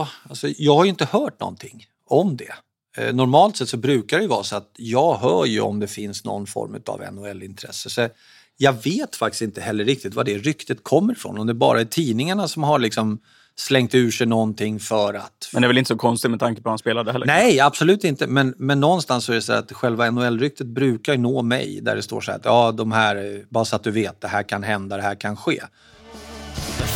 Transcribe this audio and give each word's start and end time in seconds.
Ja, 0.00 0.08
alltså, 0.28 0.48
jag 0.58 0.76
har 0.76 0.84
ju 0.84 0.90
inte 0.90 1.04
hört 1.04 1.40
någonting 1.40 1.86
om 2.06 2.36
det. 2.36 2.52
Eh, 2.96 3.14
normalt 3.14 3.56
sett 3.56 3.68
så 3.68 3.76
brukar 3.76 4.16
det 4.16 4.22
ju 4.22 4.28
vara 4.28 4.42
så 4.42 4.56
att 4.56 4.70
jag 4.76 5.16
hör 5.16 5.44
ju 5.44 5.60
om 5.60 5.80
det 5.80 5.86
finns 5.86 6.24
någon 6.24 6.46
form 6.46 6.82
av 6.86 7.00
NHL-intresse. 7.12 7.90
Så 7.90 8.08
jag 8.56 8.72
vet 8.72 9.16
faktiskt 9.16 9.42
inte 9.42 9.60
heller 9.60 9.84
riktigt 9.84 10.14
var 10.14 10.24
det 10.24 10.38
ryktet 10.38 10.84
kommer 10.84 11.12
ifrån. 11.12 11.38
Om 11.38 11.46
det 11.46 11.54
bara 11.54 11.80
är 11.80 11.84
tidningarna 11.84 12.48
som 12.48 12.62
har 12.62 12.78
liksom 12.78 13.18
slängt 13.56 13.94
ur 13.94 14.10
sig 14.10 14.26
någonting 14.26 14.80
för 14.80 15.14
att... 15.14 15.50
Men 15.52 15.62
det 15.62 15.66
är 15.66 15.68
väl 15.68 15.78
inte 15.78 15.88
så 15.88 15.96
konstigt 15.96 16.30
med 16.30 16.40
tanke 16.40 16.62
på 16.62 16.68
att 16.68 16.70
han 16.70 16.78
spelade 16.78 17.12
heller? 17.12 17.26
Nej, 17.26 17.60
absolut 17.60 18.04
inte. 18.04 18.26
Men, 18.26 18.54
men 18.56 18.80
någonstans 18.80 19.24
så 19.24 19.32
är 19.32 19.36
det 19.36 19.42
så 19.42 19.52
att 19.52 19.72
själva 19.72 20.10
NHL-ryktet 20.10 20.66
brukar 20.66 21.16
nå 21.16 21.42
mig 21.42 21.80
där 21.82 21.96
det 21.96 22.02
står 22.02 22.20
så 22.20 22.30
här 22.30 22.38
att 22.38 22.44
ja, 22.44 22.72
de 22.72 22.92
här, 22.92 23.44
bara 23.48 23.64
så 23.64 23.76
att 23.76 23.82
du 23.82 23.90
vet, 23.90 24.20
det 24.20 24.28
här 24.28 24.42
kan 24.42 24.62
hända, 24.62 24.96
det 24.96 25.02
här 25.02 25.14
kan 25.14 25.36
ske. 25.36 25.60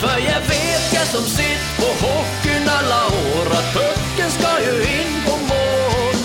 För 0.01 0.19
jag 0.19 0.41
vet 0.41 0.93
jag 0.95 1.07
som 1.07 1.23
sitt 1.23 1.77
på 1.79 2.07
år 2.07 2.44
att 3.59 3.69
pucken 3.77 4.31
ska 4.37 4.51
ju 4.67 4.75
in 4.99 5.13
på 5.27 5.35
mål. 5.51 6.17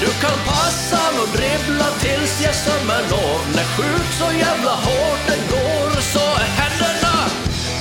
Du 0.00 0.06
kan 0.06 0.38
passa 0.46 1.00
och 1.22 1.28
dribbla 1.38 1.88
tills 2.04 2.34
jag 2.44 2.54
sömmer 2.54 3.02
når. 3.12 3.38
När 3.56 3.64
skjut 3.74 4.10
så 4.20 4.28
jävla 4.44 4.70
hårt 4.86 5.22
den 5.30 5.42
går 5.54 5.90
så 6.14 6.18
är 6.44 6.48
händerna 6.60 7.14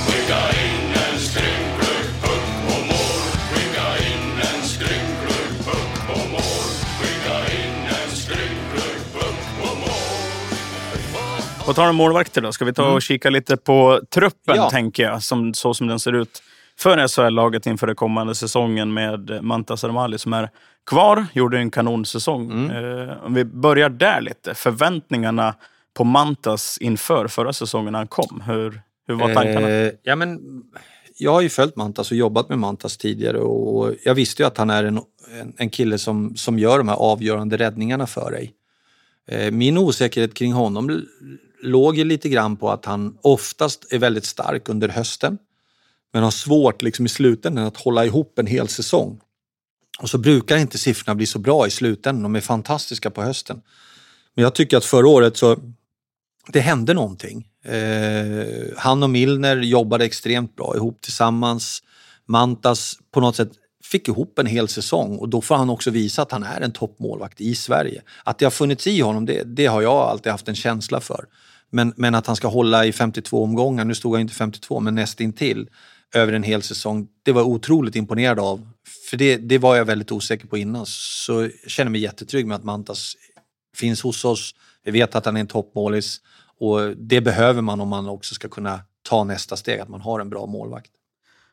Skicka 0.07 0.41
in 0.65 0.85
en 1.05 1.19
skrynklig 1.19 2.03
puck 2.21 2.47
på 2.65 2.73
mål. 2.89 3.21
Skicka 3.51 3.87
in 4.09 4.31
en 4.49 4.61
skrynklig 4.73 5.47
puck 5.65 5.91
på 6.07 6.17
mål. 6.33 6.65
Skicka 6.99 7.37
in 7.61 7.75
en 7.99 8.15
skrynklig 8.15 8.95
puck 9.13 9.39
på 9.61 9.75
mål. 9.75 11.65
På 11.65 11.73
tal 11.73 11.89
om 11.89 11.95
målvakter 11.95 12.41
då, 12.41 12.51
ska 12.51 12.65
vi 12.65 12.73
ta 12.73 12.83
och 12.91 13.01
kika 13.01 13.29
lite 13.29 13.57
på 13.57 14.01
truppen 14.13 14.55
Ja. 14.55 14.69
tänker 14.69 15.03
jag, 15.03 15.23
som, 15.23 15.53
så 15.53 15.73
som 15.73 15.87
den 15.87 15.99
ser 15.99 16.13
ut 16.13 16.41
för 16.79 17.07
SHL-laget 17.07 17.67
inför 17.67 17.87
den 17.87 17.95
kommande 17.95 18.35
säsongen 18.35 18.93
med 18.93 19.43
Mantas 19.43 19.83
Armali 19.83 20.17
som 20.17 20.33
är 20.33 20.49
kvar, 20.85 21.25
gjorde 21.33 21.57
en 21.57 21.71
kanonsäsong. 21.71 22.69
Eh, 22.71 23.25
om 23.25 23.33
vi 23.33 23.45
börjar 23.45 23.89
där 23.89 24.21
lite, 24.21 24.53
förväntningarna 24.53 25.55
på 25.93 26.03
Mantas 26.03 26.77
inför 26.81 27.27
förra 27.27 27.53
säsongen 27.53 27.91
när 27.91 27.99
han 27.99 28.07
kom, 28.07 28.43
hur, 28.45 28.81
hur 29.07 29.15
var 29.15 29.33
tankarna? 29.33 29.69
Eh, 29.69 29.91
ja, 30.03 30.15
men, 30.15 30.39
jag 31.17 31.31
har 31.31 31.41
ju 31.41 31.49
följt 31.49 31.75
Mantas 31.75 32.11
och 32.11 32.17
jobbat 32.17 32.49
med 32.49 32.59
Mantas 32.59 32.97
tidigare 32.97 33.37
och 33.37 33.93
jag 34.03 34.15
visste 34.15 34.43
ju 34.43 34.47
att 34.47 34.57
han 34.57 34.69
är 34.69 34.83
en, 34.83 34.97
en, 35.41 35.53
en 35.57 35.69
kille 35.69 35.97
som, 35.97 36.35
som 36.35 36.59
gör 36.59 36.77
de 36.77 36.87
här 36.87 36.95
avgörande 36.95 37.57
räddningarna 37.57 38.07
för 38.07 38.31
dig. 38.31 38.53
Eh, 39.27 39.51
min 39.51 39.77
osäkerhet 39.77 40.33
kring 40.33 40.53
honom 40.53 41.01
låg 41.61 41.97
ju 41.97 42.03
lite 42.03 42.29
grann 42.29 42.57
på 42.57 42.71
att 42.71 42.85
han 42.85 43.17
oftast 43.21 43.93
är 43.93 43.99
väldigt 43.99 44.25
stark 44.25 44.69
under 44.69 44.89
hösten 44.89 45.37
men 46.13 46.23
har 46.23 46.31
svårt 46.31 46.81
liksom 46.81 47.05
i 47.05 47.09
slutändan 47.09 47.65
att 47.65 47.77
hålla 47.77 48.05
ihop 48.05 48.39
en 48.39 48.47
hel 48.47 48.67
säsong. 48.67 49.19
Och 49.99 50.09
så 50.09 50.17
brukar 50.17 50.57
inte 50.57 50.77
siffrorna 50.77 51.15
bli 51.15 51.25
så 51.25 51.39
bra 51.39 51.67
i 51.67 51.69
slutändan. 51.69 52.23
De 52.23 52.35
är 52.35 52.41
fantastiska 52.41 53.09
på 53.09 53.21
hösten. 53.21 53.61
Men 54.35 54.43
jag 54.43 54.55
tycker 54.55 54.77
att 54.77 54.85
förra 54.85 55.07
året 55.07 55.37
så 55.37 55.57
det 56.47 56.59
hände 56.59 56.93
någonting. 56.93 57.47
Eh, 57.65 58.47
han 58.77 59.03
och 59.03 59.09
Milner 59.09 59.57
jobbade 59.57 60.05
extremt 60.05 60.55
bra 60.55 60.75
ihop 60.75 61.01
tillsammans. 61.01 61.83
Mantas 62.25 62.97
på 63.11 63.19
något 63.19 63.35
sätt 63.35 63.51
fick 63.83 64.07
ihop 64.07 64.39
en 64.39 64.45
hel 64.45 64.67
säsong 64.67 65.17
och 65.17 65.29
då 65.29 65.41
får 65.41 65.55
han 65.55 65.69
också 65.69 65.91
visa 65.91 66.21
att 66.21 66.31
han 66.31 66.43
är 66.43 66.61
en 66.61 66.71
toppmålvakt 66.71 67.41
i 67.41 67.55
Sverige. 67.55 68.01
Att 68.23 68.37
det 68.37 68.45
har 68.45 68.51
funnits 68.51 68.87
i 68.87 68.99
honom, 68.99 69.25
det, 69.25 69.43
det 69.43 69.65
har 69.65 69.81
jag 69.81 69.93
alltid 69.93 70.31
haft 70.31 70.47
en 70.47 70.55
känsla 70.55 70.99
för. 70.99 71.25
Men, 71.69 71.93
men 71.95 72.15
att 72.15 72.27
han 72.27 72.35
ska 72.35 72.47
hålla 72.47 72.85
i 72.85 72.91
52 72.91 73.43
omgångar, 73.43 73.85
nu 73.85 73.95
stod 73.95 74.13
han 74.13 74.21
inte 74.21 74.33
52, 74.33 74.79
men 74.79 74.95
nästintill 74.95 75.69
över 76.13 76.33
en 76.33 76.43
hel 76.43 76.61
säsong. 76.61 77.07
Det 77.23 77.31
var 77.31 77.41
jag 77.41 77.47
otroligt 77.47 77.95
imponerad 77.95 78.39
av. 78.39 78.69
För 79.09 79.17
det, 79.17 79.37
det 79.37 79.57
var 79.57 79.75
jag 79.75 79.85
väldigt 79.85 80.11
osäker 80.11 80.47
på 80.47 80.57
innan. 80.57 80.85
Så 80.85 81.41
jag 81.41 81.51
känner 81.67 81.91
mig 81.91 82.01
jättetrygg 82.01 82.47
med 82.47 82.55
att 82.55 82.63
Mantas 82.63 83.15
finns 83.75 84.01
hos 84.01 84.25
oss. 84.25 84.55
Vi 84.83 84.91
vet 84.91 85.15
att 85.15 85.25
han 85.25 85.35
är 85.35 85.39
en 85.39 85.47
toppmålis 85.47 86.21
och 86.59 86.97
det 86.97 87.21
behöver 87.21 87.61
man 87.61 87.81
om 87.81 87.89
man 87.89 88.07
också 88.07 88.35
ska 88.35 88.49
kunna 88.49 88.79
ta 89.09 89.23
nästa 89.23 89.57
steg, 89.57 89.79
att 89.79 89.89
man 89.89 90.01
har 90.01 90.19
en 90.19 90.29
bra 90.29 90.45
målvakt. 90.45 90.91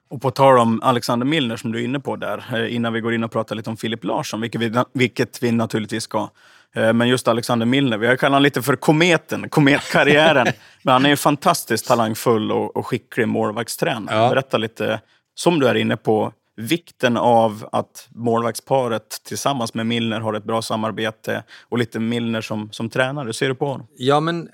Och 0.08 0.22
på 0.22 0.30
tal 0.30 0.58
om 0.58 0.80
Alexander 0.82 1.26
Milner 1.26 1.56
som 1.56 1.72
du 1.72 1.80
är 1.80 1.84
inne 1.84 2.00
på 2.00 2.16
där, 2.16 2.44
eh, 2.54 2.74
innan 2.74 2.92
vi 2.92 3.00
går 3.00 3.14
in 3.14 3.24
och 3.24 3.32
pratar 3.32 3.56
lite 3.56 3.70
om 3.70 3.76
Filip 3.76 4.04
Larsson, 4.04 4.40
vilket 4.40 4.60
vi, 4.60 4.72
vilket 4.92 5.42
vi 5.42 5.52
naturligtvis 5.52 6.02
ska. 6.02 6.30
Eh, 6.76 6.92
Men 6.92 7.08
just 7.08 7.28
Alexander 7.28 7.66
Milner, 7.66 7.98
vi 7.98 8.06
har 8.06 8.16
kallat 8.16 8.30
honom 8.30 8.42
lite 8.42 8.62
för 8.62 8.76
kometen, 8.76 9.48
kometkarriären. 9.48 10.46
Men 10.82 10.92
han 10.92 11.04
är 11.04 11.10
ju 11.10 11.16
fantastiskt 11.16 11.86
talangfull 11.86 12.52
och, 12.52 12.76
och 12.76 12.86
skicklig 12.86 13.28
målvaktstränare. 13.28 14.16
Ja. 14.16 14.30
Berätta 14.30 14.58
lite, 14.58 15.00
som 15.34 15.60
du 15.60 15.68
är 15.68 15.74
inne 15.74 15.96
på, 15.96 16.32
vikten 16.56 17.16
av 17.16 17.68
att 17.72 18.08
målvaktsparet 18.10 19.22
tillsammans 19.24 19.74
med 19.74 19.86
Milner 19.86 20.20
har 20.20 20.34
ett 20.34 20.44
bra 20.44 20.62
samarbete 20.62 21.44
och 21.68 21.78
lite 21.78 22.00
Milner 22.00 22.40
som, 22.40 22.72
som 22.72 22.90
tränare. 22.90 23.24
Hur 23.24 23.32
ser 23.32 23.48
du 23.48 23.54
på 23.54 23.66
honom? 23.66 23.86
Ja, 23.96 24.20
men 24.20 24.48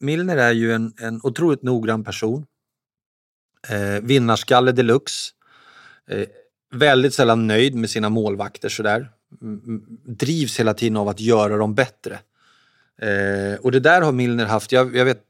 Milner 0.00 0.36
är 0.36 0.52
ju 0.52 0.72
en, 0.72 0.92
en 1.00 1.20
otroligt 1.22 1.62
noggrann 1.62 2.04
person. 2.04 2.46
Eh, 3.68 4.02
vinnarskalle 4.02 4.72
deluxe. 4.72 5.30
Eh, 6.10 6.26
väldigt 6.74 7.14
sällan 7.14 7.46
nöjd 7.46 7.74
med 7.74 7.90
sina 7.90 8.08
målvakter 8.08 8.68
sådär. 8.68 9.08
Drivs 10.06 10.60
hela 10.60 10.74
tiden 10.74 10.96
av 10.96 11.08
att 11.08 11.20
göra 11.20 11.56
dem 11.56 11.74
bättre. 11.74 12.18
Eh, 13.02 13.60
och 13.60 13.72
det 13.72 13.80
där 13.80 14.02
har 14.02 14.12
Milner 14.12 14.46
haft. 14.46 14.72
Jag, 14.72 14.96
jag 14.96 15.04
vet, 15.04 15.22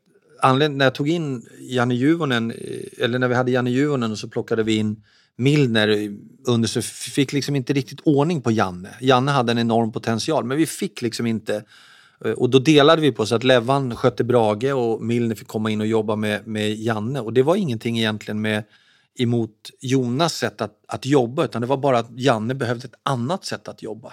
när 0.42 0.84
jag 0.84 0.94
tog 0.94 1.08
in 1.08 1.46
Janne 1.60 1.94
Juvonen, 1.94 2.50
eh, 2.50 3.04
eller 3.04 3.18
när 3.18 3.28
vi 3.28 3.34
hade 3.34 3.50
Janne 3.50 3.70
Juvonen 3.70 4.12
och 4.12 4.18
så 4.18 4.28
plockade 4.28 4.62
vi 4.62 4.76
in 4.76 5.02
Milner 5.36 6.16
under 6.46 6.68
så 6.68 6.82
fick 6.82 7.32
liksom 7.32 7.56
inte 7.56 7.72
riktigt 7.72 8.00
ordning 8.04 8.42
på 8.42 8.50
Janne. 8.50 8.90
Janne 9.00 9.30
hade 9.30 9.52
en 9.52 9.58
enorm 9.58 9.92
potential 9.92 10.44
men 10.44 10.58
vi 10.58 10.66
fick 10.66 11.02
liksom 11.02 11.26
inte 11.26 11.64
eh, 12.24 12.32
och 12.32 12.50
då 12.50 12.58
delade 12.58 13.02
vi 13.02 13.12
på 13.12 13.26
så 13.26 13.34
att 13.34 13.44
Levan 13.44 13.96
skötte 13.96 14.24
Brage 14.24 14.74
och 14.74 15.02
Milner 15.02 15.34
fick 15.34 15.48
komma 15.48 15.70
in 15.70 15.80
och 15.80 15.86
jobba 15.86 16.16
med, 16.16 16.46
med 16.46 16.74
Janne. 16.74 17.20
Och 17.20 17.32
det 17.32 17.42
var 17.42 17.56
ingenting 17.56 17.98
egentligen 17.98 18.40
med 18.40 18.64
emot 19.18 19.70
Jonas 19.80 20.34
sätt 20.34 20.60
att, 20.60 20.84
att 20.88 21.06
jobba 21.06 21.44
utan 21.44 21.60
det 21.60 21.66
var 21.66 21.76
bara 21.76 21.98
att 21.98 22.10
Janne 22.18 22.54
behövde 22.54 22.86
ett 22.86 23.00
annat 23.02 23.44
sätt 23.44 23.68
att 23.68 23.82
jobba. 23.82 24.12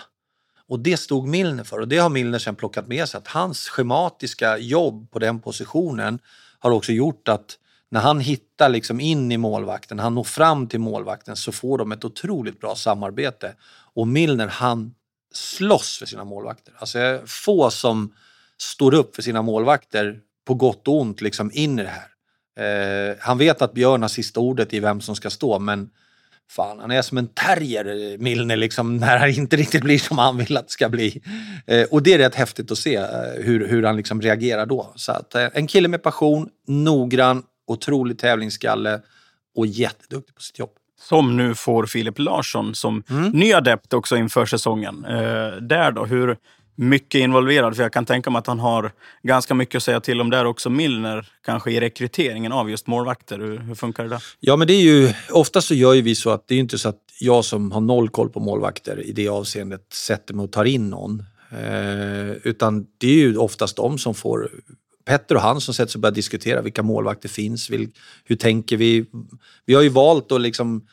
Och 0.67 0.79
det 0.79 0.97
stod 0.97 1.27
Milner 1.27 1.63
för 1.63 1.79
och 1.79 1.87
det 1.87 1.97
har 1.97 2.09
Milner 2.09 2.39
sen 2.39 2.55
plockat 2.55 2.87
med 2.87 3.09
sig 3.09 3.17
att 3.17 3.27
hans 3.27 3.69
schematiska 3.69 4.57
jobb 4.57 5.11
på 5.11 5.19
den 5.19 5.39
positionen 5.39 6.19
har 6.59 6.71
också 6.71 6.91
gjort 6.91 7.27
att 7.27 7.57
när 7.89 7.99
han 7.99 8.19
hittar 8.19 8.69
liksom 8.69 8.99
in 8.99 9.31
i 9.31 9.37
målvakten, 9.37 9.99
han 9.99 10.15
når 10.15 10.23
fram 10.23 10.67
till 10.67 10.79
målvakten 10.79 11.35
så 11.35 11.51
får 11.51 11.77
de 11.77 11.91
ett 11.91 12.05
otroligt 12.05 12.59
bra 12.59 12.75
samarbete. 12.75 13.55
Och 13.93 14.07
Milner 14.07 14.47
han 14.47 14.93
slåss 15.33 15.97
för 15.97 16.05
sina 16.05 16.23
målvakter. 16.23 16.73
Alltså 16.77 17.21
få 17.25 17.69
som 17.69 18.13
står 18.57 18.93
upp 18.93 19.15
för 19.15 19.21
sina 19.21 19.41
målvakter 19.41 20.19
på 20.45 20.53
gott 20.53 20.87
och 20.87 21.01
ont 21.01 21.21
liksom 21.21 21.51
in 21.53 21.79
i 21.79 21.83
det 21.83 21.89
här. 21.89 22.10
Eh, 22.59 23.15
han 23.19 23.37
vet 23.37 23.61
att 23.61 23.73
Björn 23.73 24.01
har 24.01 24.09
sista 24.09 24.39
ordet 24.39 24.73
i 24.73 24.79
vem 24.79 25.01
som 25.01 25.15
ska 25.15 25.29
stå 25.29 25.59
men 25.59 25.89
fan, 26.49 26.79
han 26.79 26.91
är 26.91 27.01
som 27.01 27.17
en 27.17 27.27
terrier, 27.27 28.17
Milner, 28.17 28.55
liksom, 28.55 28.97
när 28.97 29.17
han 29.17 29.29
inte 29.29 29.55
riktigt 29.57 29.83
blir 29.83 29.99
som 29.99 30.17
han 30.17 30.37
vill 30.37 30.57
att 30.57 30.67
det 30.67 30.71
ska 30.71 30.89
bli. 30.89 31.21
Eh, 31.67 31.83
och 31.83 32.03
det 32.03 32.13
är 32.13 32.17
rätt 32.17 32.35
häftigt 32.35 32.71
att 32.71 32.77
se 32.77 32.95
eh, 32.95 33.05
hur, 33.37 33.67
hur 33.67 33.83
han 33.83 33.95
liksom 33.95 34.21
reagerar 34.21 34.65
då. 34.65 34.93
Så 34.95 35.11
att, 35.11 35.35
eh, 35.35 35.47
en 35.53 35.67
kille 35.67 35.87
med 35.87 36.03
passion, 36.03 36.49
noggrann, 36.67 37.43
otrolig 37.67 38.19
tävlingsskalle 38.19 39.01
och 39.55 39.67
jätteduktig 39.67 40.35
på 40.35 40.41
sitt 40.41 40.59
jobb. 40.59 40.69
Som 41.01 41.37
nu 41.37 41.55
får 41.55 41.85
Filip 41.85 42.19
Larsson 42.19 42.75
som 42.75 43.03
Mm. 43.09 43.29
ny 43.29 43.53
adept 43.53 43.93
också 43.93 44.17
inför 44.17 44.45
säsongen. 44.45 45.05
Eh, 45.05 45.51
där 45.61 45.91
då, 45.91 46.05
hur 46.05 46.37
mycket 46.75 47.19
involverad? 47.19 47.75
För 47.75 47.83
jag 47.83 47.93
kan 47.93 48.05
tänka 48.05 48.29
mig 48.29 48.39
att 48.39 48.47
han 48.47 48.59
har 48.59 48.91
ganska 49.23 49.53
mycket 49.53 49.75
att 49.75 49.83
säga 49.83 49.99
till 49.99 50.21
om 50.21 50.29
där 50.29 50.45
också. 50.45 50.69
Milner, 50.69 51.27
kanske 51.45 51.71
i 51.71 51.79
rekryteringen 51.79 52.51
av 52.51 52.69
just 52.69 52.87
målvakter. 52.87 53.39
Hur, 53.39 53.57
hur 53.57 53.75
funkar 53.75 54.03
det 54.03 54.09
där? 54.09 54.23
Ja, 54.39 54.55
men 54.55 54.67
det 54.67 54.73
är 54.73 54.81
ju, 54.81 55.13
ofta 55.31 55.61
så 55.61 55.73
gör 55.73 55.93
ju 55.93 56.01
vi 56.01 56.15
så 56.15 56.29
att 56.29 56.47
det 56.47 56.55
är 56.55 56.59
inte 56.59 56.77
så 56.77 56.89
att 56.89 56.99
jag 57.19 57.45
som 57.45 57.71
har 57.71 57.81
noll 57.81 58.09
koll 58.09 58.29
på 58.29 58.39
målvakter 58.39 59.05
i 59.05 59.11
det 59.11 59.27
avseendet 59.27 59.93
sätter 59.93 60.33
mig 60.33 60.43
och 60.43 60.51
tar 60.51 60.65
in 60.65 60.89
någon. 60.89 61.23
Eh, 61.51 62.31
utan 62.43 62.85
det 62.97 63.07
är 63.07 63.15
ju 63.15 63.37
oftast 63.37 63.75
de 63.75 63.97
som 63.97 64.15
får, 64.15 64.49
Petter 65.05 65.35
och 65.35 65.41
han 65.41 65.61
som 65.61 65.73
sätter 65.73 65.91
sig 65.91 65.97
och 65.97 66.01
börjar 66.01 66.15
diskutera 66.15 66.61
vilka 66.61 66.83
målvakter 66.83 67.29
finns, 67.29 67.69
vil, 67.69 67.89
hur 68.23 68.35
tänker 68.35 68.77
vi? 68.77 69.05
Vi 69.65 69.73
har 69.73 69.81
ju 69.81 69.89
valt 69.89 70.31
att 70.31 70.41
liksom, 70.41 70.87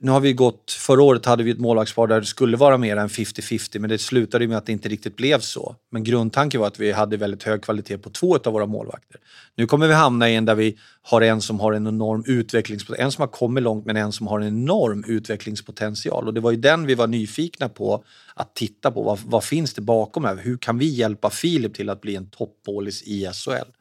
nu 0.00 0.10
har 0.10 0.20
vi 0.20 0.32
gått, 0.32 0.72
förra 0.72 1.02
året 1.02 1.26
hade 1.26 1.44
vi 1.44 1.50
ett 1.50 1.58
målvaktspar 1.58 2.06
där 2.06 2.20
det 2.20 2.26
skulle 2.26 2.56
vara 2.56 2.78
mer 2.78 2.96
än 2.96 3.08
50-50 3.08 3.78
men 3.78 3.90
det 3.90 3.98
slutade 3.98 4.48
med 4.48 4.58
att 4.58 4.66
det 4.66 4.72
inte 4.72 4.88
riktigt 4.88 5.16
blev 5.16 5.40
så. 5.40 5.76
Men 5.90 6.04
grundtanken 6.04 6.60
var 6.60 6.66
att 6.66 6.80
vi 6.80 6.92
hade 6.92 7.16
väldigt 7.16 7.42
hög 7.42 7.62
kvalitet 7.62 7.98
på 7.98 8.10
två 8.10 8.36
av 8.44 8.52
våra 8.52 8.66
målvakter. 8.66 9.20
Nu 9.54 9.66
kommer 9.66 9.88
vi 9.88 9.94
hamna 9.94 10.30
i 10.30 10.34
en 10.34 10.44
där 10.44 10.54
vi 10.54 10.76
har 11.02 11.20
en 11.20 11.40
som 11.40 11.60
har 11.60 11.72
en 11.72 11.86
enorm 11.86 12.24
utvecklingspotential, 12.26 13.06
en 13.06 13.12
som 13.12 13.22
har 13.22 13.28
kommit 13.28 13.64
långt 13.64 13.86
men 13.86 13.96
en 13.96 14.12
som 14.12 14.26
har 14.26 14.40
en 14.40 14.48
enorm 14.48 15.04
utvecklingspotential. 15.06 16.26
Och 16.26 16.34
det 16.34 16.40
var 16.40 16.50
ju 16.50 16.56
den 16.56 16.86
vi 16.86 16.94
var 16.94 17.06
nyfikna 17.06 17.68
på 17.68 18.04
att 18.34 18.54
titta 18.54 18.90
på. 18.90 19.02
Vad, 19.02 19.18
vad 19.24 19.44
finns 19.44 19.74
det 19.74 19.80
bakom 19.80 20.24
här? 20.24 20.36
Hur 20.36 20.56
kan 20.56 20.78
vi 20.78 20.86
hjälpa 20.86 21.30
Filip 21.30 21.74
till 21.74 21.90
att 21.90 22.00
bli 22.00 22.16
en 22.16 22.26
toppmålis 22.26 23.02
i 23.02 23.30
SHL? 23.32 23.77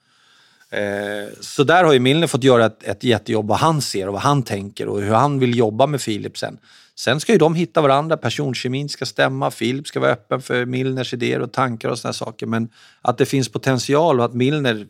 Eh, 0.72 1.34
så 1.40 1.64
där 1.64 1.84
har 1.84 1.94
ju 1.94 2.00
Milner 2.00 2.28
fått 2.28 2.44
göra 2.44 2.66
ett, 2.66 2.84
ett 2.84 3.04
jättejobb 3.04 3.48
vad 3.48 3.58
han 3.58 3.81
ser 3.81 4.08
och 4.08 4.14
vad 4.14 4.22
han 4.22 4.44
tänker 4.44 4.88
och 4.88 5.02
hur 5.02 5.14
han 5.14 5.40
vill 5.40 5.58
jobba 5.58 5.88
med 5.88 6.02
Filip 6.02 6.38
sen. 6.38 6.58
Sen 6.96 7.19
ska 7.19 7.31
ju 7.31 7.38
de 7.38 7.56
hitta 7.56 7.81
varandra, 7.81 8.18
personkemin 8.18 8.90
ska 8.90 9.06
stämma, 9.06 9.52
Filip 9.52 9.88
ska 9.88 10.00
vara 10.00 10.12
öppen 10.12 10.42
för 10.42 10.66
Milners 10.66 11.14
idéer 11.14 11.40
och 11.40 11.52
tankar 11.52 11.90
och 11.90 12.00
sådana 12.00 12.14
saker. 12.14 12.46
Men 12.46 12.69
att 13.02 13.18
det 13.18 13.25
finns 13.25 13.50
potential 13.50 14.19
och 14.19 14.25
att 14.25 14.34
Milner 14.34 14.88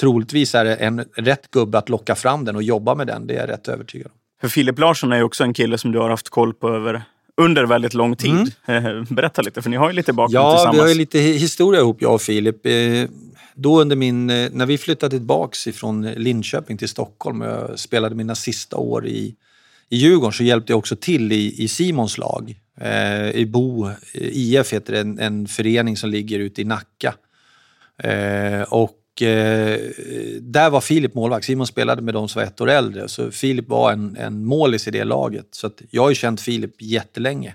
troligtvis 0.00 0.54
är 0.54 0.64
en 0.66 1.04
rätt 1.16 1.50
gubbe 1.50 1.78
att 1.78 1.88
locka 1.88 2.14
fram 2.14 2.44
den 2.44 2.56
och 2.56 2.62
jobba 2.62 2.94
med 2.94 3.06
den, 3.06 3.26
det 3.26 3.34
är 3.34 3.40
jag 3.40 3.48
rätt 3.48 3.68
övertygad 3.68 4.06
om. 4.06 4.18
För 4.40 4.48
Filip 4.48 4.78
Larsson 4.78 5.12
är 5.12 5.16
ju 5.16 5.22
också 5.22 5.44
en 5.44 5.54
kille 5.54 5.78
som 5.78 5.92
du 5.92 5.98
har 5.98 6.10
haft 6.10 6.28
koll 6.28 6.54
på 6.54 6.68
över 6.68 7.02
under 7.36 7.66
väldigt 7.66 7.94
lång 7.94 8.16
tid. 8.16 8.52
Mm. 8.66 9.04
Berätta 9.10 9.42
lite, 9.42 9.62
för 9.62 9.70
ni 9.70 9.76
har 9.76 9.90
ju 9.90 9.96
lite 9.96 10.12
bakgrund 10.12 10.44
ja, 10.44 10.52
tillsammans. 10.52 10.76
Ja, 10.76 10.82
vi 10.82 10.88
har 10.88 10.88
ju 10.88 10.94
lite 10.94 11.18
historia 11.18 11.80
ihop, 11.80 12.02
jag 12.02 12.14
och 12.14 12.22
Filip. 12.22 12.66
Då 13.54 13.80
under 13.80 13.96
min, 13.96 14.30
eh, 14.30 14.50
när 14.52 14.66
vi 14.66 14.78
flyttade 14.78 15.10
tillbaks 15.10 15.66
ifrån 15.66 16.02
Linköping 16.02 16.76
till 16.76 16.88
Stockholm 16.88 17.42
och 17.42 17.48
jag 17.48 17.78
spelade 17.78 18.14
mina 18.14 18.34
sista 18.34 18.76
år 18.76 19.06
i, 19.06 19.34
i 19.88 19.96
Djurgården 19.96 20.32
så 20.32 20.44
hjälpte 20.44 20.72
jag 20.72 20.78
också 20.78 20.96
till 20.96 21.32
i, 21.32 21.62
i 21.64 21.68
Simons 21.68 22.18
lag. 22.18 22.60
Eh, 22.80 23.30
I 23.30 23.46
Bo 23.46 23.88
eh, 23.88 23.94
IF 24.14 24.72
heter 24.72 24.92
det, 24.92 25.00
en, 25.00 25.18
en 25.18 25.48
förening 25.48 25.96
som 25.96 26.10
ligger 26.10 26.38
ute 26.38 26.60
i 26.60 26.64
Nacka. 26.64 27.14
Eh, 27.98 28.62
och 28.62 29.22
eh, 29.22 29.78
där 30.40 30.70
var 30.70 30.80
Filip 30.80 31.14
målvakt. 31.14 31.46
Simon 31.46 31.66
spelade 31.66 32.02
med 32.02 32.14
de 32.14 32.28
som 32.28 32.40
var 32.40 32.46
ett 32.46 32.60
år 32.60 32.70
äldre. 32.70 33.08
Så 33.08 33.30
Filip 33.30 33.68
var 33.68 33.92
en, 33.92 34.16
en 34.16 34.44
målis 34.44 34.88
i 34.88 34.90
det 34.90 35.04
laget. 35.04 35.46
Så 35.50 35.70
jag 35.90 36.02
har 36.02 36.08
ju 36.08 36.14
känt 36.14 36.40
Filip 36.40 36.82
jättelänge 36.82 37.54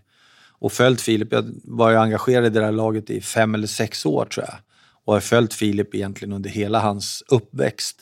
och 0.60 0.72
följt 0.72 1.02
Filip. 1.02 1.32
Jag 1.32 1.46
var 1.64 1.90
ju 1.90 1.98
engagerad 1.98 2.46
i 2.46 2.50
det 2.50 2.60
där 2.60 2.72
laget 2.72 3.10
i 3.10 3.22
fem 3.22 3.56
eller 3.56 3.68
sex 3.68 4.06
år 4.06 4.26
tror 4.26 4.46
jag 4.46 4.56
och 5.10 5.16
har 5.16 5.22
följt 5.22 5.54
Filip 5.54 5.96
egentligen 5.96 6.34
under 6.34 6.50
hela 6.50 6.80
hans 6.80 7.24
uppväxt. 7.28 7.98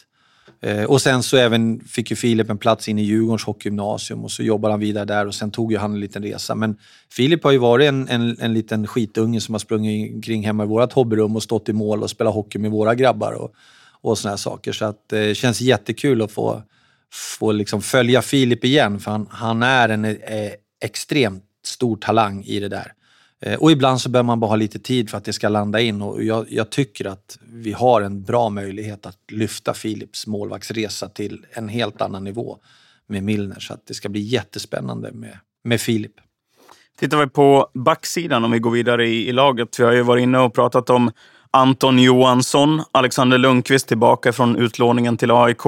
Eh, 0.62 0.83
och 0.83 1.01
sen 1.01 1.24
så 1.24 1.38
även 1.38 1.80
fick 1.80 2.09
ju 2.09 2.15
Filip 2.15 2.50
en 2.50 2.57
plats 2.57 2.88
in 2.88 3.00
i 3.00 3.01
Djurgårdens 3.01 3.44
hockeygymnasium 3.44 4.24
och 4.24 4.31
så 4.31 4.44
jobbade 4.44 4.74
han 4.74 4.80
vidare 4.80 5.06
där 5.06 5.27
och 5.27 5.36
sen 5.36 5.51
tog 5.51 5.71
ju 5.71 5.77
han 5.77 5.94
en 5.94 6.00
liten 6.00 6.24
resa. 6.24 6.56
Men 6.56 6.77
Filip 7.12 7.44
har 7.44 7.51
ju 7.51 7.57
varit 7.57 7.88
en, 7.88 8.07
en, 8.07 8.38
en 8.39 8.54
liten 8.54 8.88
skitunge 8.88 9.42
som 9.42 9.54
har 9.54 9.59
sprungit 9.59 10.25
kring 10.25 10.45
hemma 10.45 10.63
i 10.63 10.68
vårt 10.68 10.94
hobbyrum 10.94 11.36
och 11.36 11.44
stått 11.44 11.69
i 11.69 11.74
mål 11.74 12.04
och 12.04 12.09
spelat 12.09 12.33
hockey 12.33 12.59
med 12.59 12.71
våra 12.71 12.95
grabbar 12.95 13.31
och, 13.33 13.54
och 14.01 14.18
såna 14.18 14.30
här 14.30 14.38
saker. 14.38 14.71
Så 14.71 14.86
att, 14.86 15.09
det 15.09 15.30
eh, 15.30 15.33
känns 15.33 15.62
jättekul 15.62 16.21
att 16.21 16.31
få, 16.31 16.63
få 17.38 17.51
liksom 17.51 17.81
följa 17.81 18.21
Filip 18.21 18.63
igen 18.63 19.00
för 19.00 19.12
han, 19.12 19.27
han 19.31 19.63
är 19.63 19.89
en 19.89 20.06
eh, 20.06 20.15
extremt 20.83 21.44
stor 21.65 21.98
talang 21.98 22.44
i 22.44 22.59
det 22.59 22.69
där. 22.69 22.94
Eh, 23.42 23.60
och 23.60 23.72
ibland 23.72 24.01
så 24.01 24.10
behöver 24.10 24.28
man 24.28 24.39
bara 24.39 24.48
ha 24.48 24.56
lite 24.56 24.80
tid 24.80 25.10
för 25.10 25.18
att 25.18 25.25
det 25.25 25.34
ska 25.34 25.50
landa 25.50 25.81
in 25.81 26.01
och 26.01 26.24
jag, 26.24 26.45
jag, 26.50 26.69
tycker 26.69 27.06
att 27.06 27.38
vi 27.54 27.72
har 27.72 28.01
en 28.01 28.24
bra 28.24 28.50
möjlighet 28.50 29.06
att 29.06 29.19
lyfta 29.31 29.74
Philips 29.74 30.28
målvaktsresa 30.28 31.10
till 31.10 31.45
en 31.51 31.69
helt 31.69 32.01
annan 32.01 32.24
nivå 32.24 32.57
med 33.07 33.24
Milner. 33.24 33.60
Så 33.60 33.74
att 33.74 33.88
det 33.88 33.94
ska 33.94 34.10
bli 34.10 34.22
jättespännande 34.22 35.12
med, 35.12 35.38
med 35.63 35.81
Filip. 35.81 36.13
Tittar 37.00 37.18
vi 37.18 37.28
på 37.28 37.69
backsidan 37.74 38.45
om 38.45 38.51
vi 38.51 38.60
går 38.60 38.72
vidare 38.72 39.07
i, 39.07 39.28
i 39.28 39.31
laget. 39.31 39.80
Vi 39.80 39.83
har 39.83 39.92
ju 39.92 40.01
varit 40.01 40.24
inne 40.24 40.40
och 40.40 40.54
pratat 40.54 40.90
om 40.90 41.12
Anton 41.51 42.00
Johansson, 42.00 42.81
Alexander 42.92 43.38
Lundqvist 43.38 43.88
tillbaka 43.88 44.33
från 44.33 44.56
utlåningen 44.56 45.18
till 45.18 45.31
AIK, 45.31 45.66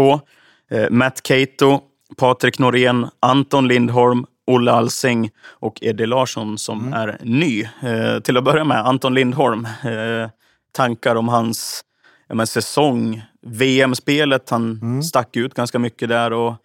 eh, 0.71 0.89
Matt 0.89 1.23
Cato, 1.23 1.79
Patrik 2.17 2.59
Norén, 2.59 3.07
Anton 3.19 3.67
Lindholm, 3.67 4.25
Olle 4.49 4.71
Alsing 4.71 5.31
och 5.47 5.79
Eddie 5.81 6.05
Larsson 6.05 6.57
som 6.57 6.79
mm. 6.79 6.93
är 6.93 7.17
ny. 7.21 7.63
Eh, 7.81 8.19
till 8.19 8.37
att 8.37 8.43
börja 8.43 8.63
med, 8.63 8.77
Anton 8.77 9.13
Lindholm. 9.13 9.65
Eh, 9.65 10.29
tankar 10.71 11.15
om 11.15 11.27
hans 11.27 11.83
ja, 12.27 12.45
säsong. 12.45 13.21
VM-spelet, 13.41 14.49
han 14.49 14.79
mm. 14.81 15.03
stack 15.03 15.35
ut 15.35 15.53
ganska 15.53 15.79
mycket 15.79 16.09
där. 16.09 16.33
och 16.33 16.55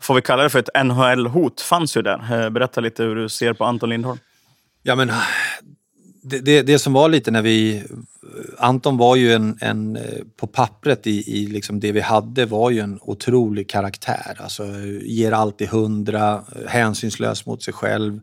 Får 0.00 0.14
vi 0.14 0.22
kalla 0.22 0.42
det 0.42 0.50
för 0.50 0.58
ett 0.58 0.84
NHL-hot? 0.84 1.60
Fanns 1.60 1.96
ju 1.96 2.02
där. 2.02 2.44
Eh, 2.44 2.50
berätta 2.50 2.80
lite 2.80 3.02
hur 3.02 3.16
du 3.16 3.28
ser 3.28 3.52
på 3.52 3.64
Anton 3.64 3.90
Lindholm. 3.90 4.18
Ja, 4.82 4.94
men 4.94 5.12
det, 6.26 6.38
det, 6.40 6.62
det, 6.62 6.78
som 6.78 6.92
var 6.92 7.08
lite 7.08 7.30
när 7.30 7.42
vi... 7.42 7.84
Anton 8.58 8.96
var 8.96 9.16
ju 9.16 9.32
en, 9.32 9.58
en 9.60 9.96
eh, 9.96 10.22
på 10.36 10.46
pappret 10.46 11.06
i, 11.06 11.40
i 11.40 11.46
liksom 11.46 11.80
det 11.80 11.92
vi 11.92 12.00
hade 12.00 12.46
var 12.46 12.70
ju 12.70 12.80
en 12.80 12.98
otrolig 13.02 13.68
karaktär. 13.68 14.36
Alltså 14.38 14.64
ger 15.02 15.32
alltid 15.32 15.68
hundra, 15.68 16.44
eh, 16.56 16.68
hänsynslös 16.68 17.46
mot 17.46 17.62
sig 17.62 17.74
själv. 17.74 18.20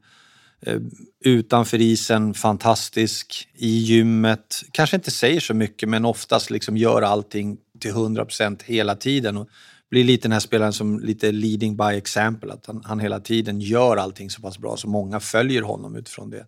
Eh, 0.62 0.80
utanför 1.24 1.81
isen, 1.81 2.33
fantastisk. 2.33 3.48
I 3.56 3.77
gymmet, 3.77 4.63
kanske 4.71 4.95
inte 4.95 5.12
säger 5.12 5.39
så 5.39 5.53
mycket 5.53 5.89
men 5.89 6.06
oftast 6.06 6.50
liksom 6.50 6.77
gör 6.77 7.01
allting 7.01 7.57
till 7.80 7.92
100 7.92 8.25
procent 8.25 8.62
hela 8.62 8.95
tiden. 8.95 9.38
Och 9.38 9.50
blir 9.89 10.03
lite 10.03 10.24
den 10.24 10.31
här 10.31 10.39
spelaren 10.39 10.74
som 10.74 11.00
lite 11.00 11.31
leading 11.31 11.77
by 11.77 11.98
example, 11.98 12.53
att 12.53 12.65
han, 12.65 12.81
han 12.86 13.00
hela 13.00 13.19
tiden 13.19 13.62
gör 13.62 13.98
allting 13.98 14.30
så 14.30 14.42
pass 14.42 14.57
bra 14.57 14.77
så 14.77 14.88
många 14.88 15.19
följer 15.19 15.62
honom 15.62 15.95
utifrån 15.95 16.30
det. 16.30 16.45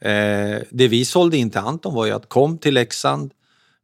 Eh, 0.00 0.62
det 0.70 0.88
vi 0.88 1.04
sålde 1.04 1.36
in 1.36 1.50
till 1.50 1.60
Anton 1.60 1.94
var 1.94 2.06
ju 2.06 2.12
att 2.12 2.28
kom 2.28 2.58
till 2.58 2.74
Leksand, 2.74 3.32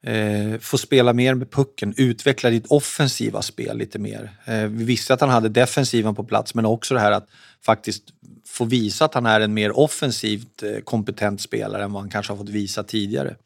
eh, 0.03 0.59
få 0.61 0.79
spela 0.79 1.13
mer 1.13 1.35
med 1.35 1.51
pucken, 1.51 1.95
utveckla 1.97 2.51
ditt 2.51 2.67
offensiva 2.67 3.43
spel 3.43 3.79
lite 3.79 3.99
mer. 3.99 4.31
Eh, 4.45 4.65
vi 4.65 4.85
visste 4.85 5.15
att 5.15 5.21
han 5.21 5.31
hade 5.31 5.49
defensiven 5.49 6.15
på 6.15 6.25
plats 6.25 6.55
men 6.55 6.67
också 6.67 6.95
det 6.95 7.01
här 7.01 7.13
att 7.13 7.29
faktiskt 7.65 8.03
få 8.47 8.65
visa 8.65 9.05
att 9.05 9.15
han 9.15 9.27
är 9.27 9.41
en 9.41 9.55
mer 9.55 9.79
offensivt 9.79 10.63
eh, 10.63 10.81
kompetent 10.85 11.41
spelare 11.41 11.85
än 11.85 11.93
vad 11.93 12.03
han 12.03 12.11
kanske 12.11 12.33
har 12.33 12.39
fått 12.39 12.49
visa 12.49 12.83
tidigare. 12.83 13.37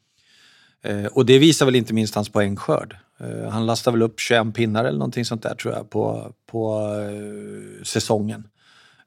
Eh, 0.83 1.05
och 1.05 1.25
det 1.25 1.39
visar 1.39 1.65
väl 1.65 1.75
inte 1.75 1.93
minst 1.93 2.15
hans 2.15 2.29
poängskörd. 2.29 2.95
Eh, 3.19 3.49
han 3.49 3.65
lastar 3.65 3.91
väl 3.91 4.01
upp 4.01 4.19
21 4.19 4.55
pinnar 4.55 4.85
eller 4.85 4.97
någonting 4.97 5.25
sånt 5.25 5.43
där 5.43 5.55
tror 5.55 5.73
jag 5.73 5.89
på, 5.89 6.33
på 6.45 6.89
eh, 6.99 7.83
säsongen. 7.83 8.47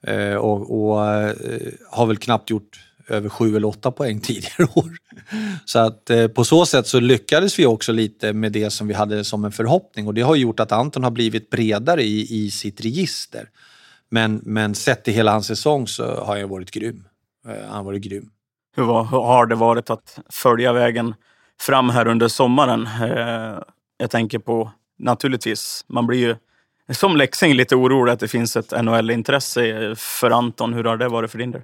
Eh, 0.03 0.35
och, 0.35 0.61
och 0.61 0.97
har 1.91 2.07
väl 2.07 2.17
knappt 2.17 2.51
gjort 2.51 2.81
över 3.09 3.29
sju 3.29 3.57
eller 3.57 3.69
åtta 3.69 3.91
poäng 3.91 4.21
tidigare 4.23 4.65
år. 4.75 4.91
Så 5.65 5.79
att 5.79 6.11
eh, 6.11 6.27
på 6.29 6.45
så 6.45 6.67
sätt 6.67 6.87
så 6.87 7.01
lyckades 7.01 7.59
vi 7.59 7.67
också 7.67 7.93
lite 7.93 8.33
med 8.33 8.53
det 8.53 8.71
som 8.71 8.89
vi 8.89 8.95
hade 8.95 9.25
som 9.25 9.45
en 9.45 9.53
förhoppning 9.53 10.07
och 10.07 10.15
det 10.15 10.23
har 10.23 10.37
gjort 10.37 10.61
att 10.61 10.73
Anton 10.73 11.05
har 11.05 11.11
blivit 11.11 11.51
bredare 11.51 12.03
i, 12.03 12.45
i 12.45 12.51
sitt 12.51 12.81
register. 12.81 13.49
Men, 14.11 14.41
men 14.45 14.75
sett 14.75 15.05
till 15.05 15.15
hela 15.15 15.33
hans 15.33 15.47
säsong 15.47 15.89
så 15.89 16.25
har 16.25 16.41
han 16.41 16.49
varit 16.49 16.71
grym. 16.71 17.05
Eh, 17.49 17.67
han 17.67 17.77
har 17.77 17.85
varit 17.85 18.03
grym. 18.03 18.31
Hur, 18.77 18.85
var, 18.85 19.05
hur 19.05 19.21
har 19.21 19.47
det 19.47 19.55
varit 19.55 19.91
att 19.91 20.19
följa 20.31 20.73
vägen 20.73 21.15
fram 21.61 21.91
här 21.91 22.07
under 22.07 22.29
sommaren? 22.29 22.87
Eh, 22.87 23.59
jag 23.97 24.11
tänker 24.11 24.39
på, 24.39 24.71
naturligtvis, 24.99 25.85
man 25.89 26.07
blir 26.07 26.19
ju 26.19 26.37
som 26.93 27.17
läxing 27.17 27.55
lite 27.55 27.77
orolig 27.77 28.13
att 28.13 28.21
det 28.21 28.29
finns 28.29 28.57
ett 28.57 28.71
NHL-intresse 28.71 29.95
för 29.97 30.31
Anton. 30.31 30.75
Hur 30.75 30.85
har 30.85 30.97
det 30.97 31.09
varit 31.09 31.31
för 31.31 31.39
din 31.39 31.51
del? 31.51 31.63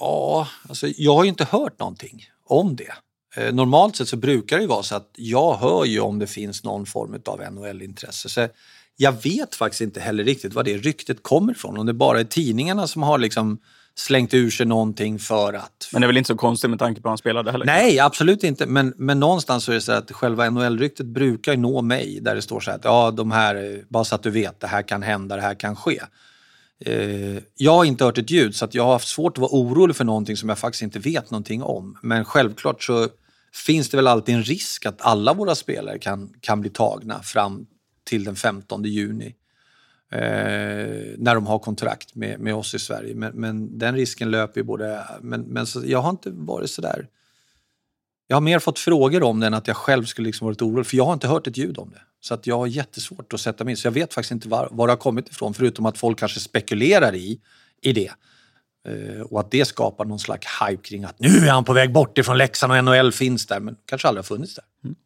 Ja, 0.00 0.48
alltså 0.68 0.86
jag 0.96 1.14
har 1.14 1.24
ju 1.24 1.28
inte 1.28 1.44
hört 1.44 1.78
någonting 1.78 2.26
om 2.44 2.76
det. 2.76 2.92
Eh, 3.36 3.54
normalt 3.54 3.96
sett 3.96 4.08
så 4.08 4.16
brukar 4.16 4.56
det 4.56 4.62
ju 4.62 4.68
vara 4.68 4.82
så 4.82 4.96
att 4.96 5.10
jag 5.16 5.54
hör 5.54 5.84
ju 5.84 6.00
om 6.00 6.18
det 6.18 6.26
finns 6.26 6.64
någon 6.64 6.86
form 6.86 7.20
av 7.26 7.40
NHL-intresse. 7.52 8.28
Så 8.28 8.48
jag 8.96 9.22
vet 9.22 9.54
faktiskt 9.54 9.80
inte 9.80 10.00
heller 10.00 10.24
riktigt 10.24 10.54
var 10.54 10.64
det 10.64 10.76
ryktet 10.76 11.22
kommer 11.22 11.52
ifrån. 11.52 11.78
Om 11.78 11.86
det 11.86 11.92
bara 11.92 12.20
är 12.20 12.24
tidningarna 12.24 12.86
som 12.86 13.02
har 13.02 13.18
liksom 13.18 13.58
slängt 13.94 14.34
ur 14.34 14.50
sig 14.50 14.66
någonting 14.66 15.18
för 15.18 15.52
att... 15.52 15.88
Men 15.92 16.00
det 16.00 16.04
är 16.04 16.06
väl 16.06 16.16
inte 16.16 16.28
så 16.28 16.36
konstigt 16.36 16.70
med 16.70 16.78
tanke 16.78 17.00
på 17.00 17.08
hur 17.08 17.10
han 17.10 17.18
spelade 17.18 17.52
heller? 17.52 17.66
Nej, 17.66 17.98
absolut 18.00 18.44
inte. 18.44 18.66
Men, 18.66 18.94
men 18.96 19.20
någonstans 19.20 19.64
så 19.64 19.70
är 19.70 19.74
det 19.74 19.80
så 19.80 19.92
att 19.92 20.12
själva 20.12 20.50
NHL-ryktet 20.50 21.06
brukar 21.06 21.56
nå 21.56 21.82
mig 21.82 22.18
där 22.22 22.34
det 22.34 22.42
står 22.42 22.60
så 22.60 22.70
här 22.70 22.78
att 22.78 22.84
ja, 22.84 23.10
de 23.10 23.30
här, 23.30 23.84
bara 23.88 24.04
så 24.04 24.14
att 24.14 24.22
du 24.22 24.30
vet, 24.30 24.60
det 24.60 24.66
här 24.66 24.82
kan 24.82 25.02
hända, 25.02 25.36
det 25.36 25.42
här 25.42 25.54
kan 25.54 25.76
ske. 25.76 26.00
Eh, 26.86 27.42
jag 27.56 27.72
har 27.72 27.84
inte 27.84 28.04
hört 28.04 28.18
ett 28.18 28.30
ljud 28.30 28.56
så 28.56 28.64
att 28.64 28.74
jag 28.74 28.84
har 28.84 28.92
haft 28.92 29.08
svårt 29.08 29.32
att 29.32 29.38
vara 29.38 29.50
orolig 29.52 29.96
för 29.96 30.04
någonting 30.04 30.36
som 30.36 30.48
jag 30.48 30.58
faktiskt 30.58 30.82
inte 30.82 30.98
vet 30.98 31.30
någonting 31.30 31.62
om. 31.62 31.98
Men 32.02 32.24
självklart 32.24 32.82
så 32.82 33.08
finns 33.66 33.90
det 33.90 33.96
väl 33.96 34.06
alltid 34.06 34.34
en 34.34 34.42
risk 34.42 34.86
att 34.86 35.02
alla 35.02 35.34
våra 35.34 35.54
spelare 35.54 35.98
kan, 35.98 36.34
kan 36.40 36.60
bli 36.60 36.70
tagna 36.70 37.22
fram 37.22 37.66
till 38.04 38.24
den 38.24 38.36
15 38.36 38.84
juni. 38.84 39.34
Eh, 40.12 40.20
när 41.18 41.34
de 41.34 41.46
har 41.46 41.58
kontrakt 41.58 42.14
med, 42.14 42.40
med 42.40 42.54
oss 42.54 42.74
i 42.74 42.78
Sverige. 42.78 43.14
Men, 43.14 43.32
men 43.34 43.78
den 43.78 43.94
risken 43.94 44.30
löper 44.30 44.60
ju 44.60 44.64
både... 44.64 45.04
Men, 45.20 45.40
men 45.40 45.66
så, 45.66 45.82
jag 45.86 46.02
har 46.02 46.10
inte 46.10 46.30
varit 46.30 46.70
så 46.70 46.82
där... 46.82 47.08
Jag 48.34 48.36
har 48.36 48.42
mer 48.42 48.58
fått 48.58 48.78
frågor 48.78 49.22
om 49.22 49.40
det 49.40 49.46
än 49.46 49.54
att 49.54 49.68
jag 49.68 49.76
själv 49.76 50.04
skulle 50.04 50.26
liksom 50.26 50.46
varit 50.46 50.62
orolig. 50.62 50.86
För 50.86 50.96
jag 50.96 51.04
har 51.04 51.12
inte 51.12 51.28
hört 51.28 51.46
ett 51.46 51.56
ljud 51.56 51.78
om 51.78 51.90
det. 51.90 52.00
Så 52.20 52.34
att 52.34 52.46
jag 52.46 52.58
har 52.58 52.66
jättesvårt 52.66 53.32
att 53.32 53.40
sätta 53.40 53.64
mig 53.64 53.72
in. 53.72 53.76
Så 53.76 53.86
jag 53.86 53.92
vet 53.92 54.14
faktiskt 54.14 54.30
inte 54.30 54.48
var, 54.48 54.68
var 54.70 54.86
det 54.86 54.92
har 54.92 54.98
kommit 54.98 55.28
ifrån. 55.28 55.54
Förutom 55.54 55.86
att 55.86 55.98
folk 55.98 56.18
kanske 56.18 56.40
spekulerar 56.40 57.14
i, 57.14 57.40
i 57.82 57.92
det. 57.92 58.10
Uh, 58.88 59.20
och 59.20 59.40
att 59.40 59.50
det 59.50 59.64
skapar 59.64 60.04
någon 60.04 60.18
slags 60.18 60.46
hype 60.62 60.82
kring 60.82 61.04
att 61.04 61.20
nu 61.20 61.28
är 61.28 61.50
han 61.50 61.64
på 61.64 61.72
väg 61.72 61.92
bort 61.92 62.18
ifrån 62.18 62.38
Leksand 62.38 62.72
och 62.72 62.84
NHL 62.84 63.12
finns 63.12 63.46
där. 63.46 63.60
Men 63.60 63.76
kanske 63.86 64.08
aldrig 64.08 64.18
har 64.18 64.36
funnits 64.36 64.54
där. 64.54 64.64
Mm. 64.84 64.96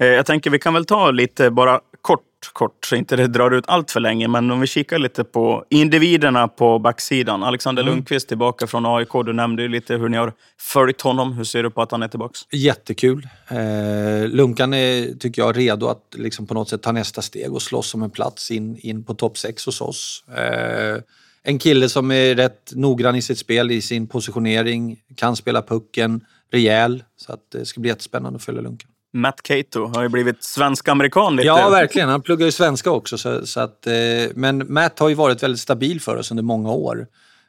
Eh, 0.00 0.06
Jag 0.06 0.26
tänker 0.26 0.50
vi 0.50 0.58
kan 0.58 0.74
väl 0.74 0.84
ta 0.84 1.10
lite 1.10 1.50
bara 1.50 1.80
kort, 2.02 2.20
kort, 2.52 2.84
så 2.84 2.96
inte 2.96 3.16
det 3.16 3.26
drar 3.26 3.50
ut 3.50 3.64
allt 3.68 3.90
för 3.90 4.00
länge. 4.00 4.28
Men 4.28 4.50
om 4.50 4.60
vi 4.60 4.66
kikar 4.66 4.98
lite 4.98 5.24
på 5.24 5.64
individerna 5.70 6.48
på 6.48 6.78
backsidan. 6.78 7.42
Alexander 7.42 7.82
Lundqvist 7.82 8.28
tillbaka 8.28 8.66
från 8.66 8.86
AIK. 8.86 9.08
Du 9.26 9.32
nämnde 9.32 9.62
ju 9.62 9.68
lite 9.68 9.94
hur 9.94 10.08
ni 10.08 10.16
har 10.16 10.32
följt 10.60 11.00
honom. 11.00 11.32
Hur 11.32 11.44
ser 11.44 11.62
du 11.62 11.70
på 11.70 11.82
att 11.82 11.90
han 11.90 12.02
är 12.02 12.08
tillbaka? 12.08 12.34
Jättekul. 12.52 13.28
Eh, 13.48 14.28
Lunkan 14.28 14.74
är, 14.74 15.18
tycker 15.18 15.42
jag, 15.42 15.56
redo 15.58 15.86
att 15.86 16.14
liksom 16.16 16.46
på 16.46 16.54
något 16.54 16.68
sätt 16.68 16.82
ta 16.82 16.92
nästa 16.92 17.22
steg 17.22 17.52
och 17.52 17.62
slåss 17.62 17.94
om 17.94 18.02
en 18.02 18.10
plats 18.10 18.50
in, 18.50 18.76
in 18.78 19.04
på 19.04 19.14
topp 19.14 19.38
6 19.38 19.66
hos 19.66 19.80
oss. 19.80 20.24
Eh, 20.36 21.02
en 21.42 21.58
kille 21.58 21.88
som 21.88 22.10
är 22.10 22.34
rätt 22.34 22.72
noggrann 22.74 23.16
i 23.16 23.22
sitt 23.22 23.38
spel, 23.38 23.70
i 23.70 23.82
sin 23.82 24.06
positionering, 24.06 24.96
kan 25.16 25.36
spela 25.36 25.62
pucken, 25.62 26.20
rejäl. 26.52 27.04
Så 27.16 27.32
att 27.32 27.40
det 27.52 27.66
ska 27.66 27.80
bli 27.80 27.90
jättespännande 27.90 28.36
att 28.36 28.44
följa 28.44 28.60
Lunkan. 28.62 28.90
Matt 29.12 29.42
Cato 29.42 29.86
har 29.86 30.02
ju 30.02 30.08
blivit 30.08 30.44
svensk-amerikan 30.44 31.36
lite. 31.36 31.46
Ja, 31.46 31.68
verkligen. 31.68 32.08
Han 32.08 32.22
pluggar 32.22 32.46
ju 32.46 32.52
svenska 32.52 32.90
också. 32.90 33.18
Så, 33.18 33.46
så 33.46 33.60
att, 33.60 33.86
eh, 33.86 33.92
men 34.34 34.72
Matt 34.72 34.98
har 34.98 35.08
ju 35.08 35.14
varit 35.14 35.42
väldigt 35.42 35.60
stabil 35.60 36.00
för 36.00 36.16
oss 36.16 36.30
under 36.30 36.42
många 36.42 36.72
år. 36.72 37.06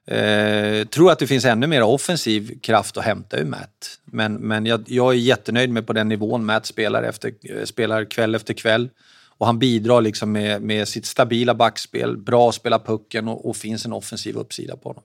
Eh, 0.08 0.88
tror 0.88 1.12
att 1.12 1.20
det 1.20 1.28
finns 1.28 1.46
ännu 1.46 1.68
mer 1.68 1.84
offensiv 1.84 2.60
kraft 2.60 2.98
att 2.98 3.04
hämta 3.04 3.38
ur 3.38 3.46
Matt. 3.46 4.00
Men, 4.06 4.34
men 4.34 4.66
jag, 4.66 4.84
jag 4.88 5.14
är 5.14 5.18
jättenöjd 5.18 5.70
med 5.70 5.88
på 5.88 5.94
den 5.94 6.10
nivån 6.10 6.46
Matt 6.46 6.66
spelar, 6.66 7.04
efter, 7.04 7.34
eh, 7.44 7.64
spelar 7.64 8.06
kväll 8.06 8.36
efter 8.36 8.54
kväll. 8.54 8.90
Och 9.38 9.46
han 9.46 9.60
bidrar 9.60 10.02
liksom 10.02 10.32
med, 10.32 10.62
med 10.62 10.88
sitt 10.88 11.06
stabila 11.06 11.54
backspel, 11.54 12.18
bra 12.18 12.50
att 12.50 12.56
spela 12.56 12.80
pucken 12.80 13.28
och, 13.28 13.50
och 13.50 13.56
finns 13.56 13.86
en 13.86 13.94
offensiv 13.94 14.36
uppsida 14.36 14.78
på 14.78 14.90
honom. 14.90 15.04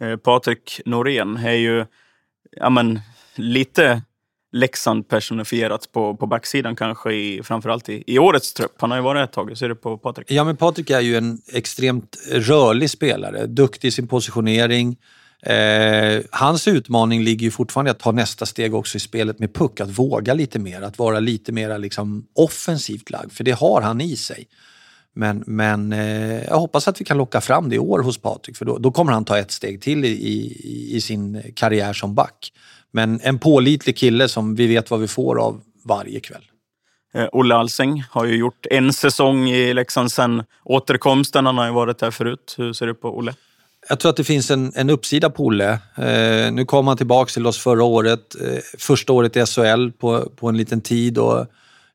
Eh, 0.00 0.16
Patrik 0.16 0.80
Norén 0.84 1.36
är 1.36 1.52
ju 1.52 1.86
ja, 2.50 2.70
men, 2.70 3.00
lite 3.34 4.02
Leksand 4.56 5.08
personifierat 5.08 5.92
på, 5.92 6.16
på 6.16 6.26
backsidan 6.26 6.76
kanske, 6.76 7.12
i, 7.12 7.42
framförallt 7.42 7.88
i, 7.88 8.04
i 8.06 8.18
årets 8.18 8.52
trupp. 8.52 8.74
Han 8.78 8.90
har 8.90 8.98
ju 8.98 9.04
varit 9.04 9.28
ett 9.28 9.32
tag. 9.32 9.48
Hur 9.48 9.54
ser 9.54 9.68
du 9.68 9.74
på 9.74 9.98
Patrik? 9.98 10.30
Ja, 10.30 10.44
men 10.44 10.56
Patrik 10.56 10.90
är 10.90 11.00
ju 11.00 11.16
en 11.16 11.38
extremt 11.52 12.16
rörlig 12.32 12.90
spelare. 12.90 13.46
Duktig 13.46 13.88
i 13.88 13.90
sin 13.90 14.08
positionering. 14.08 14.96
Eh, 15.42 16.20
hans 16.30 16.68
utmaning 16.68 17.22
ligger 17.22 17.44
ju 17.44 17.50
fortfarande 17.50 17.88
i 17.88 17.92
att 17.92 17.98
ta 17.98 18.12
nästa 18.12 18.46
steg 18.46 18.74
också 18.74 18.96
i 18.96 19.00
spelet 19.00 19.38
med 19.38 19.54
puck. 19.54 19.80
Att 19.80 19.98
våga 19.98 20.34
lite 20.34 20.58
mer, 20.58 20.82
att 20.82 20.98
vara 20.98 21.20
lite 21.20 21.52
mer 21.52 21.78
liksom 21.78 22.26
offensivt 22.34 23.10
lagd. 23.10 23.32
För 23.32 23.44
det 23.44 23.52
har 23.52 23.82
han 23.82 24.00
i 24.00 24.16
sig. 24.16 24.48
Men, 25.14 25.44
men 25.46 25.92
eh, 25.92 26.44
jag 26.44 26.58
hoppas 26.58 26.88
att 26.88 27.00
vi 27.00 27.04
kan 27.04 27.18
locka 27.18 27.40
fram 27.40 27.68
det 27.68 27.76
i 27.76 27.78
år 27.78 28.02
hos 28.02 28.18
Patrik. 28.18 28.56
För 28.56 28.64
då, 28.64 28.78
då 28.78 28.92
kommer 28.92 29.12
han 29.12 29.24
ta 29.24 29.38
ett 29.38 29.50
steg 29.50 29.82
till 29.82 30.04
i, 30.04 30.08
i, 30.08 30.96
i 30.96 31.00
sin 31.00 31.42
karriär 31.54 31.92
som 31.92 32.14
back. 32.14 32.52
Men 32.96 33.20
en 33.22 33.38
pålitlig 33.38 33.96
kille 33.96 34.28
som 34.28 34.54
vi 34.54 34.66
vet 34.66 34.90
vad 34.90 35.00
vi 35.00 35.08
får 35.08 35.40
av 35.40 35.60
varje 35.84 36.20
kväll. 36.20 36.44
Eh, 37.14 37.28
Olle 37.32 37.54
Alsing 37.54 38.04
har 38.10 38.24
ju 38.24 38.36
gjort 38.36 38.66
en 38.70 38.92
säsong 38.92 39.48
i 39.48 39.74
Leksand 39.74 40.12
sen 40.12 40.42
återkomsten. 40.64 41.46
Han 41.46 41.58
har 41.58 41.66
ju 41.66 41.72
varit 41.72 41.98
där 41.98 42.10
förut. 42.10 42.54
Hur 42.58 42.72
ser 42.72 42.86
du 42.86 42.94
på 42.94 43.18
Olle? 43.18 43.34
Jag 43.88 43.98
tror 43.98 44.10
att 44.10 44.16
det 44.16 44.24
finns 44.24 44.50
en, 44.50 44.72
en 44.74 44.90
uppsida 44.90 45.30
på 45.30 45.44
Olle. 45.44 45.78
Eh, 45.96 46.52
nu 46.52 46.64
kom 46.64 46.86
han 46.86 46.96
tillbaka 46.96 47.30
till 47.30 47.46
oss 47.46 47.58
förra 47.58 47.84
året. 47.84 48.36
Eh, 48.40 48.58
första 48.78 49.12
året 49.12 49.36
i 49.36 49.46
SHL 49.46 49.90
på, 49.90 50.30
på 50.36 50.48
en 50.48 50.56
liten 50.56 50.80
tid. 50.80 51.18
Och 51.18 51.46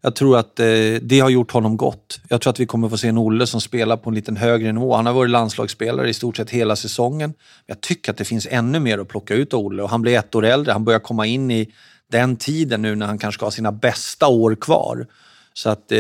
jag 0.02 0.16
tror 0.16 0.38
att 0.38 0.60
eh, 0.60 0.66
det 1.02 1.20
har 1.20 1.30
gjort 1.30 1.52
honom 1.52 1.78
gott. 1.78 2.20
Jag 2.28 2.42
tror 2.42 2.52
att 2.52 2.60
vi 2.60 2.66
kommer 2.66 2.90
få 2.90 2.98
se 2.98 3.08
en 3.08 3.18
Olle 3.18 3.48
som 3.48 3.62
spelar 3.62 3.98
på 3.98 4.10
en 4.10 4.16
lite 4.16 4.34
högre 4.34 4.72
nivå. 4.72 4.96
Han 4.96 5.06
har 5.06 5.14
varit 5.14 5.32
landslagsspelare 5.32 6.10
i 6.10 6.14
stort 6.14 6.38
sett 6.38 6.50
hela 6.50 6.76
säsongen. 6.76 7.34
Jag 7.66 7.82
tycker 7.82 8.12
att 8.12 8.18
det 8.18 8.26
finns 8.26 8.48
ännu 8.50 8.80
mer 8.80 8.98
att 8.98 9.08
plocka 9.08 9.34
ut 9.34 9.54
av 9.54 9.60
Olle. 9.60 9.84
Och 9.84 9.90
han 9.90 10.02
blir 10.02 10.18
ett 10.18 10.36
år 10.36 10.46
äldre. 10.46 10.72
Han 10.72 10.86
börjar 10.86 11.00
komma 11.00 11.26
in 11.26 11.52
i 11.52 11.74
den 12.12 12.36
tiden 12.36 12.82
nu 12.82 12.96
när 12.96 13.06
han 13.06 13.18
kanske 13.18 13.38
ska 13.38 13.46
ha 13.46 13.52
sina 13.52 13.72
bästa 13.72 14.28
år 14.28 14.56
kvar. 14.56 15.08
Så 15.54 15.70
att 15.70 15.92
eh, 15.92 16.00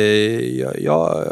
jag, 0.60 0.82
jag, 0.82 1.28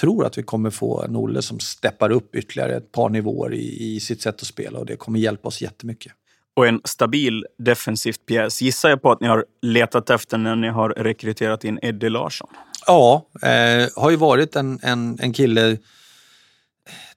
tror 0.00 0.26
att 0.26 0.38
vi 0.38 0.42
kommer 0.42 0.70
få 0.70 1.02
en 1.02 1.16
Olle 1.16 1.42
som 1.42 1.60
steppar 1.60 2.10
upp 2.10 2.34
ytterligare 2.34 2.76
ett 2.76 2.92
par 2.92 3.08
nivåer 3.08 3.54
i, 3.54 3.94
i 3.94 4.00
sitt 4.00 4.22
sätt 4.22 4.34
att 4.34 4.46
spela 4.46 4.78
och 4.78 4.86
det 4.86 4.96
kommer 4.96 5.18
hjälpa 5.18 5.48
oss 5.48 5.62
jättemycket. 5.62 6.12
Och 6.56 6.66
en 6.66 6.80
stabil 6.84 7.46
defensivt 7.58 8.26
pjäs 8.26 8.62
gissar 8.62 8.88
jag 8.88 9.02
på 9.02 9.12
att 9.12 9.20
ni 9.20 9.28
har 9.28 9.44
letat 9.62 10.10
efter 10.10 10.38
när 10.38 10.56
ni 10.56 10.68
har 10.68 10.88
rekryterat 10.88 11.64
in 11.64 11.78
Eddie 11.82 12.08
Larsson. 12.08 12.48
Ja, 12.86 13.26
eh, 13.42 13.88
har 13.96 14.10
ju 14.10 14.16
varit 14.16 14.56
en, 14.56 14.80
en, 14.82 15.18
en 15.20 15.32
kille. 15.32 15.76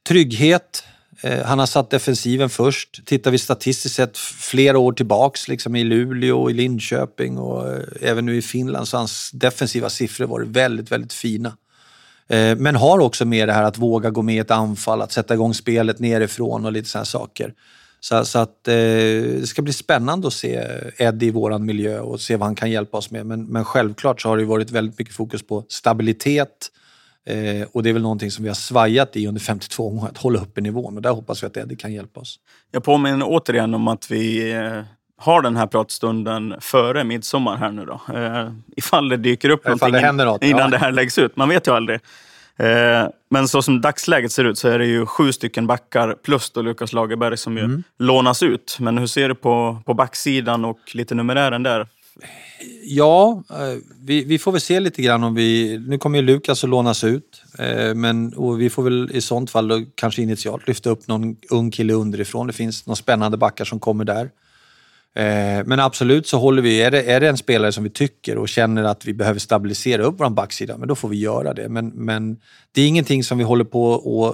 Trygghet. 0.08 0.84
Eh, 1.22 1.46
han 1.46 1.60
har 1.60 1.66
satt 1.66 1.90
defensiven 1.90 2.50
först. 2.50 3.06
Tittar 3.06 3.32
vi 3.32 3.38
statistiskt 3.38 3.96
sett 3.96 4.18
flera 4.18 4.78
år 4.78 4.92
tillbaks 4.92 5.48
liksom 5.48 5.76
i 5.76 5.84
Luleå, 5.84 6.50
i 6.50 6.54
Linköping 6.54 7.38
och 7.38 7.70
eh, 7.70 7.84
även 8.02 8.26
nu 8.26 8.38
i 8.38 8.42
Finland 8.42 8.88
så 8.88 8.98
har 8.98 9.00
hans 9.00 9.32
defensiva 9.32 9.90
siffror 9.90 10.26
varit 10.26 10.48
väldigt, 10.48 10.92
väldigt 10.92 11.14
fina. 11.14 11.58
Eh, 12.28 12.56
men 12.56 12.76
har 12.76 13.00
också 13.00 13.26
med 13.26 13.48
det 13.48 13.54
här 13.54 13.64
att 13.64 13.78
våga 13.78 14.10
gå 14.10 14.22
med 14.22 14.36
i 14.36 14.40
ett 14.40 14.52
anfall, 14.52 15.02
att 15.02 15.12
sätta 15.12 15.34
igång 15.34 15.54
spelet 15.54 16.00
nerifrån 16.00 16.66
och 16.66 16.72
lite 16.72 16.90
sådana 16.90 17.06
saker. 17.06 17.54
Så, 18.00 18.26
så 18.26 18.40
att 18.40 18.68
eh, 18.68 18.74
det 18.74 19.48
ska 19.48 19.62
bli 19.62 19.74
spännande 19.74 20.28
att 20.28 20.34
se 20.34 20.64
Eddie 20.98 21.28
i 21.28 21.32
våran 21.32 21.66
miljö 21.66 22.00
och 22.00 22.22
se 22.22 22.36
vad 22.36 22.48
han 22.48 22.56
kan 22.56 22.72
hjälpa 22.72 22.98
oss 22.98 23.12
med. 23.12 23.26
Men, 23.26 23.46
men 23.46 23.66
självklart 23.66 24.22
så 24.22 24.30
har 24.30 24.38
det 24.38 24.46
varit 24.46 24.72
väldigt 24.72 25.00
mycket 25.00 25.16
fokus 25.16 25.44
på 25.44 25.66
stabilitet 25.70 26.72
eh, 27.26 27.68
och 27.72 27.84
det 27.84 27.90
är 27.90 27.94
väl 27.94 28.02
någonting 28.02 28.32
som 28.32 28.44
vi 28.44 28.50
har 28.50 28.56
svajat 28.56 29.16
i 29.16 29.28
under 29.28 29.42
52 29.42 29.88
omgångar, 29.88 30.10
att 30.10 30.18
hålla 30.18 30.40
uppe 30.40 30.62
nivån 30.62 30.96
och 30.96 31.02
där 31.02 31.12
hoppas 31.12 31.44
vi 31.44 31.48
att 31.48 31.58
Eddie 31.58 31.76
kan 31.76 31.94
hjälpa 31.94 32.20
oss. 32.20 32.40
Jag 32.72 32.84
påminner 32.84 33.26
återigen 33.30 33.74
om 33.74 33.88
att 33.88 34.12
vi 34.12 34.52
eh, 34.52 34.82
har 35.18 35.42
den 35.42 35.56
här 35.56 35.68
pratstunden 35.68 36.56
före 36.60 37.04
midsommar 37.04 37.58
här 37.58 37.72
nu 37.72 37.86
då. 37.86 38.02
Eh, 38.14 38.52
ifall 38.78 39.10
det 39.10 39.18
dyker 39.18 39.50
upp 39.50 39.62
Ifall 39.62 39.72
någonting 39.72 39.92
det 39.92 40.00
händer 40.00 40.26
något, 40.26 40.44
innan 40.44 40.62
ja. 40.62 40.68
det 40.68 40.78
här 40.78 40.92
läggs 40.92 41.18
ut. 41.18 41.36
Man 41.36 41.50
vet 41.50 41.68
ju 41.68 41.72
aldrig. 41.72 42.00
Eh, 42.60 43.08
men 43.30 43.48
så 43.48 43.62
som 43.62 43.82
dagsläget 43.82 44.32
ser 44.32 44.44
ut 44.46 44.58
så 44.58 44.68
är 44.68 44.80
det 44.80 44.86
ju 44.86 45.06
sju 45.06 45.32
stycken 45.32 45.68
backar 45.68 46.16
plus 46.24 46.50
då 46.52 46.62
Lukas 46.62 46.94
Lagerberg 46.94 47.38
som 47.38 47.58
ju 47.58 47.64
Mm. 47.64 47.84
lånas 48.00 48.44
ut. 48.44 48.78
Men 48.80 48.98
hur 48.98 49.08
ser 49.08 49.30
du 49.30 49.36
på, 49.36 49.82
på 49.86 49.94
backsidan 49.94 50.66
och 50.66 50.80
lite 50.94 51.16
numerären 51.16 51.64
där? 51.64 51.88
Ja, 52.84 53.44
eh, 53.50 53.78
vi, 54.04 54.24
vi 54.24 54.40
får 54.40 54.52
väl 54.52 54.62
se 54.62 54.80
lite 54.80 55.02
grann 55.02 55.24
om 55.24 55.36
vi... 55.36 55.78
Nu 55.88 55.98
kommer 55.98 56.20
ju 56.20 56.26
Lukas 56.26 56.64
att 56.64 56.70
lånas 56.70 57.04
ut. 57.04 57.44
eh, 57.60 57.94
Men 57.96 58.34
och 58.34 58.62
vi 58.62 58.70
får 58.70 58.84
väl 58.84 59.10
i 59.14 59.22
sånt 59.22 59.52
fall 59.52 59.86
kanske 59.96 60.22
initialt 60.22 60.68
lyfta 60.68 60.90
upp 60.90 61.08
någon 61.08 61.36
ung 61.50 61.72
kille 61.72 61.94
underifrån. 61.94 62.48
Det 62.48 62.54
finns 62.54 62.86
några 62.86 62.96
spännande 62.96 63.38
backar 63.38 63.66
som 63.66 63.80
kommer 63.80 64.06
där. 64.06 64.30
Eh, 65.16 65.66
Men 65.66 65.80
absolut 65.80 66.28
så 66.28 66.38
håller 66.38 66.62
vi... 66.62 66.82
Är 66.82 66.92
det, 66.92 67.04
är 67.04 67.20
det 67.20 67.28
en 67.30 67.38
spelare 67.38 67.72
som 67.72 67.84
vi 67.84 67.90
tycker 67.90 68.38
och 68.38 68.50
känner 68.50 68.84
att 68.84 69.06
vi 69.06 69.14
behöver 69.14 69.40
stabilisera 69.40 70.04
upp 70.04 70.16
vår 70.20 70.30
backsida, 70.30 70.78
men 70.78 70.88
då 70.88 70.96
får 70.96 71.10
vi 71.10 71.18
göra 71.20 71.54
det. 71.54 71.70
Men, 71.70 71.88
men 71.88 72.38
det 72.72 72.82
är 72.82 72.88
ingenting 72.88 73.24
som 73.24 73.38
vi 73.38 73.44
håller 73.44 73.64
på 73.64 73.84
och 73.92 74.28
eh, 74.28 74.34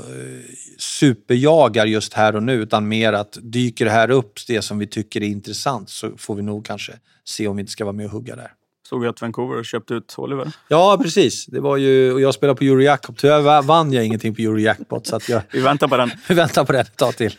superjagar 0.77 1.85
just 1.85 2.13
här 2.13 2.35
och 2.35 2.43
nu, 2.43 2.53
utan 2.53 2.87
mer 2.87 3.13
att 3.13 3.37
dyker 3.41 3.85
det 3.85 3.91
här 3.91 4.09
upp, 4.11 4.33
det 4.47 4.61
som 4.61 4.79
vi 4.79 4.87
tycker 4.87 5.23
är 5.23 5.27
intressant, 5.27 5.89
så 5.89 6.11
får 6.17 6.35
vi 6.35 6.41
nog 6.41 6.65
kanske 6.65 6.93
se 7.25 7.47
om 7.47 7.55
vi 7.55 7.59
inte 7.59 7.71
ska 7.71 7.85
vara 7.85 7.93
med 7.93 8.05
och 8.05 8.11
hugga 8.11 8.35
där. 8.35 8.51
Såg 8.89 9.03
jag 9.05 9.09
att 9.09 9.21
Vancouver 9.21 9.63
köpte 9.63 9.93
ut 9.93 10.13
Oliver. 10.17 10.51
Ja, 10.67 10.99
precis. 11.03 11.45
Det 11.45 11.59
var 11.59 11.77
ju, 11.77 12.13
och 12.13 12.21
jag 12.21 12.33
spelade 12.33 12.57
på 12.57 12.63
Eurojackpot. 12.63 13.17
Tyvärr 13.17 13.41
va- 13.41 13.61
vann 13.61 13.93
jag 13.93 14.05
ingenting 14.05 14.35
på 14.35 14.41
Eurojackpot, 14.41 15.07
så 15.07 15.15
att 15.15 15.29
jag 15.29 15.41
Vi 15.51 15.59
väntar 15.61 15.87
på 15.87 15.97
den. 15.97 16.11
vi 16.29 16.35
väntar 16.35 16.65
på 16.65 16.71
det 16.71 16.79
ett 16.79 16.95
tag 16.97 17.15
till. 17.17 17.35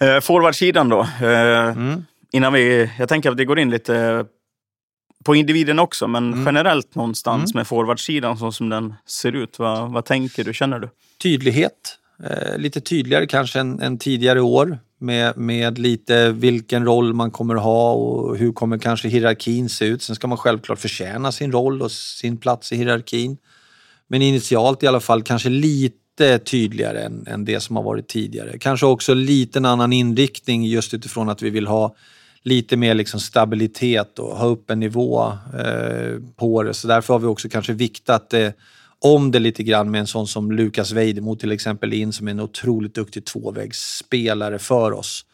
Eh, 0.00 0.20
Forwardsidan 0.20 0.88
då. 0.88 1.00
Eh, 1.00 1.28
Mm. 1.70 2.04
Innan 2.32 2.52
vi, 2.52 2.90
jag 2.98 3.08
tänker 3.08 3.30
att 3.30 3.36
vi 3.38 3.44
går 3.44 3.58
in 3.58 3.70
lite 3.70 4.24
på 5.24 5.34
individen 5.34 5.78
också, 5.78 6.08
men 6.08 6.32
Mm. 6.32 6.46
generellt 6.46 6.94
någonstans 6.94 7.54
med 7.54 7.66
forwardsidan 7.66 8.38
så 8.38 8.52
som 8.52 8.68
den 8.68 8.94
ser 9.06 9.32
ut. 9.32 9.58
Vad, 9.58 9.92
vad 9.92 10.04
tänker 10.04 10.44
du? 10.44 10.54
Känner 10.54 10.78
du? 10.78 10.88
Tydlighet. 11.22 11.96
Eh, 12.24 12.58
lite 12.58 12.80
tydligare 12.80 13.26
kanske 13.26 13.60
än, 13.60 13.80
än 13.80 13.98
tidigare 13.98 14.40
år 14.40 14.78
med, 14.98 15.36
med 15.36 15.78
lite 15.78 16.30
vilken 16.32 16.84
roll 16.84 17.12
man 17.14 17.30
kommer 17.30 17.54
ha 17.54 17.92
och 17.92 18.36
hur 18.36 18.52
kommer 18.52 18.78
kanske 18.78 19.08
hierarkin 19.08 19.68
se 19.68 19.84
ut. 19.84 20.02
Sen 20.02 20.16
ska 20.16 20.26
man 20.26 20.38
självklart 20.38 20.78
förtjäna 20.78 21.32
sin 21.32 21.52
roll 21.52 21.82
och 21.82 21.90
sin 21.92 22.36
plats 22.36 22.72
i 22.72 22.76
hierarkin. 22.76 23.36
Men 24.08 24.22
initialt 24.22 24.82
i 24.82 24.86
alla 24.86 25.00
fall 25.00 25.22
kanske 25.22 25.48
lite 25.48 25.96
lite 26.20 26.38
tydligare 26.38 27.00
än, 27.02 27.26
än 27.26 27.44
det 27.44 27.60
som 27.60 27.76
har 27.76 27.82
varit 27.82 28.08
tidigare. 28.08 28.58
Kanske 28.58 28.86
också 28.86 29.14
lite 29.14 29.58
en 29.58 29.64
annan 29.64 29.92
inriktning 29.92 30.64
just 30.64 30.94
utifrån 30.94 31.28
att 31.28 31.42
vi 31.42 31.50
vill 31.50 31.66
ha 31.66 31.94
lite 32.42 32.76
mer 32.76 32.94
liksom 32.94 33.20
stabilitet 33.20 34.18
och 34.18 34.36
ha 34.36 34.46
upp 34.46 34.70
en 34.70 34.80
nivå 34.80 35.32
eh, 35.58 36.18
på 36.36 36.62
det. 36.62 36.74
Så 36.74 36.88
därför 36.88 37.14
har 37.14 37.20
vi 37.20 37.26
också 37.26 37.48
kanske 37.48 37.72
viktat 37.72 38.34
eh, 38.34 38.50
om 38.98 39.30
det 39.30 39.38
lite 39.38 39.62
grann 39.62 39.90
med 39.90 40.00
en 40.00 40.06
sån 40.06 40.26
som 40.26 40.52
Lukas 40.52 40.92
Vejdemo 40.92 41.36
till 41.36 41.52
exempel 41.52 41.92
in 41.92 42.12
som 42.12 42.28
en 42.28 42.40
otroligt 42.40 42.94
duktig 42.94 43.24
tvåvägsspelare 43.24 44.58
för 44.58 44.92
oss. 44.92 45.24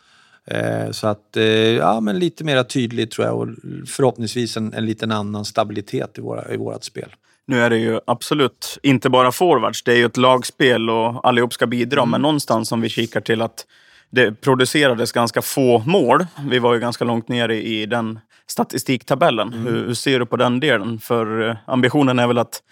Eh, 0.46 0.90
så 0.90 1.06
att, 1.06 1.36
eh, 1.36 1.44
ja 1.76 2.00
men 2.00 2.18
lite 2.18 2.44
mer 2.44 2.62
tydligt 2.62 3.10
tror 3.10 3.26
jag 3.26 3.40
och 3.40 3.48
förhoppningsvis 3.86 4.56
en, 4.56 4.74
en 4.74 4.86
liten 4.86 5.12
annan 5.12 5.44
stabilitet 5.44 6.18
i, 6.18 6.20
våra, 6.20 6.54
i 6.54 6.56
vårat 6.56 6.84
spel. 6.84 7.08
Nu 7.46 7.60
är 7.60 7.70
det 7.70 7.78
ju 7.78 8.00
absolut 8.06 8.78
inte 8.82 9.10
bara 9.10 9.32
forwards. 9.32 9.82
Det 9.82 9.92
är 9.92 9.96
ju 9.96 10.04
ett 10.04 10.16
lagspel 10.16 10.90
och 10.90 11.28
allihop 11.28 11.52
ska 11.52 11.66
bidra. 11.66 12.00
Mm. 12.00 12.10
Men 12.10 12.22
någonstans 12.22 12.72
om 12.72 12.80
vi 12.80 12.88
kikar 12.88 13.20
till 13.20 13.42
att 13.42 13.66
det 14.10 14.40
producerades 14.40 15.12
ganska 15.12 15.42
få 15.42 15.82
mål. 15.86 16.26
Vi 16.50 16.58
var 16.58 16.74
ju 16.74 16.80
ganska 16.80 17.04
långt 17.04 17.28
ner 17.28 17.48
i, 17.48 17.86
den 17.86 18.18
statistiktabellen. 18.46 19.52
Mm. 19.52 19.66
Hur, 19.66 19.86
hur 19.86 19.94
ser 19.94 20.18
du 20.18 20.26
på 20.26 20.36
den 20.36 20.60
delen? 20.60 20.98
För 20.98 21.48
eh, 21.48 21.56
ambitionen 21.66 22.18
är 22.18 22.26
väl 22.26 22.38
att 22.38 22.62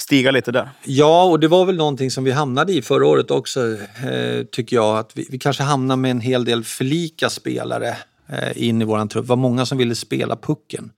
stiga 0.00 0.30
lite 0.30 0.52
där. 0.52 0.68
Ja, 0.84 1.24
och 1.24 1.40
det 1.40 1.48
var 1.48 1.64
väl 1.64 1.76
någonting 1.76 2.10
som 2.10 2.24
vi 2.24 2.30
hamnade 2.30 2.72
i 2.72 2.82
förra 2.82 3.06
året 3.06 3.30
också, 3.30 3.60
eh, 3.60 4.44
tycker 4.52 4.76
jag. 4.76 4.98
Att 4.98 5.16
vi, 5.16 5.26
vi 5.30 5.38
kanske 5.38 5.62
hamnade 5.62 6.00
med 6.00 6.10
en 6.10 6.20
hel 6.20 6.44
del 6.44 6.64
för 6.64 6.84
lika 6.84 7.30
spelare 7.30 7.96
eh, 8.28 8.68
in 8.68 8.82
i 8.82 8.84
våran 8.84 9.08
trupp. 9.08 9.24
Det 9.24 9.28
var 9.28 9.36
många 9.36 9.66
som 9.66 9.78
ville 9.78 9.94
spela 9.94 10.36
pucken. 10.36 10.90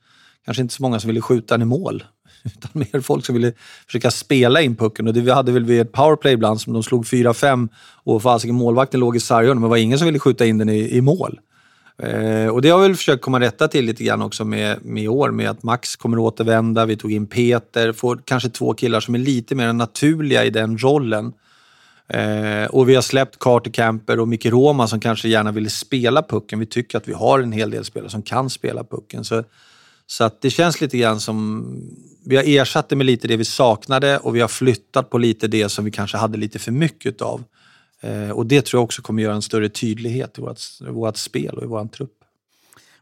Kanske 0.45 0.63
inte 0.63 0.75
så 0.75 0.83
många 0.83 1.01
som 1.01 1.09
ville 1.09 1.21
skjuta 1.21 1.55
den 1.55 1.63
i 1.63 1.65
mål. 1.65 2.05
Utan 2.57 2.71
mer 2.73 3.01
folk 3.01 3.27
som 3.27 3.35
ville 3.35 3.53
försöka 3.87 4.11
spela 4.11 4.61
in 4.61 4.77
pucken. 4.77 5.07
Och 5.07 5.15
det 5.15 5.21
vi 5.21 5.31
hade 5.31 5.53
väl 5.53 5.65
vid 5.65 5.81
ett 5.81 5.93
powerplay 5.93 6.33
ibland 6.33 6.61
som 6.61 6.73
de 6.73 6.83
slog 6.83 7.05
4-5 7.05 7.69
och 8.05 8.23
fasiken 8.23 8.55
målvakten 8.55 9.01
låg 9.01 9.17
i 9.17 9.21
sarghörnet. 9.21 9.57
Men 9.57 9.63
det 9.63 9.69
var 9.69 9.77
ingen 9.77 9.99
som 9.99 10.07
ville 10.07 10.19
skjuta 10.19 10.47
in 10.47 10.59
den 10.59 10.69
i, 10.69 10.97
i 10.97 11.01
mål. 11.01 11.41
Eh, 11.99 12.49
och 12.49 12.63
det 12.63 12.69
har 12.69 12.79
vi 12.79 12.87
väl 12.87 12.97
försökt 12.97 13.23
komma 13.23 13.41
rätta 13.41 13.69
till 13.69 13.85
lite 13.85 14.05
grann 14.05 14.23
också 14.23 14.45
med, 14.45 14.85
med 14.85 15.03
i 15.03 15.09
år 15.09 15.31
med 15.31 15.51
att 15.51 15.63
Max 15.63 15.97
kommer 15.97 16.17
att 16.17 16.23
återvända. 16.23 16.87
Vi 16.87 16.97
tog 16.97 17.13
in 17.13 17.27
Peter, 17.27 17.93
får 17.93 18.21
kanske 18.25 18.49
två 18.49 18.75
killar 18.75 19.01
som 19.01 19.15
är 19.15 19.19
lite 19.19 19.55
mer 19.55 19.73
naturliga 19.73 20.45
i 20.45 20.51
den 20.51 20.79
rollen. 20.79 21.33
Eh, 22.09 22.65
och 22.71 22.89
vi 22.89 22.95
har 22.95 23.03
släppt 23.03 23.39
Carter 23.39 23.71
Camper 23.71 24.21
och 24.21 24.29
Micke 24.29 24.47
Roma 24.47 24.89
som 24.89 25.01
kanske 25.01 25.29
gärna 25.29 25.53
ville 25.53 25.71
spela 25.71 26.23
pucken. 26.23 26.59
Vi 26.59 26.67
tycker 26.67 26.99
att 26.99 27.09
vi 27.09 27.13
har 27.13 27.41
en 27.41 27.53
hel 27.53 27.71
del 27.71 27.85
spelare 27.85 28.11
som 28.11 28.23
kan 28.23 28.51
spela 28.51 28.85
pucken. 28.85 29.25
Så, 29.25 29.45
så 30.07 30.25
att 30.25 30.43
det 30.43 30.51
känns 30.51 30.81
lite 30.81 30.99
grann 30.99 31.21
som... 31.21 31.65
Vi 32.27 32.37
har 32.37 32.45
ersatt 32.47 32.89
det 32.89 32.97
med 32.97 33.07
lite 33.07 33.29
det 33.29 33.37
vi 33.37 33.45
saknade 33.45 34.19
och 34.19 34.37
vi 34.37 34.41
har 34.41 34.49
flyttat 34.49 35.11
på 35.11 35.19
lite 35.19 35.49
det 35.49 35.69
som 35.69 35.85
vi 35.85 35.91
kanske 35.91 36.17
hade 36.17 36.39
lite 36.39 36.59
för 36.59 36.73
mycket 36.73 37.23
av. 37.23 37.45
Eh, 38.01 38.31
och 38.31 38.47
det 38.47 38.65
tror 38.65 38.79
jag 38.79 38.85
också 38.85 39.03
kommer 39.03 39.23
göra 39.23 39.35
en 39.35 39.43
större 39.43 39.69
tydlighet 39.69 40.39
i 40.39 40.41
vårt, 40.41 40.61
vårt 40.89 41.17
spel 41.17 41.55
och 41.55 41.63
i 41.63 41.67
vår 41.67 41.87
trupp. 41.87 42.11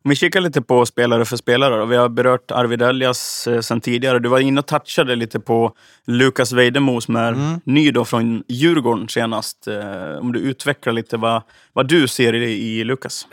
Om 0.04 0.08
vi 0.08 0.16
kikar 0.16 0.40
lite 0.40 0.62
på 0.62 0.86
spelare 0.86 1.24
för 1.24 1.36
spelare. 1.36 1.76
Då. 1.76 1.84
Vi 1.84 1.96
har 1.96 2.08
berört 2.08 2.50
Arvid 2.50 2.82
Elias 2.82 3.46
eh, 3.46 3.60
sen 3.60 3.80
tidigare. 3.80 4.18
Du 4.18 4.28
var 4.28 4.38
inne 4.38 4.60
och 4.60 4.66
touchade 4.66 5.16
lite 5.16 5.40
på 5.40 5.72
Lukas 6.06 6.52
Vejdemo 6.52 7.00
som 7.00 7.16
är 7.16 7.32
Mm. 7.32 7.60
ny 7.64 7.90
då 7.90 8.04
från 8.04 8.44
Djurgården 8.48 9.08
senast. 9.08 9.68
Eh, 9.68 10.16
om 10.20 10.32
du 10.32 10.38
utvecklar 10.40 10.92
lite 10.92 11.16
vad, 11.16 11.42
vad 11.72 11.88
du 11.88 12.08
ser 12.08 12.34
i, 12.34 12.52
i 12.52 12.84
Lukas. 12.84 13.26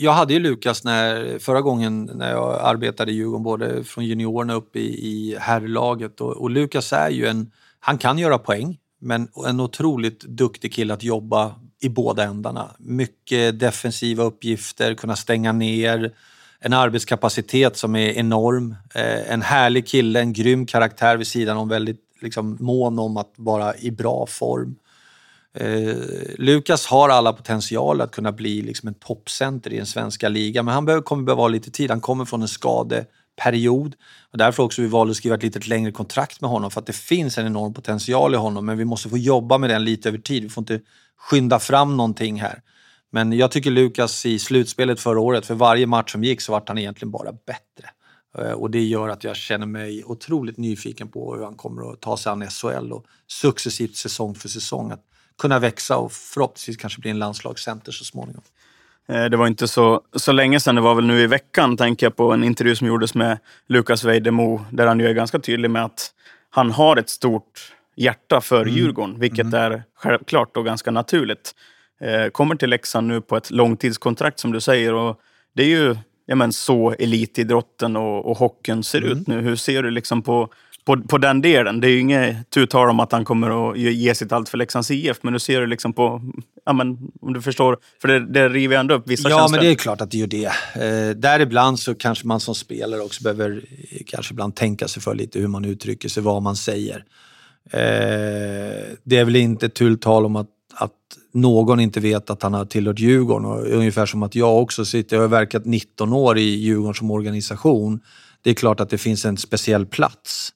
Jag 0.00 0.12
hade 0.12 0.32
ju 0.32 0.38
Lukas 0.38 0.84
när, 0.84 1.38
förra 1.38 1.60
gången 1.60 2.10
när 2.14 2.30
jag 2.30 2.60
arbetade 2.62 3.12
i 3.12 3.14
Djurgården, 3.14 3.42
både 3.42 3.84
från 3.84 4.04
juniorerna 4.04 4.54
upp 4.54 4.76
i, 4.76 4.80
i 4.80 5.36
herrlaget. 5.40 6.20
Och, 6.20 6.36
och 6.36 6.50
Lukas 6.50 6.92
är 6.92 7.10
ju 7.10 7.26
en, 7.26 7.50
han 7.80 7.98
kan 7.98 8.18
göra 8.18 8.38
poäng, 8.38 8.78
men 9.00 9.28
en 9.46 9.60
otroligt 9.60 10.20
duktig 10.20 10.72
kille 10.72 10.94
att 10.94 11.02
jobba 11.02 11.54
i 11.80 11.88
båda 11.88 12.24
ändarna. 12.24 12.70
Mycket 12.78 13.60
defensiva 13.60 14.24
uppgifter, 14.24 14.94
kunna 14.94 15.16
stänga 15.16 15.52
ner, 15.52 16.12
en 16.60 16.72
arbetskapacitet 16.72 17.76
som 17.76 17.96
är 17.96 18.10
enorm. 18.10 18.74
Eh, 18.94 19.32
en 19.32 19.42
härlig 19.42 19.86
kille, 19.86 20.20
en 20.20 20.32
grym 20.32 20.66
karaktär 20.66 21.16
vid 21.16 21.26
sidan 21.26 21.56
om, 21.56 21.68
väldigt 21.68 22.00
liksom, 22.20 22.56
mån 22.60 22.98
om 22.98 23.16
att 23.16 23.32
vara 23.36 23.76
i 23.76 23.90
bra 23.90 24.26
form. 24.26 24.76
Eh, 25.60 25.96
Lukas 26.38 26.86
har 26.86 27.08
alla 27.08 27.32
potential 27.32 28.00
att 28.00 28.10
kunna 28.10 28.32
bli 28.32 28.62
liksom 28.62 28.88
en 28.88 28.94
toppcenter 28.94 29.72
i 29.72 29.76
den 29.76 29.86
svenska 29.86 30.28
ligan, 30.28 30.64
men 30.64 30.74
han 30.74 30.84
behöver, 30.84 31.02
kommer 31.02 31.22
behöva 31.22 31.42
ha 31.42 31.48
lite 31.48 31.70
tid. 31.70 31.90
Han 31.90 32.00
kommer 32.00 32.24
från 32.24 32.42
en 32.42 32.48
skadeperiod 32.48 33.94
och 34.32 34.38
därför 34.38 34.62
också 34.62 34.82
vi 34.82 34.88
valde 34.88 35.10
att 35.10 35.16
skriva 35.16 35.36
ett 35.36 35.42
lite 35.42 35.68
längre 35.68 35.92
kontrakt 35.92 36.40
med 36.40 36.50
honom 36.50 36.70
för 36.70 36.80
att 36.80 36.86
det 36.86 36.92
finns 36.92 37.38
en 37.38 37.46
enorm 37.46 37.74
potential 37.74 38.34
i 38.34 38.36
honom, 38.36 38.66
men 38.66 38.78
vi 38.78 38.84
måste 38.84 39.08
få 39.08 39.18
jobba 39.18 39.58
med 39.58 39.70
den 39.70 39.84
lite 39.84 40.08
över 40.08 40.18
tid. 40.18 40.42
Vi 40.42 40.48
får 40.48 40.62
inte 40.62 40.80
skynda 41.16 41.58
fram 41.58 41.96
någonting 41.96 42.40
här. 42.40 42.62
Men 43.10 43.32
jag 43.32 43.50
tycker 43.50 43.70
Lukas 43.70 44.26
i 44.26 44.38
slutspelet 44.38 45.00
förra 45.00 45.20
året, 45.20 45.46
för 45.46 45.54
varje 45.54 45.86
match 45.86 46.12
som 46.12 46.24
gick 46.24 46.40
så 46.40 46.52
vart 46.52 46.68
han 46.68 46.78
egentligen 46.78 47.10
bara 47.10 47.32
bättre. 47.32 47.90
Eh, 48.38 48.52
och 48.52 48.70
det 48.70 48.84
gör 48.84 49.08
att 49.08 49.24
jag 49.24 49.36
känner 49.36 49.66
mig 49.66 50.04
otroligt 50.04 50.56
nyfiken 50.56 51.08
på 51.08 51.34
hur 51.34 51.44
han 51.44 51.54
kommer 51.54 51.92
att 51.92 52.00
ta 52.00 52.16
sig 52.16 52.32
an 52.32 52.50
SHL 52.50 52.92
och 52.92 53.04
successivt 53.26 53.96
säsong 53.96 54.34
för 54.34 54.48
säsong 54.48 54.90
att 54.90 55.04
kunna 55.38 55.58
växa 55.58 55.96
och 55.96 56.12
förhoppningsvis 56.12 56.76
kanske 56.76 57.00
bli 57.00 57.10
en 57.10 57.18
landslagscenter 57.18 57.92
så 57.92 58.04
småningom. 58.04 58.42
Eh, 59.08 59.24
Det 59.24 59.36
var 59.36 59.46
inte 59.46 59.68
så, 59.68 60.02
så 60.16 60.32
länge 60.32 60.60
sedan, 60.60 60.74
det 60.74 60.80
var 60.80 60.94
väl 60.94 61.06
nu 61.06 61.20
i 61.20 61.26
veckan, 61.26 61.76
tänker 61.76 62.06
jag 62.06 62.16
på 62.16 62.32
en 62.32 62.44
intervju 62.44 62.76
som 62.76 62.86
gjordes 62.86 63.14
med 63.14 63.38
Lukas 63.66 64.04
Vejdemo, 64.04 64.64
där 64.72 64.86
han 64.86 65.00
ju 65.00 65.06
är 65.06 65.12
ganska 65.12 65.38
tydlig 65.38 65.70
med 65.70 65.84
att 65.84 66.10
han 66.50 66.70
har 66.70 66.96
ett 66.96 67.08
stort 67.10 67.72
hjärta 67.96 68.40
för 68.40 68.66
Djurgården, 68.66 69.20
vilket 69.20 69.54
är 69.54 69.82
självklart 69.96 70.56
och 70.56 70.64
ganska 70.64 70.90
naturligt. 70.90 71.54
Eh, 72.00 72.30
Kommer 72.30 72.56
till 72.56 72.70
Leksand 72.70 73.06
nu 73.06 73.20
på 73.20 73.36
ett 73.36 73.50
långtidskontrakt 73.50 74.38
som 74.38 74.52
du 74.52 74.60
säger 74.60 74.94
och 74.94 75.20
det 75.54 75.62
är 75.62 75.66
ju 75.66 75.96
ja, 76.26 76.34
men, 76.34 76.52
så 76.52 76.94
elitidrotten 76.98 77.96
och, 77.96 78.30
och 78.30 78.36
hockeyn 78.38 78.82
ser 78.82 79.00
ut 79.00 79.26
nu. 79.26 79.40
Hur 79.40 79.56
ser 79.56 79.82
du 79.82 79.90
liksom 79.90 80.22
på, 80.22 80.48
på, 80.88 81.02
på 81.02 81.18
den 81.18 81.40
delen? 81.40 81.80
Det 81.80 81.86
är 81.88 81.90
ju 81.90 82.00
inget 82.00 82.50
tu 82.50 82.66
tal 82.66 82.90
om 82.90 83.00
att 83.00 83.12
han 83.12 83.24
kommer 83.24 83.70
att 83.70 83.78
ge- 83.78 84.14
sitt 84.14 84.32
allt 84.32 84.48
för 84.48 84.58
Leksands 84.58 84.90
IF, 84.90 85.16
men 85.22 85.34
hur 85.34 85.38
ser 85.38 85.60
du 85.60 85.66
liksom 85.66 85.92
på, 85.92 86.22
ja, 86.64 86.72
men, 86.72 86.98
om 87.20 87.32
du 87.32 87.42
förstår, 87.42 87.78
för 88.00 88.08
det, 88.08 88.32
det 88.32 88.48
river 88.48 88.76
ändå 88.76 88.94
upp 88.94 89.02
vissa 89.08 89.30
Ja, 89.30 89.38
känslor. 89.38 89.56
men 89.58 89.66
det 89.66 89.72
är 89.72 89.74
klart 89.74 90.00
att 90.00 90.10
det 90.10 90.18
gör 90.18 90.26
det. 90.26 90.44
Eh, 90.44 91.16
däribland 91.16 91.78
så 91.78 91.94
kanske 91.94 92.26
man 92.26 92.40
som 92.40 92.54
spelare 92.54 93.00
också 93.00 93.22
behöver 93.22 93.62
eh, 93.90 93.98
kanske 94.06 94.32
ibland 94.34 94.54
tänka 94.56 94.88
sig 94.88 95.02
för 95.02 95.14
lite 95.14 95.38
hur 95.38 95.48
man 95.48 95.64
uttrycker 95.64 96.08
sig, 96.08 96.22
vad 96.22 96.42
man 96.42 96.56
säger. 96.56 97.04
Eh, 97.72 97.80
det 99.04 99.16
är 99.16 99.24
väl 99.24 99.36
inte 99.36 99.68
tull 99.68 99.98
tal 99.98 100.26
om 100.26 100.36
att, 100.36 100.48
att 100.74 100.92
någon 101.34 101.80
inte 101.80 102.00
vet 102.00 102.30
att 102.30 102.42
han 102.42 102.54
har 102.54 102.64
tillhört 102.64 102.98
Djurgården. 102.98 103.44
Och 103.46 103.66
ungefär 103.66 104.06
som 104.06 104.22
att 104.22 104.34
jag 104.34 104.62
också 104.62 104.84
sitter, 104.84 105.16
jag 105.16 105.22
har 105.22 105.28
verkat 105.28 105.64
19 105.64 106.12
år 106.12 106.38
i 106.38 106.42
Djurgården 106.54 106.94
som 106.94 107.10
organisation. 107.10 108.00
Det 108.42 108.50
är 108.50 108.54
klart 108.54 108.80
att 108.80 108.90
det 108.90 108.98
finns 108.98 109.24
en 109.24 109.36
speciell 109.36 109.86
plats. 109.86 110.52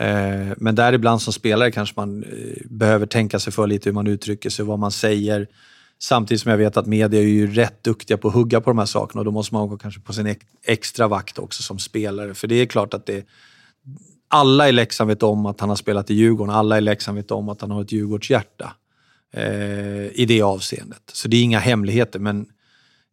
Eh, 0.00 0.52
men 0.56 0.74
däribland 0.74 1.22
som 1.22 1.32
spelare 1.32 1.70
kanske 1.70 2.00
man 2.00 2.22
eh, 2.22 2.28
behöver 2.64 3.06
tänka 3.06 3.38
sig 3.38 3.52
för 3.52 3.66
lite 3.66 3.88
hur 3.88 3.94
man 3.94 4.06
uttrycker 4.06 4.50
sig, 4.50 4.64
vad 4.64 4.78
man 4.78 4.92
säger. 4.92 5.46
Samtidigt 5.98 6.40
som 6.40 6.50
jag 6.50 6.58
vet 6.58 6.76
att 6.76 6.86
media 6.86 7.20
är 7.20 7.24
ju 7.24 7.54
rätt 7.54 7.84
duktiga 7.84 8.16
på 8.16 8.28
att 8.28 8.34
hugga 8.34 8.60
på 8.60 8.70
de 8.70 8.78
här 8.78 8.86
sakerna 8.86 9.20
och 9.20 9.24
då 9.24 9.30
måste 9.30 9.54
man 9.54 9.68
gå 9.68 9.78
kanske 9.78 10.00
på 10.00 10.12
sin 10.12 10.36
extra 10.64 11.08
vakt 11.08 11.38
också 11.38 11.62
som 11.62 11.78
spelare. 11.78 12.34
För 12.34 12.48
det 12.48 12.54
är 12.54 12.66
klart 12.66 12.94
att 12.94 13.06
det 13.06 13.26
alla 14.28 14.68
i 14.68 14.72
Leksand 14.72 15.08
vet 15.08 15.22
om 15.22 15.46
att 15.46 15.60
han 15.60 15.68
har 15.68 15.76
spelat 15.76 16.10
i 16.10 16.14
Djurgården. 16.14 16.54
Alla 16.54 16.78
i 16.78 16.80
Leksand 16.80 17.16
vet 17.16 17.30
om 17.30 17.48
att 17.48 17.60
han 17.60 17.70
har 17.70 17.82
ett 17.82 17.92
Djurgårdshjärta 17.92 18.72
eh, 19.32 20.06
i 20.06 20.24
det 20.28 20.42
avseendet. 20.42 21.02
Så 21.12 21.28
det 21.28 21.36
är 21.36 21.42
inga 21.42 21.58
hemligheter, 21.58 22.18
men 22.18 22.46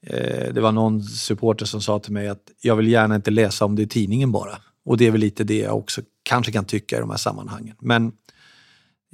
eh, 0.05 0.53
det 0.53 0.61
var 0.61 0.71
någon 0.71 1.03
supporter 1.03 1.65
som 1.65 1.81
sa 1.81 1.99
till 1.99 2.13
mig 2.13 2.27
att 2.27 2.51
jag 2.61 2.75
vill 2.75 2.87
gärna 2.87 3.15
inte 3.15 3.31
läsa 3.31 3.65
om 3.65 3.75
det 3.75 3.81
i 3.81 3.87
tidningen 3.87 4.31
bara. 4.31 4.57
Och 4.85 4.97
det 4.97 5.07
är 5.07 5.11
väl 5.11 5.21
lite 5.21 5.43
det 5.43 5.57
jag 5.57 5.77
också 5.77 6.01
kanske 6.27 6.51
kan 6.51 6.65
tycka 6.65 6.97
i 6.97 6.99
de 6.99 7.09
här 7.09 7.17
sammanhangen. 7.17 7.75
Men 7.79 8.11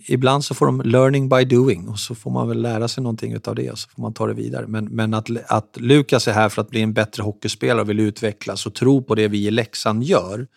ibland 0.07 0.45
så 0.45 0.53
får 0.53 0.65
de 0.65 0.81
learning 0.81 1.29
by 1.29 1.45
doing 1.45 1.87
och 1.87 1.99
så 1.99 2.15
får 2.15 2.31
man 2.31 2.47
väl 2.47 2.61
lära 2.61 2.87
sig 2.87 3.03
någonting 3.03 3.37
av 3.45 3.55
det 3.55 3.71
och 3.71 3.79
så 3.79 3.89
får 3.89 4.01
man 4.01 4.13
ta 4.13 4.27
det 4.27 4.33
vidare. 4.33 4.67
Men, 4.67 4.85
men 4.85 5.13
att, 5.13 5.29
att 5.47 5.77
Lukas 5.79 6.27
är 6.27 6.33
här 6.33 6.49
för 6.49 6.61
att 6.61 6.69
bli 6.69 6.81
en 6.81 6.93
bättre 6.93 7.23
hockeyspelare 7.23 7.81
och 7.81 7.89
vill 7.89 7.99
utvecklas 7.99 8.65
och 8.65 8.73
tro 8.73 9.03
på 9.03 9.15
det 9.15 9.27
vi 9.27 9.47
i 9.47 9.51
Leksand 9.51 10.03
gör. 10.03 10.47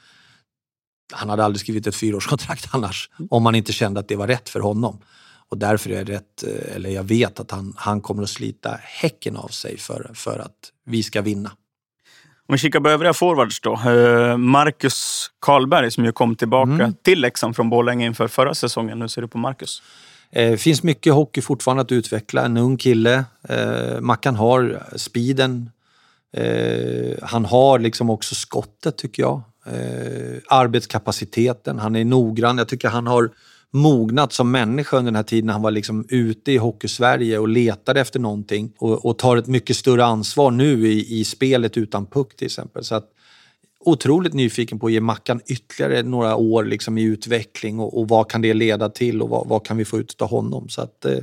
Han 1.13 1.29
hade 1.29 1.45
aldrig 1.45 1.61
skrivit 1.61 1.87
ett 1.87 1.97
fyraårskontrakt 1.97 2.69
annars 2.75 3.11
om 3.31 3.47
han 3.47 3.55
inte 3.55 3.73
kände 3.73 4.01
att 4.01 4.09
det 4.09 4.17
var 4.17 4.27
rätt 4.27 4.49
för 4.49 4.61
honom. 4.61 5.01
Och 5.49 5.59
därför 5.59 5.91
är 5.91 5.97
jag 5.97 6.09
rätt, 6.09 6.43
eh, 6.43 6.77
eller 6.77 6.91
jag 6.91 7.05
vet 7.05 7.41
att 7.41 7.51
han, 7.51 7.75
han 7.77 8.01
kommer 8.01 8.23
att 8.23 8.29
slita 8.29 8.79
häcken 8.83 9.37
av 9.37 9.49
sig 9.49 9.79
för, 9.79 10.11
för 10.15 10.39
att 10.39 10.73
vi 10.85 11.03
ska 11.03 11.23
vinna. 11.23 11.51
Om 12.49 12.53
vi 12.53 12.59
kikar 12.59 12.81
på 12.81 12.89
övriga 12.89 13.13
forwards 13.13 13.61
då. 13.61 13.73
Eh, 13.73 14.37
Marcus 14.37 15.31
Karlberg 15.41 15.91
som 15.91 16.05
ju 16.05 16.13
kom 16.13 16.37
tillbaka 16.37 16.71
Mm. 16.73 16.95
till 17.03 17.21
Leksand 17.21 17.57
från 17.57 17.71
Borlänge 17.71 18.07
inför 18.07 18.29
förra 18.29 18.55
säsongen. 18.55 19.01
Hur 19.01 19.09
ser 19.09 19.23
du 19.23 19.29
på 19.29 19.39
Marcus? 19.39 19.83
Eh, 20.31 20.57
finns 20.57 20.83
mycket 20.83 21.13
hockey 21.13 21.41
fortfarande 21.41 21.83
att 21.83 21.93
utveckla. 21.93 22.45
En 22.45 22.57
ung 22.57 22.77
kille. 22.77 23.25
Eh, 23.49 24.01
Mackan 24.01 24.37
har 24.37 24.83
speeden. 24.97 25.71
Han 27.23 27.45
har 27.45 27.79
liksom 27.79 28.11
också 28.11 28.35
skottet 28.35 28.99
tycker 28.99 29.23
jag. 29.23 29.43
Arbetskapaciteten. 30.49 31.79
Han 31.79 31.97
är 31.97 32.05
noggrann. 32.05 32.59
Jag 32.59 32.69
tycker 32.69 32.89
han 32.89 33.07
har 33.07 33.31
mognat 33.73 34.33
som 34.33 34.51
människa 34.51 34.97
under 34.97 35.13
den 35.13 35.17
här 35.17 35.23
tiden. 35.23 35.51
Han 35.51 35.63
var 35.63 35.71
liksom 35.71 36.07
ute 36.09 36.53
i 36.53 36.57
Hockeysverige 36.57 37.39
och 37.39 37.49
letade 37.49 38.01
efter 38.01 38.21
någonting 38.21 38.73
och, 38.79 39.07
och 39.07 39.19
tar 39.19 39.37
ett 39.37 39.47
mycket 39.47 39.77
större 39.77 40.05
ansvar 40.05 40.51
nu 40.51 40.89
i, 40.89 41.21
i 41.21 41.25
spelet 41.25 41.77
utan 41.77 42.07
puck 42.07 42.37
till 42.37 42.47
exempel. 42.47 42.85
Så 42.85 42.95
att, 42.95 43.05
otroligt 43.81 44.33
nyfiken 44.33 44.79
på 44.79 44.87
att 44.87 44.93
ge 44.93 45.01
Mackan 45.01 45.41
ytterligare 45.47 46.03
några 46.03 46.37
år 46.37 46.65
liksom 46.65 46.99
i 46.99 47.03
utveckling 47.03 47.81
och, 47.81 47.99
och 47.99 48.09
vad 48.09 48.31
kan 48.31 48.43
det 48.43 48.55
leda 48.55 48.89
till 48.89 49.23
och 49.23 49.29
vad, 49.29 49.49
vad 49.49 49.67
kan 49.67 49.77
vi 49.77 49.85
få 49.85 49.99
ut 49.99 50.23
av 50.23 50.29
honom. 50.29 50.69
Så 50.69 50.83
att, 50.83 51.05
eh, 51.05 51.19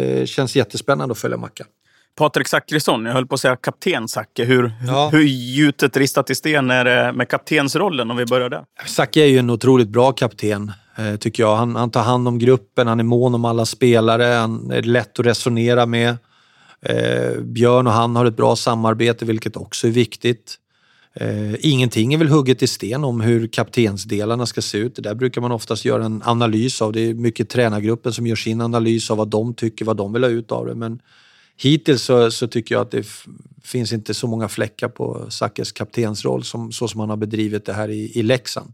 eh, 0.00 0.24
känns 0.24 0.56
jättespännande 0.56 1.12
att 1.12 1.18
följa 1.18 1.36
Mackan. 1.36 1.66
Patrik 2.16 2.48
Zackrisson, 2.48 3.04
jag 3.04 3.12
höll 3.12 3.26
på 3.26 3.34
att 3.34 3.40
säga 3.40 3.56
kapten 3.56 4.08
Zacke. 4.08 4.44
Hur, 4.44 4.72
Ja. 4.86 5.08
hur 5.12 5.22
gjutet 5.22 5.96
ristat 5.96 6.30
i 6.30 6.34
sten 6.34 6.70
är 6.70 6.84
det 6.84 7.12
med 7.12 7.28
kaptensrollen 7.28 8.10
om 8.10 8.16
vi 8.16 8.26
börjar 8.26 8.50
där? 8.50 8.64
Zacke 8.86 9.20
är 9.20 9.26
ju 9.26 9.38
en 9.38 9.50
otroligt 9.50 9.88
bra 9.88 10.12
kapten, 10.12 10.68
eh, 10.68 10.74
Eh, 10.96 11.16
tycker 11.16 11.42
jag. 11.42 11.56
Han, 11.56 11.76
han 11.76 11.90
tar 11.90 12.02
hand 12.02 12.28
om 12.28 12.38
gruppen, 12.38 12.86
han 12.86 13.00
är 13.00 13.04
mån 13.04 13.34
om 13.34 13.44
alla 13.44 13.66
spelare, 13.66 14.24
han 14.24 14.70
är 14.70 14.82
lätt 14.82 15.20
att 15.20 15.26
resonera 15.26 15.86
med. 15.86 16.16
Eh, 16.80 17.40
Björn 17.40 17.86
och 17.86 17.92
han 17.92 18.16
har 18.16 18.26
ett 18.26 18.36
bra 18.36 18.56
samarbete, 18.56 19.24
vilket 19.24 19.56
också 19.56 19.86
är 19.86 19.90
viktigt. 19.90 20.58
Eh, 21.14 21.54
ingenting 21.60 22.14
är 22.14 22.18
väl 22.18 22.28
hugget 22.28 22.62
i 22.62 22.66
sten 22.66 23.04
om 23.04 23.20
hur 23.20 23.46
kaptensdelarna 23.46 24.46
ska 24.46 24.62
se 24.62 24.78
ut. 24.78 24.96
Det 24.96 25.02
där 25.02 25.14
brukar 25.14 25.40
man 25.40 25.52
oftast 25.52 25.84
göra 25.84 26.04
en 26.04 26.22
analys 26.24 26.82
av. 26.82 26.92
Det 26.92 27.00
är 27.00 27.14
mycket 27.14 27.48
tränargruppen 27.48 28.12
som 28.12 28.26
gör 28.26 28.36
sin 28.36 28.60
analys 28.60 29.10
av 29.10 29.16
vad 29.16 29.28
de 29.28 29.54
tycker, 29.54 29.84
vad 29.84 29.96
de 29.96 30.12
vill 30.12 30.22
ha 30.22 30.30
ut 30.30 30.52
av 30.52 30.66
det. 30.66 30.74
Men 30.74 31.00
hittills 31.56 32.02
så, 32.02 32.30
så 32.30 32.46
tycker 32.46 32.74
jag 32.74 32.82
att 32.82 32.90
det 32.90 33.06
finns 33.62 33.92
inte 33.92 34.14
så 34.14 34.26
många 34.26 34.48
fläckar 34.48 34.88
på 34.88 35.26
Sackes 35.28 35.72
kaptensroll 35.72 36.44
som, 36.44 36.72
så 36.72 36.88
som 36.88 37.00
han 37.00 37.10
har 37.10 37.16
bedrivit 37.16 37.64
det 37.64 37.72
här 37.72 37.88
i, 37.90 38.18
i 38.18 38.22
Leksand. 38.22 38.72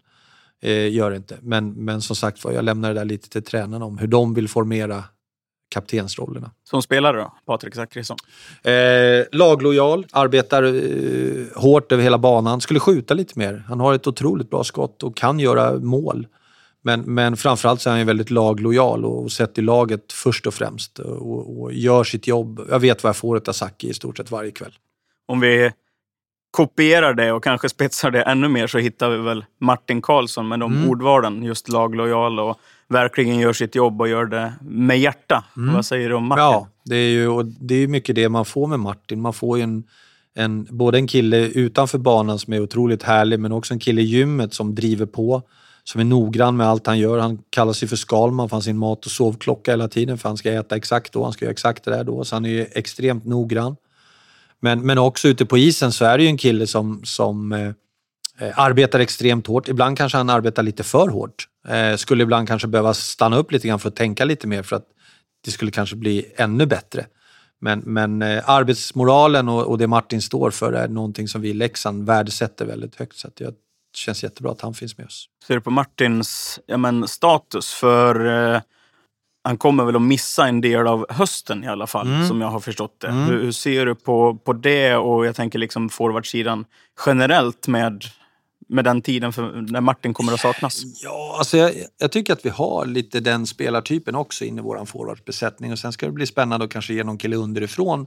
Eh, 0.63 0.93
gör 0.93 1.11
det 1.11 1.17
inte. 1.17 1.39
Men, 1.43 1.73
men 1.73 2.01
som 2.01 2.17
sagt 2.17 2.45
jag 2.45 2.65
lämnar 2.65 2.89
det 2.89 3.01
där 3.01 3.05
lite 3.05 3.29
till 3.29 3.43
tränarna 3.43 3.85
om 3.85 3.99
hur 3.99 4.07
de 4.07 4.35
vill 4.35 4.49
formera 4.49 5.05
kaptensrollerna. 5.71 6.51
Som 6.65 6.83
spelare 6.83 7.17
då, 7.17 7.33
Patrik 7.47 7.75
Zackrisson? 7.75 8.17
Eh, 8.63 8.73
laglojal, 9.33 10.07
arbetar 10.13 10.63
eh, 10.63 11.47
hårt 11.57 11.93
över 11.93 12.03
hela 12.03 12.19
banan, 12.19 12.61
skulle 12.61 12.81
skjuta 12.81 13.15
lite 13.15 13.39
mer. 13.39 13.65
Han 13.69 13.81
har 13.81 13.95
ett 13.95 14.07
otroligt 14.07 14.51
bra 14.51 14.65
skott 14.65 15.03
och 15.03 15.17
kan 15.17 15.41
göra 15.41 15.79
mål. 15.79 16.27
Men, 16.83 17.01
men 17.01 17.37
framförallt 17.37 17.81
så 17.81 17.91
är 17.91 17.97
han 17.97 18.07
väldigt 18.07 18.31
laglojal 18.31 19.05
och 19.05 19.33
sätter 19.33 19.63
laget 19.63 20.13
först 20.13 20.47
och 20.47 20.55
främst 20.55 20.99
och, 20.99 21.61
och, 21.61 21.73
gör 21.73 22.05
sitt 22.05 22.27
jobb. 22.27 22.67
Jag 22.71 22.81
vet 22.81 23.03
vad 23.03 23.09
jag 23.09 23.17
får 23.17 23.49
av 23.49 23.53
Saki 23.53 23.89
i 23.89 23.95
stort 23.95 24.17
sett 24.17 24.31
varje 24.31 24.51
kväll. 24.51 24.73
Om 25.27 25.41
vi 25.41 25.73
kopierar 26.51 27.15
det 27.15 27.33
och 27.33 27.45
kanske 27.45 27.69
spetsar 27.79 28.11
det 28.11 28.23
ännu 28.23 28.49
mer 28.49 28.67
så 28.67 28.79
hittar 28.79 29.11
vi 29.11 29.19
väl 29.19 29.45
Martin 29.61 30.03
Karlsson 30.03 30.49
med 30.49 30.61
de 30.61 30.77
mm. 30.77 30.91
ordvalen, 30.91 31.43
just 31.43 31.69
laglojal 31.69 32.41
och 32.41 32.61
verkligen 32.89 33.39
gör 33.39 33.53
sitt 33.53 33.75
jobb 33.75 34.01
och 34.01 34.09
gör 34.09 34.27
det 34.27 34.53
med 34.61 35.01
hjärta. 35.01 35.45
Mm. 35.57 35.75
Vad 35.75 35.87
säger 35.87 36.09
du 36.09 36.15
om 36.15 36.27
Martin? 36.27 36.45
Ja, 36.45 36.69
det 36.85 36.97
är 36.97 37.11
ju 37.11 37.43
det 37.43 37.75
är 37.75 37.89
mycket 37.89 38.15
det 38.15 38.29
man 38.29 38.45
får 38.45 38.67
med 38.67 38.81
Martin. 38.81 39.21
Man 39.21 39.33
får 39.33 39.59
ju 39.59 39.65
en, 39.65 39.85
en, 40.35 40.67
både 40.71 40.99
en 40.99 41.07
kille 41.07 41.37
utanför 41.37 41.99
banan 41.99 42.39
som 42.39 42.53
är 42.53 42.61
otroligt 42.61 43.03
härlig, 43.03 43.41
men 43.41 43.53
också 43.53 43.75
en 43.75 43.81
kille 43.81 44.01
i 44.01 44.05
gymmet 44.05 44.55
som 44.55 44.75
driver 44.75 45.07
på, 45.07 45.43
som 45.85 46.01
är 46.01 46.05
noggrann 46.05 46.57
med 46.57 46.67
allt 46.67 46.87
han 46.87 46.99
gör. 46.99 47.19
Han 47.19 47.39
kallar 47.51 47.73
sig 47.73 47.89
för 47.89 47.97
Skalman 47.97 48.49
för 48.49 48.57
han 48.57 48.63
sin 48.63 48.79
mat 48.79 49.07
och 49.07 49.13
sovklocka 49.13 49.71
hela 49.71 49.89
tiden, 49.89 50.19
för 50.19 50.29
han 50.29 50.37
ska 50.37 50.53
äta 50.53 50.77
exakt 50.77 51.13
då, 51.13 51.25
han 51.25 51.33
ska 51.33 51.45
göra 51.45 51.53
exakt 51.53 51.85
det 51.85 51.91
där 51.91 52.05
då, 52.05 52.25
så 52.25 52.37
han 52.37 52.45
är 52.45 52.51
ju 52.51 52.67
extremt 52.73 53.25
noggrann. 53.25 53.77
Men, 54.61 54.87
men 54.87 54.99
också 54.99 55.29
ute 55.29 55.47
på 55.47 55.59
isen 55.59 55.93
så 55.93 56.05
är 56.05 56.19
det 56.19 56.25
ju 56.25 56.31
en 56.31 56.39
kille 56.39 56.67
som, 56.67 57.05
som 57.05 57.53
eh, 57.53 57.73
arbetar 58.55 59.01
extremt 59.01 59.47
hårt. 59.47 59.69
Ibland 59.69 59.99
kanske 59.99 60.19
han 60.19 60.31
arbetar 60.31 60.63
lite 60.63 60.83
för 60.83 61.09
hårt. 61.09 61.49
Eh, 61.69 61.97
skulle 61.97 62.23
ibland 62.23 62.49
kanske 62.49 62.69
behöva 62.69 62.95
stanna 62.95 63.37
upp 63.37 63.53
lite 63.53 63.69
grann 63.69 63.79
för 63.79 63.89
att 63.89 63.97
tänka 63.97 64.25
lite 64.25 64.47
mer 64.47 64.63
för 64.63 64.77
att 64.77 64.87
det 65.45 65.51
skulle 65.51 65.71
kanske 65.71 65.97
bli 65.97 66.33
ännu 66.37 66.67
bättre. 66.67 67.07
Men, 67.61 67.79
men 67.81 68.23
eh, 68.23 68.51
arbetsmoralen 68.51 69.49
och, 69.49 69.67
och, 69.67 69.79
det 69.79 69.87
Martin 69.87 70.23
står 70.23 70.51
för 70.51 70.73
är 70.73 70.89
någonting 70.89 71.29
som 71.29 71.41
vi 71.41 71.49
i 71.49 71.55
Leksand 71.55 72.07
värdesätter 72.07 72.67
väldigt 72.67 72.97
högt. 72.97 73.17
Så 73.17 73.29
det 73.35 73.55
känns 73.97 74.23
jättebra 74.23 74.53
att 74.53 74.61
han 74.61 74.75
finns 74.75 74.99
med 74.99 75.07
oss. 75.07 75.29
Ser 75.47 75.55
du 75.55 75.61
på 75.61 75.71
Martins 75.71 76.61
ja, 76.67 76.77
men, 76.77 77.09
status? 77.09 77.73
För 77.73 78.27
eh, 78.55 78.61
han 79.43 79.57
kommer 79.57 79.85
väl 79.85 79.97
att 79.97 80.03
missa 80.03 80.47
en 80.47 80.61
del 80.61 80.87
av 80.87 81.07
hösten 81.09 81.65
i 81.65 81.69
alla 81.69 81.87
fall, 81.87 82.07
mm. 82.07 82.29
som 82.29 82.41
jag 82.41 82.49
har 82.49 82.61
förstått 82.61 83.01
det. 83.01 83.09
Mm. 83.09 83.25
Hur, 83.25 83.43
hur, 83.43 83.53
ser 83.53 83.87
du 83.87 83.95
på, 83.95 84.37
på 84.37 84.53
det 84.53 84.97
och 84.97 85.27
jag 85.27 85.37
tänker 85.37 85.59
liksom 85.59 85.89
forwardsidan 85.89 86.65
generellt 87.07 87.69
med 87.69 88.05
med 88.71 88.85
den 88.85 89.03
tiden 89.03 89.33
för 89.33 89.73
när 89.73 89.81
Martin 89.81 90.15
kommer 90.15 90.33
att 90.33 90.41
saknas? 90.41 90.83
Ja, 91.03 91.37
alltså 91.39 91.57
jag, 91.57 91.73
jag, 91.99 92.13
tycker 92.13 92.33
att 92.33 92.47
vi 92.47 92.51
har 92.51 92.87
lite 92.87 93.21
den 93.21 93.47
spelartypen 93.47 94.15
också 94.15 94.45
inne 94.45 94.61
i 94.61 94.65
vår 94.65 94.85
forwardsbesättning 94.85 95.73
och 95.73 95.79
sen 95.79 95.93
ska 95.93 96.07
det 96.07 96.13
bli 96.13 96.27
spännande 96.27 96.65
att 96.65 96.73
kanske 96.73 96.95
ge 96.95 97.05
någon 97.05 97.19
kille 97.19 97.37
underifrån 97.37 98.07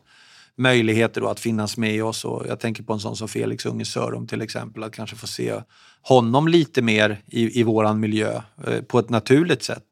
möjligheter 0.56 1.22
då 1.22 1.28
att 1.28 1.40
finnas 1.40 1.78
med 1.78 2.04
oss. 2.04 2.26
Och 2.26 2.46
jag 2.48 2.60
tänker 2.60 2.84
på 2.84 2.94
en 2.94 3.00
sån 3.00 3.16
som 3.16 3.28
Felix 3.28 3.66
Unge 3.66 3.86
Sörum 3.86 4.28
till 4.28 4.42
exempel, 4.42 4.84
att 4.84 4.96
kanske 4.96 5.16
få 5.16 5.28
se 5.28 5.54
honom 6.02 6.48
lite 6.48 6.82
mer 6.82 7.22
i, 7.26 7.60
i 7.60 7.64
våran 7.64 8.00
miljö 8.00 8.42
eh, 8.68 8.82
på 8.82 9.00
ett 9.00 9.10
naturligt 9.10 9.64
sätt. 9.64 9.84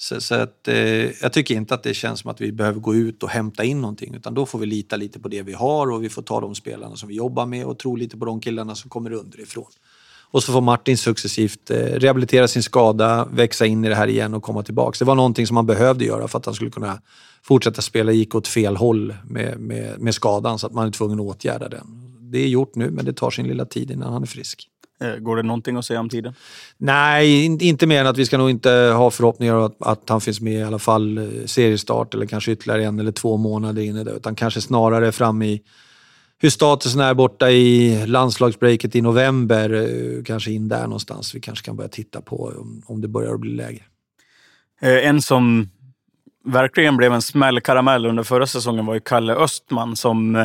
Så, 0.00 0.20
så 0.20 0.34
att, 0.34 0.68
eh, 0.68 0.76
jag 1.22 1.32
tycker 1.32 1.54
inte 1.54 1.74
att 1.74 1.82
det 1.82 1.94
känns 1.94 2.20
som 2.20 2.30
att 2.30 2.40
vi 2.40 2.52
behöver 2.52 2.80
gå 2.80 2.94
ut 2.94 3.22
och 3.22 3.28
hämta 3.28 3.64
in 3.64 3.80
någonting 3.80 4.14
utan 4.14 4.34
då 4.34 4.46
får 4.46 4.58
vi 4.58 4.66
lita 4.66 4.96
lite 4.96 5.20
på 5.20 5.28
det 5.28 5.42
vi 5.42 5.52
har 5.52 5.90
och 5.90 6.04
vi 6.04 6.08
får 6.08 6.22
ta 6.22 6.40
de 6.40 6.54
spelarna 6.54 6.96
som 6.96 7.08
vi 7.08 7.14
jobbar 7.14 7.46
med 7.46 7.66
och 7.66 7.78
tro 7.78 7.96
lite 7.96 8.16
på 8.16 8.24
de 8.24 8.40
killarna 8.40 8.74
som 8.74 8.90
kommer 8.90 9.12
underifrån. 9.12 9.66
Och 10.30 10.42
så 10.42 10.52
får 10.52 10.60
Martin 10.60 10.98
successivt 10.98 11.70
eh, 11.70 11.76
rehabilitera 11.76 12.48
sin 12.48 12.62
skada, 12.62 13.28
växa 13.32 13.66
in 13.66 13.84
i 13.84 13.88
det 13.88 13.94
här 13.94 14.08
igen 14.08 14.34
och 14.34 14.42
komma 14.42 14.62
tillbaka. 14.62 14.96
Det 14.98 15.04
var 15.04 15.14
någonting 15.14 15.46
som 15.46 15.56
han 15.56 15.66
behövde 15.66 16.04
göra 16.04 16.28
för 16.28 16.38
att 16.38 16.46
han 16.46 16.54
skulle 16.54 16.70
kunna 16.70 17.00
fortsätta 17.42 17.82
spela. 17.82 18.12
gick 18.12 18.34
åt 18.34 18.48
fel 18.48 18.76
håll 18.76 19.14
med, 19.24 19.60
med, 19.60 20.00
med 20.00 20.14
skadan 20.14 20.58
så 20.58 20.66
att 20.66 20.72
man 20.72 20.86
är 20.86 20.90
tvungen 20.90 21.20
att 21.20 21.26
åtgärda 21.26 21.68
den. 21.68 21.86
Det 22.20 22.38
är 22.38 22.48
gjort 22.48 22.74
nu, 22.74 22.90
men 22.90 23.04
det 23.04 23.12
tar 23.12 23.30
sin 23.30 23.46
lilla 23.46 23.64
tid 23.64 23.90
innan 23.90 24.12
han 24.12 24.22
är 24.22 24.26
frisk. 24.26 24.68
Eh, 25.00 25.16
går 25.16 25.36
det 25.36 25.42
någonting 25.42 25.76
att 25.76 25.84
säga 25.84 26.00
om 26.00 26.08
tiden? 26.08 26.34
Nej, 26.78 27.44
inte 27.44 27.86
mer 27.86 28.00
än 28.00 28.06
att 28.06 28.18
vi 28.18 28.26
ska 28.26 28.38
nog 28.38 28.50
inte 28.50 28.70
ha 28.70 29.10
förhoppningar 29.10 29.66
att, 29.66 29.76
att 29.82 30.08
han 30.08 30.20
finns 30.20 30.40
med 30.40 30.52
i 30.52 30.62
alla 30.62 30.78
fall 30.78 31.18
eh, 31.18 31.24
seriestart 31.46 32.14
eller 32.14 32.26
kanske 32.26 32.52
ytterligare 32.52 32.84
en 32.84 32.98
eller 32.98 33.12
två 33.12 33.36
månader 33.36 33.82
in 33.82 33.96
i 33.96 34.04
det. 34.04 34.10
Utan 34.10 34.34
kanske 34.34 34.60
snarare 34.60 35.12
fram 35.12 35.42
i 35.42 35.62
hur 36.38 36.50
statusen 36.50 37.00
är 37.00 37.14
borta 37.14 37.50
i 37.50 38.06
landslagsbreaket 38.06 38.96
i 38.96 39.00
november. 39.00 39.72
Eh, 39.72 40.24
kanske 40.24 40.50
in 40.50 40.68
där 40.68 40.82
någonstans. 40.82 41.34
Vi 41.34 41.40
kanske 41.40 41.64
kan 41.64 41.76
börja 41.76 41.88
titta 41.88 42.20
på 42.20 42.52
om, 42.60 42.82
om 42.86 43.00
det 43.00 43.08
börjar 43.08 43.36
bli 43.36 43.50
läge. 43.50 43.82
En 44.82 45.22
som 45.22 45.70
verkligen 46.44 46.96
blev 46.96 47.12
en 47.12 47.22
smällkaramell 47.22 48.06
under 48.06 48.22
förra 48.22 48.46
säsongen 48.46 48.86
var 48.86 48.94
ju 48.94 49.00
Kalle 49.00 49.34
Östman 49.34 49.96
som 49.96 50.36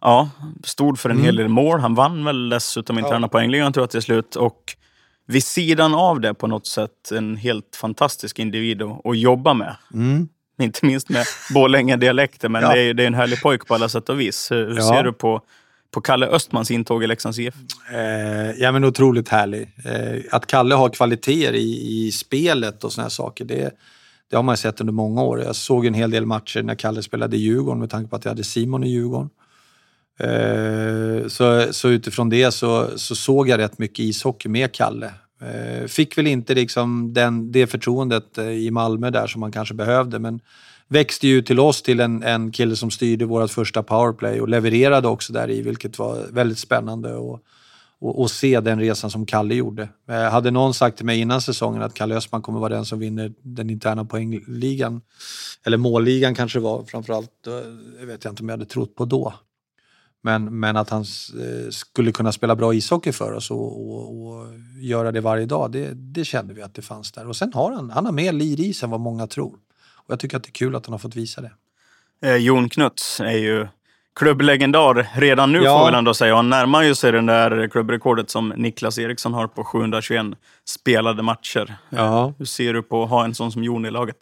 ja, 0.00 0.30
stod 0.64 0.98
för 0.98 1.10
en 1.10 1.16
mm. 1.16 1.24
hel 1.24 1.36
del 1.36 1.48
mål. 1.48 1.80
Han 1.80 1.94
vann 1.94 2.24
väl 2.24 2.48
dessutom 2.48 2.98
interna 2.98 3.24
ja. 3.24 3.28
poängligan 3.28 3.72
tror 3.72 3.82
jag 3.82 3.90
till 3.90 4.02
slut. 4.02 4.36
Och 4.36 4.76
vid 5.26 5.44
sidan 5.44 5.94
av 5.94 6.20
det 6.20 6.34
på 6.34 6.46
något 6.46 6.66
sätt 6.66 7.10
en 7.12 7.36
helt 7.36 7.76
fantastisk 7.76 8.38
individ 8.38 8.82
att, 8.82 9.18
jobba 9.18 9.54
med. 9.54 9.76
Mm. 9.94 10.28
Inte 10.58 10.86
minst 10.86 11.08
med 11.08 11.26
Borlänge-dialekter, 11.54 12.48
men 12.48 12.62
ja. 12.62 12.74
det, 12.74 12.80
är, 12.80 12.94
det 12.94 13.02
är 13.02 13.06
en 13.06 13.14
härlig 13.14 13.42
pojk 13.42 13.66
på 13.66 13.74
alla 13.74 13.88
sätt 13.88 14.08
och 14.08 14.20
vis. 14.20 14.50
Hur 14.50 14.76
ja. 14.76 14.88
ser 14.88 15.02
du 15.02 15.12
på, 15.12 15.40
på 15.90 16.00
Kalle 16.00 16.26
Östmans 16.26 16.70
intåg 16.70 17.04
i 17.04 17.06
Leksands 17.06 17.38
IF? 17.38 17.54
Eh, 17.92 18.50
ja, 18.58 18.72
men 18.72 18.84
otroligt 18.84 19.28
härlig. 19.28 19.68
Eh, 19.84 20.22
att 20.30 20.46
Kalle 20.46 20.74
har 20.74 20.88
kvaliteter 20.88 21.54
i, 21.54 22.06
i 22.06 22.12
spelet 22.12 22.84
och 22.84 22.92
såna 22.92 23.10
saker, 23.10 23.44
det, 23.44 23.70
det 24.30 24.36
har 24.36 24.42
man 24.42 24.56
sett 24.56 24.80
under 24.80 24.92
många 24.92 25.22
år. 25.22 25.42
Jag 25.42 25.56
såg 25.56 25.86
en 25.86 25.94
hel 25.94 26.10
del 26.10 26.26
matcher 26.26 26.62
när 26.62 26.74
Kalle 26.74 27.02
spelade 27.02 27.36
i 27.36 27.40
Djurgården 27.40 27.80
med 27.80 27.90
tanke 27.90 28.10
på 28.10 28.16
att 28.16 28.24
jag 28.24 28.30
hade 28.30 28.44
Simon 28.44 28.84
i 28.84 28.90
Djurgården. 28.90 29.30
Eh, 30.18 31.28
så, 31.28 31.72
så 31.72 31.88
utifrån 31.88 32.28
det 32.28 32.52
så, 32.52 32.88
så 32.96 33.14
såg 33.14 33.48
jag 33.48 33.58
rätt 33.58 33.78
mycket 33.78 33.98
ishockey 33.98 34.48
med 34.48 34.72
Kalle. 34.72 35.10
Eh, 35.40 35.86
fick 35.86 36.18
väl 36.18 36.26
inte 36.26 36.54
liksom 36.54 37.14
den, 37.14 37.52
det 37.52 37.66
förtroendet 37.66 38.38
eh, 38.38 38.50
i 38.50 38.70
Malmö 38.70 39.10
där 39.10 39.26
som 39.26 39.40
man 39.40 39.52
kanske 39.52 39.74
behövde 39.74 40.18
men 40.18 40.40
växte 40.88 41.28
ju 41.28 41.42
till 41.42 41.60
oss 41.60 41.82
till 41.82 42.00
en, 42.00 42.22
en 42.22 42.52
kille 42.52 42.76
som 42.76 42.90
styrde 42.90 43.24
vårt 43.24 43.50
första 43.50 43.82
powerplay 43.82 44.40
och 44.40 44.48
levererade 44.48 45.08
också 45.08 45.32
där 45.32 45.50
i 45.50 45.62
vilket 45.62 45.98
var 45.98 46.26
väldigt 46.32 46.58
spännande 46.58 47.14
och, 47.14 47.40
och, 48.00 48.20
och, 48.20 48.30
se 48.30 48.60
den 48.60 48.80
resan 48.80 49.10
som 49.10 49.26
Kalle 49.26 49.54
gjorde. 49.54 49.88
Hade 50.06 50.50
någon 50.50 50.74
sagt 50.74 50.96
till 50.96 51.06
mig 51.06 51.20
innan 51.20 51.40
säsongen 51.40 51.82
att 51.82 51.94
Kalle 51.94 52.16
Östman 52.16 52.42
kommer 52.42 52.60
vara 52.60 52.74
den 52.74 52.84
som 52.84 52.98
vinner 52.98 53.32
den 53.42 53.70
interna 53.70 54.04
poängligan, 54.04 55.00
eller 55.66 55.76
målligan 55.76 56.34
kanske 56.34 56.58
det 56.58 56.62
var 56.62 56.84
framförallt, 56.84 57.30
det 58.00 58.06
vet 58.06 58.24
jag 58.24 58.32
inte 58.32 58.42
om 58.42 58.48
jag 58.48 58.56
hade 58.56 58.70
trott 58.70 58.94
på 58.94 59.04
då. 59.04 59.34
Men, 60.22 60.60
men 60.60 60.76
att 60.76 60.90
han 60.90 61.00
eh, 61.00 61.70
skulle 61.70 62.12
kunna 62.12 62.32
spela 62.32 62.56
bra 62.56 62.74
ishockey 62.74 63.12
för 63.12 63.32
oss 63.32 63.50
och, 63.50 63.90
och, 63.90 64.26
och, 64.26 64.46
göra 64.80 65.12
det 65.12 65.20
varje 65.20 65.46
dag, 65.46 65.72
det, 65.72 65.90
det, 65.94 66.24
kände 66.24 66.54
vi 66.54 66.62
att 66.62 66.74
det 66.74 66.82
fanns 66.82 67.12
där. 67.12 67.28
Och 67.28 67.36
sen 67.36 67.52
har 67.54 67.72
han, 67.72 67.90
han 67.90 68.04
har 68.06 68.12
mer 68.12 68.32
lir 68.32 68.60
i 68.60 68.74
sig 68.74 68.86
än 68.86 68.90
vad 68.90 69.00
många 69.00 69.26
tror. 69.26 69.58
Och 69.94 70.12
jag 70.12 70.20
tycker 70.20 70.36
att 70.36 70.42
det 70.42 70.48
är 70.48 70.52
kul 70.52 70.76
att 70.76 70.86
han 70.86 70.92
har 70.92 70.98
fått 70.98 71.16
visa 71.16 71.40
det. 71.40 71.52
Eh, 72.22 72.36
Jon 72.36 72.68
Knuts 72.68 73.20
är 73.20 73.38
ju 73.38 73.68
klubblegendar 74.14 75.08
redan 75.14 75.52
nu 75.52 75.62
ja. 75.62 75.78
får 75.78 75.90
vi 75.90 75.98
ändå 75.98 76.14
säga. 76.14 76.36
Han 76.36 76.50
närmar 76.50 76.82
ju 76.82 76.94
sig 76.94 77.12
det 77.12 77.20
där 77.20 77.68
klubbrekordet 77.68 78.30
som 78.30 78.48
Niklas 78.48 78.98
Eriksson 78.98 79.34
har 79.34 79.46
på 79.46 79.64
721 79.64 80.26
spelade 80.64 81.22
matcher. 81.22 81.76
Ja. 81.90 82.34
Hur 82.38 82.44
ser 82.44 82.72
du 82.72 82.82
på 82.82 83.02
att 83.02 83.10
ha 83.10 83.24
en 83.24 83.34
sån 83.34 83.52
som 83.52 83.64
Jon 83.64 83.86
i 83.86 83.90
laget? 83.90 84.16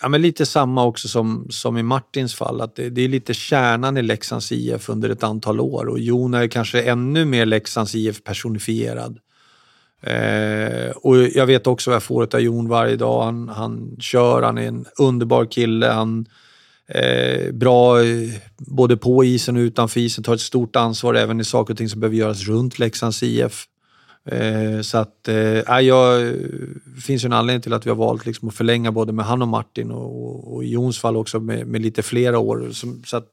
Ja, 0.00 0.08
men 0.08 0.22
lite 0.22 0.46
samma 0.46 0.84
också 0.84 1.08
som, 1.08 1.46
som 1.50 1.78
i 1.78 1.82
Martins 1.82 2.34
fall. 2.34 2.60
Att 2.60 2.76
det, 2.76 2.90
det, 2.90 3.02
är 3.02 3.08
lite 3.08 3.34
kärnan 3.34 3.96
i 3.96 4.02
Leksands 4.02 4.52
IF 4.52 4.88
under 4.88 5.10
ett 5.10 5.22
antal 5.22 5.60
år 5.60 5.86
och 5.86 5.98
Jon 5.98 6.34
är 6.34 6.48
kanske 6.48 6.82
ännu 6.82 7.24
mer 7.24 7.46
Leksands 7.46 7.94
IF 7.94 8.24
personifierad. 8.24 9.18
Eh, 10.00 10.90
och 10.90 11.16
jag 11.18 11.46
vet 11.46 11.66
också 11.66 11.90
vad 11.90 11.94
jag 11.94 12.02
får 12.02 12.34
av 12.34 12.40
Jon 12.40 12.68
varje 12.68 12.96
dag. 12.96 13.22
Han, 13.22 13.48
han 13.48 13.96
kör, 14.00 14.42
han 14.42 14.58
är 14.58 14.68
en 14.68 14.86
underbar 14.98 15.44
kille. 15.44 15.86
Han 15.86 16.26
eh, 16.88 17.52
bra 17.52 18.04
eh, 18.04 18.30
både 18.56 18.96
på 18.96 19.24
isen 19.24 19.56
och 19.56 19.60
utanför 19.60 20.00
isen, 20.00 20.24
tar 20.24 20.34
ett 20.34 20.40
stort 20.40 20.76
ansvar 20.76 21.14
även 21.14 21.40
i 21.40 21.44
saker 21.44 21.74
och 21.74 21.78
ting 21.78 21.88
som 21.88 22.00
behöver 22.00 22.16
göras 22.16 22.46
runt 22.48 22.78
Leksands 22.78 23.22
IF. 23.22 23.64
Eh, 24.32 24.80
så 24.80 24.98
att, 24.98 25.28
eh, 25.28 25.80
jag, 25.80 26.22
det 26.96 27.00
finns 27.00 27.24
ju 27.24 27.26
en 27.26 27.32
anledning 27.32 27.62
till 27.62 27.72
att 27.72 27.86
vi 27.86 27.90
har 27.90 27.96
valt 27.96 28.26
liksom 28.26 28.48
att 28.48 28.54
förlänga 28.54 28.92
både 28.92 29.12
med 29.12 29.24
han 29.24 29.42
och 29.42 29.48
Martin 29.48 29.90
och, 29.90 30.54
och 30.54 30.64
i 30.64 30.68
Jons 30.68 30.98
fall 30.98 31.16
också 31.16 31.40
med, 31.40 31.66
med 31.66 31.80
lite 31.82 32.02
flera 32.02 32.38
år. 32.38 32.68
Så, 32.72 32.86
så 33.06 33.16
att 33.16 33.28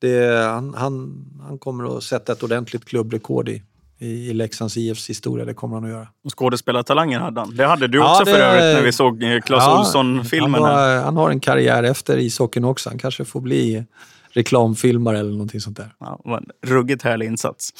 Det, 0.00 0.36
han, 0.44 0.74
han, 0.74 1.24
han 1.48 1.58
kommer 1.58 1.96
att 1.96 2.02
sätta 2.02 2.32
ett 2.32 2.42
ordentligt 2.42 2.84
klubbrekord 2.84 3.48
i, 3.48 3.62
i, 3.98 4.30
i 4.30 4.32
Leksands 4.34 4.76
IFs 4.76 5.10
historia. 5.10 5.44
Det 5.44 5.54
kommer 5.54 5.74
han 5.74 5.84
att 5.84 5.90
göra. 5.90 6.08
Och 6.24 6.38
skådespelartalangen 6.38 7.22
hade 7.22 7.40
han. 7.40 7.56
Det 7.56 7.66
hade 7.66 7.86
du 7.88 7.98
Ja, 7.98 8.12
också 8.12 8.24
det- 8.24 8.30
för 8.30 8.40
övrigt 8.40 8.76
när 8.76 8.82
vi 8.82 8.92
såg 8.92 9.22
eh, 9.22 9.40
Clas 9.40 9.64
Ja, 9.64 9.78
Ohlson-filmen. 9.80 10.62
Han, 10.62 11.02
han 11.02 11.16
har 11.16 11.30
en 11.30 11.40
karriär 11.40 11.82
efter 11.82 12.18
ishockeyn 12.18 12.64
också. 12.64 12.88
Han 12.88 12.98
kanske 12.98 13.24
får 13.24 13.40
bli 13.40 13.84
reklamfilmare 14.32 15.18
eller 15.18 15.30
någonting 15.32 15.60
sånt 15.60 15.76
där. 15.76 15.94
Ja, 16.00 16.40
ruggigt 16.66 17.02
härlig 17.02 17.26
insats. 17.26 17.72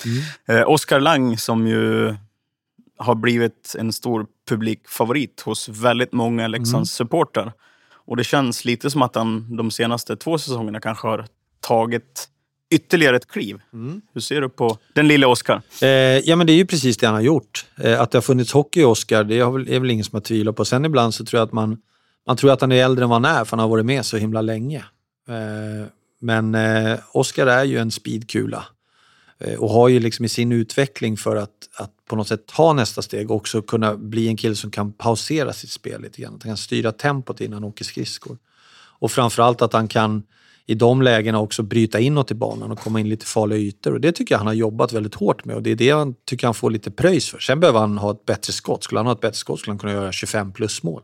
Mm. 0.47 0.61
Eh, 0.63 0.71
Oskar 0.71 1.01
Lang 1.01 1.39
som 1.39 1.67
ju 1.67 2.15
har 3.01 3.15
blivit 3.15 3.75
en 3.79 3.93
stor 3.93 4.27
publikfavorit 4.49 5.41
hos 5.41 5.69
väldigt 5.69 6.13
många 6.13 6.45
Mm. 6.45 6.61
Leksands 6.61 6.91
supportrar. 6.91 7.53
Och 7.93 8.17
det 8.17 8.25
känns 8.25 8.65
lite 8.65 8.91
som 8.91 9.03
att 9.03 9.15
han 9.15 9.57
de 9.57 9.71
senaste 9.71 10.17
två 10.17 10.39
säsongerna 10.39 10.81
kanske 10.81 11.09
har 11.09 11.27
tagit 11.61 12.29
ytterligare 12.71 13.17
ett 13.17 13.27
kliv. 13.27 13.61
Mm. 13.73 14.01
Hur 14.15 14.21
ser 14.21 14.41
du 14.41 14.49
på 14.49 14.79
den 14.95 15.09
lilla 15.09 15.29
Oskar? 15.29 15.63
Eh, 15.83 15.89
ja, 15.89 16.37
men 16.37 16.47
det 16.47 16.53
är 16.53 16.57
ju 16.57 16.67
precis 16.67 16.97
det 16.97 17.07
han 17.07 17.15
har 17.15 17.23
gjort. 17.23 17.67
Eh, 17.77 18.01
att 18.01 18.11
det 18.11 18.19
har 18.19 18.23
funnits 18.23 18.53
hockey 18.53 18.81
i 18.81 18.85
Oscar, 18.85 19.25
det 19.25 19.41
har 19.41 19.53
väl, 19.53 19.69
är 19.69 19.81
väl 19.81 19.91
ingen 19.91 20.05
som 20.05 20.17
har 20.17 20.21
tvivlat 20.21 20.57
på. 20.57 20.65
Sen 20.65 20.85
ibland 20.85 21.15
så 21.15 21.25
tror 21.25 21.39
jag 21.39 21.47
att 21.47 21.53
man, 21.53 21.79
man 22.27 22.37
tror 22.37 22.51
att 22.51 22.61
han 22.61 22.73
är 22.73 22.85
äldre 22.85 23.05
än 23.05 23.11
vad 23.11 23.25
han 23.25 23.37
är, 23.37 23.45
för 23.45 23.57
han 23.57 23.63
har 23.63 23.69
varit 23.69 23.87
med 23.87 24.07
så 24.07 24.17
himla 24.17 24.41
länge. 24.43 24.85
Eh, 25.29 25.87
men 26.21 26.55
eh, 26.55 26.99
Oscar 27.13 27.47
är 27.47 27.65
ju 27.65 27.79
en 27.79 27.91
speedkula 27.91 28.65
Eh, 29.41 29.55
och 29.55 29.71
har 29.71 29.89
ju 29.89 30.01
liksom 30.01 30.25
i 30.25 30.29
sin 30.29 30.53
utveckling 30.53 31.17
för 31.17 31.37
att, 31.37 31.51
att 31.75 31.91
på 32.09 32.17
något 32.17 32.29
sätt 32.29 32.47
ta 32.47 32.73
nästa 32.73 33.03
steg 33.03 33.31
också 33.31 33.63
kunna 33.63 33.97
bli 33.97 34.29
en 34.29 34.37
kille 34.37 34.57
som 34.57 34.71
kan 34.71 34.93
pausera 34.93 35.53
sitt 35.53 35.71
spel 35.71 36.03
lite 36.03 36.23
grann. 36.23 36.35
Att 36.35 36.43
han 36.43 36.51
kan 36.51 36.57
styra 36.57 36.93
tempot 36.93 37.41
innan 37.41 37.55
han 37.55 37.65
åker 37.65 37.85
skridskor. 37.85 38.39
Och 38.99 39.11
framförallt 39.11 39.63
att 39.63 39.73
han 39.73 39.89
kan 39.89 40.23
i 40.67 40.75
de 40.75 41.03
lägena 41.03 41.41
också 41.41 41.63
bryta 41.63 42.01
inåt 42.01 42.31
i 42.31 42.35
banan 42.35 42.71
och 42.71 42.79
komma 42.79 43.01
in 43.01 43.09
lite 43.09 43.27
farliga 43.27 43.59
ytor. 43.59 43.95
Och 43.95 44.01
det 44.01 44.13
tycker 44.13 44.35
jag 44.35 44.39
han 44.39 44.47
har 44.47 44.55
jobbat 44.55 44.93
väldigt 44.93 45.15
hårt 45.15 45.45
med 45.45 45.57
och 45.57 45.63
det 45.63 45.71
är 45.71 45.77
det 45.77 45.91
han 45.91 46.15
tycker 46.25 46.47
han 46.47 46.55
får 46.55 46.71
lite 46.71 46.91
pröjs 46.91 47.29
för. 47.29 47.39
Sen 47.39 47.61
behöver 47.61 47.81
han 47.81 47.99
ha 47.99 48.11
ett 48.11 48.25
bättre 48.25 48.53
skott. 48.53 48.85
Skulle 48.85 48.99
han 48.99 49.07
ha 49.07 49.13
ett 49.13 49.21
bättre 49.21 49.37
skott 49.37 49.61
skulle 49.61 49.73
han 49.73 49.79
kunna 49.79 49.93
göra 49.93 50.13
25 50.13 50.53
plus 50.53 50.83
mål. 50.83 51.03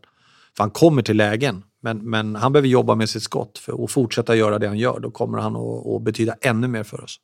För 0.57 0.63
han 0.63 0.71
kommer 0.71 1.03
till 1.03 1.17
lägen, 1.17 1.63
men, 1.83 2.11
men 2.11 2.37
han 2.37 2.53
behöver 2.53 2.69
jobba 2.69 2.95
med 2.95 3.09
sitt 3.11 3.23
skott 3.23 3.59
för 3.59 3.81
och 3.81 3.91
fortsätta 3.91 4.37
göra 4.37 4.59
det 4.59 4.67
han 4.67 4.79
gör. 4.79 5.01
Då 5.01 5.11
kommer 5.11 5.39
han 5.39 5.57
att 5.57 6.03
betyda 6.03 6.35
ännu 6.41 6.69
mer 6.69 6.83
för 6.83 7.05
oss. 7.05 7.21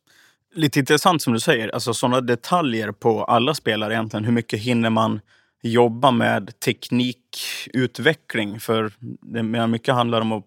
Lite 0.55 0.79
intressant 0.79 1.23
som 1.23 1.33
du 1.33 1.41
säger, 1.41 1.69
alltså 1.69 1.95
sådana 1.95 2.21
detaljer 2.21 2.93
på 2.93 3.25
alla 3.25 3.55
spelare 3.55 3.95
egentligen. 3.95 4.25
Hur 4.25 4.33
mycket 4.33 4.61
hinner 4.61 4.91
man 4.91 5.21
jobba 5.63 6.11
med 6.11 6.61
teknikutveckling? 6.61 8.61
För 8.61 8.93
det, 9.21 9.67
mycket 9.67 9.95
handlar 9.95 10.21
om 10.21 10.33
att 10.33 10.45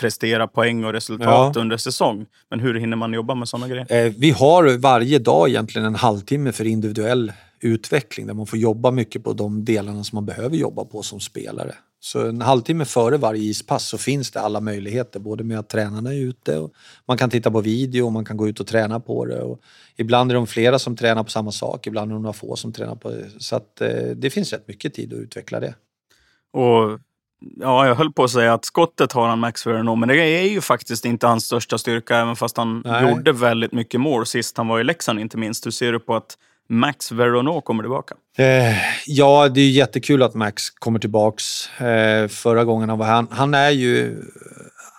prestera 0.00 0.46
poäng 0.46 0.84
och 0.84 0.92
resultat 0.92 1.52
Ja. 1.54 1.60
under 1.60 1.76
säsong. 1.76 2.26
Men 2.50 2.60
hur 2.60 2.74
hinner 2.74 2.96
man 2.96 3.12
jobba 3.12 3.34
med 3.34 3.48
sådana 3.48 3.68
grejer? 3.68 4.06
Eh, 4.06 4.12
vi 4.18 4.30
har 4.30 4.78
varje 4.78 5.18
dag 5.18 5.48
egentligen 5.48 5.86
en 5.86 5.94
halvtimme 5.94 6.52
för 6.52 6.66
individuell 6.66 7.32
utveckling 7.60 8.26
där 8.26 8.34
man 8.34 8.46
får 8.46 8.58
jobba 8.58 8.90
mycket 8.90 9.24
på 9.24 9.32
de 9.32 9.64
delarna 9.64 10.04
som 10.04 10.16
man 10.16 10.26
behöver 10.26 10.56
jobba 10.56 10.84
på 10.84 11.02
som 11.02 11.20
spelare. 11.20 11.74
Så 12.02 12.28
en 12.28 12.42
halvtimme 12.42 12.84
före 12.84 13.16
varje 13.16 13.42
ispass 13.42 13.88
så 13.88 13.98
finns 13.98 14.30
det 14.30 14.40
alla 14.40 14.60
möjligheter, 14.60 15.20
både 15.20 15.44
med 15.44 15.58
att 15.58 15.68
tränarna 15.68 16.14
är 16.14 16.18
ute 16.18 16.58
och 16.58 16.72
man 17.06 17.18
kan 17.18 17.30
titta 17.30 17.50
på 17.50 17.60
video 17.60 18.06
och 18.06 18.12
man 18.12 18.24
kan 18.24 18.36
gå 18.36 18.48
ut 18.48 18.60
och 18.60 18.66
träna 18.66 19.00
på 19.00 19.24
det. 19.24 19.42
Och 19.42 19.60
ibland 19.96 20.30
är 20.30 20.34
de 20.34 20.46
flera 20.46 20.78
som 20.78 20.96
tränar 20.96 21.24
på 21.24 21.30
samma 21.30 21.52
sak, 21.52 21.86
ibland 21.86 22.10
är 22.10 22.14
de 22.14 22.22
några 22.22 22.32
få 22.32 22.56
som 22.56 22.72
tränar 22.72 22.94
på 22.94 23.10
det. 23.10 23.26
Så 23.38 23.56
att, 23.56 23.80
eh, 23.80 24.08
det 24.16 24.30
finns 24.30 24.52
rätt 24.52 24.68
mycket 24.68 24.94
tid 24.94 25.12
att 25.12 25.18
utveckla 25.18 25.60
det. 25.60 25.74
Och 26.52 27.00
ja, 27.60 27.86
jag 27.86 27.94
höll 27.94 28.12
på 28.12 28.24
att 28.24 28.30
säga 28.30 28.54
att 28.54 28.64
skottet 28.64 29.12
har 29.12 29.28
han 29.28 29.38
Max 29.38 29.66
Vernon, 29.66 30.00
men 30.00 30.08
det 30.08 30.16
är 30.16 30.48
ju 30.48 30.60
faktiskt 30.60 31.04
inte 31.04 31.26
hans 31.26 31.44
största 31.44 31.78
styrka, 31.78 32.16
även 32.16 32.36
fast 32.36 32.56
han 32.56 32.82
Nej. 32.84 33.10
gjorde 33.10 33.32
väldigt 33.32 33.72
mycket 33.72 34.00
mål 34.00 34.26
sist 34.26 34.56
han 34.56 34.68
var 34.68 34.80
i 34.80 34.84
Leksand, 34.84 35.20
inte 35.20 35.36
minst. 35.36 35.66
Hur 35.66 35.70
ser 35.70 35.92
du 35.92 35.98
på 35.98 36.16
att 36.16 36.38
Max 36.70 37.12
Veronneau 37.12 37.60
kommer 37.60 37.82
tillbaka? 37.82 38.14
Eh, 38.38 38.76
ja, 39.06 39.48
det 39.48 39.60
är 39.60 39.70
jättekul 39.70 40.22
att 40.22 40.34
Max 40.34 40.70
kommer 40.70 40.98
tillbaks. 40.98 41.68
Eh, 41.80 42.28
förra 42.28 42.64
gången 42.64 42.88
han 42.88 42.98
var 42.98 43.06
här. 43.06 43.14
Han, 43.14 43.28
han 43.30 43.54
är 43.54 43.70
ju... 43.70 44.22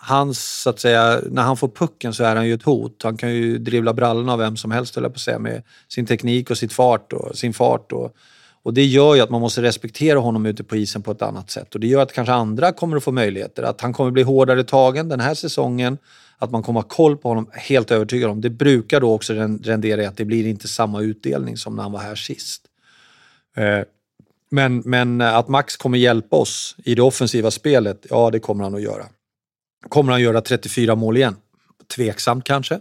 Hans, 0.04 0.62
så 0.62 0.70
att 0.70 0.80
säga, 0.80 1.20
när 1.30 1.42
han 1.42 1.58
får 1.58 1.68
pucken 1.68 2.14
så 2.14 2.24
är 2.24 2.36
han 2.36 2.48
ju 2.48 2.54
ett 2.54 2.64
hot. 2.64 3.04
Han 3.04 3.18
kan 3.18 3.34
ju 3.34 3.58
dribbla 3.58 3.94
brallorna 3.94 4.34
av 4.34 4.40
vem 4.40 4.58
som 4.58 4.72
helst, 4.72 4.96
höll 4.96 5.04
jag 5.04 5.14
på 5.14 5.18
att 5.18 5.22
säga, 5.22 5.40
med 5.40 5.64
sin 5.88 6.06
teknik 6.06 6.50
och 6.50 6.58
sitt 6.58 6.74
fart 6.74 7.14
och, 7.14 7.38
sin 7.38 7.54
fart. 7.54 7.92
Och, 7.92 8.16
och 8.64 8.74
det 8.74 8.86
gör 8.86 9.16
ju 9.16 9.22
att 9.22 9.30
man 9.30 9.42
måste 9.42 9.62
respektera 9.62 10.20
honom 10.20 10.46
ute 10.46 10.64
på 10.64 10.76
isen 10.76 11.02
på 11.02 11.12
ett 11.12 11.22
annat 11.22 11.50
sätt. 11.50 11.74
Och 11.74 11.82
det 11.82 11.88
gör 11.88 12.02
att 12.02 12.14
kanske 12.14 12.34
andra 12.34 12.72
kommer 12.72 12.98
att 12.98 13.04
få 13.04 13.12
möjligheter. 13.12 13.64
Att 13.64 13.82
han 13.82 13.94
kommer 13.94 14.12
bli 14.12 14.24
hårdare 14.24 14.64
tagen 14.64 15.10
den 15.10 15.20
här 15.20 15.34
säsongen. 15.34 15.98
Att 16.42 16.52
man 16.52 16.64
kommer 16.64 16.82
ha 16.82 16.88
koll 16.88 17.18
på 17.18 17.30
honom, 17.30 17.50
helt 17.54 17.92
övertygad 17.92 18.30
om. 18.30 18.42
Det 18.42 18.50
brukar 18.50 19.02
då 19.02 19.14
också 19.14 19.34
rendera 19.64 20.04
i 20.04 20.06
att 20.06 20.18
det 20.18 20.26
blir 20.26 20.48
inte 20.48 20.68
samma 20.68 21.02
utdelning 21.02 21.58
som 21.58 21.76
när 21.76 21.84
han 21.84 21.92
var 21.92 22.00
här 22.00 22.16
sist. 22.16 22.62
Eh, 23.56 23.80
men, 24.52 24.78
men 24.86 25.22
att 25.22 25.48
Max 25.48 25.78
kommer 25.78 25.98
hjälpa 25.98 26.36
oss 26.36 26.76
i 26.84 26.96
det 26.96 27.02
offensiva 27.02 27.52
spelet, 27.52 28.06
ja 28.10 28.30
det 28.30 28.40
kommer 28.40 28.64
han 28.64 28.76
att 28.76 28.82
göra. 28.82 29.06
Kommer 29.90 30.12
han 30.12 30.22
göra 30.22 30.42
34 30.42 30.96
mål 30.96 31.18
igen? 31.18 31.36
Tveksamt 31.96 32.44
kanske. 32.44 32.80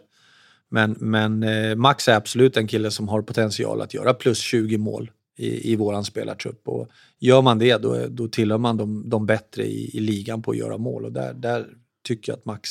Men, 0.68 0.96
men 1.01 1.42
eh, 1.42 1.75
Max 1.75 2.09
är 2.09 2.14
absolut 2.14 2.57
en 2.57 2.66
kille 2.66 2.90
som 2.90 3.09
har 3.09 3.23
potential 3.23 3.81
att 3.81 3.94
göra 3.94 4.14
plus 4.14 4.38
20 4.38 4.79
mål 4.79 5.11
i, 5.37 5.73
i 5.73 5.77
våran 5.77 6.05
spelartrupp. 6.05 6.68
Och 6.68 6.88
gör 7.18 7.42
man 7.42 7.59
det, 7.59 7.77
då, 7.77 8.07
då 8.09 8.29
tillhör 8.29 8.59
man 8.59 8.77
de, 8.77 9.09
de 9.09 9.27
bättre 9.27 9.64
i, 9.64 9.96
i 9.96 10.01
ligan 10.01 10.42
på 10.42 10.51
att 10.51 10.57
göra 10.57 10.79
mål. 10.79 11.05
Och 11.05 11.12
där, 11.12 11.35
där 11.35 11.66
tycker 12.05 12.33
jag 12.33 12.38
att 12.38 12.44
Max 12.44 12.70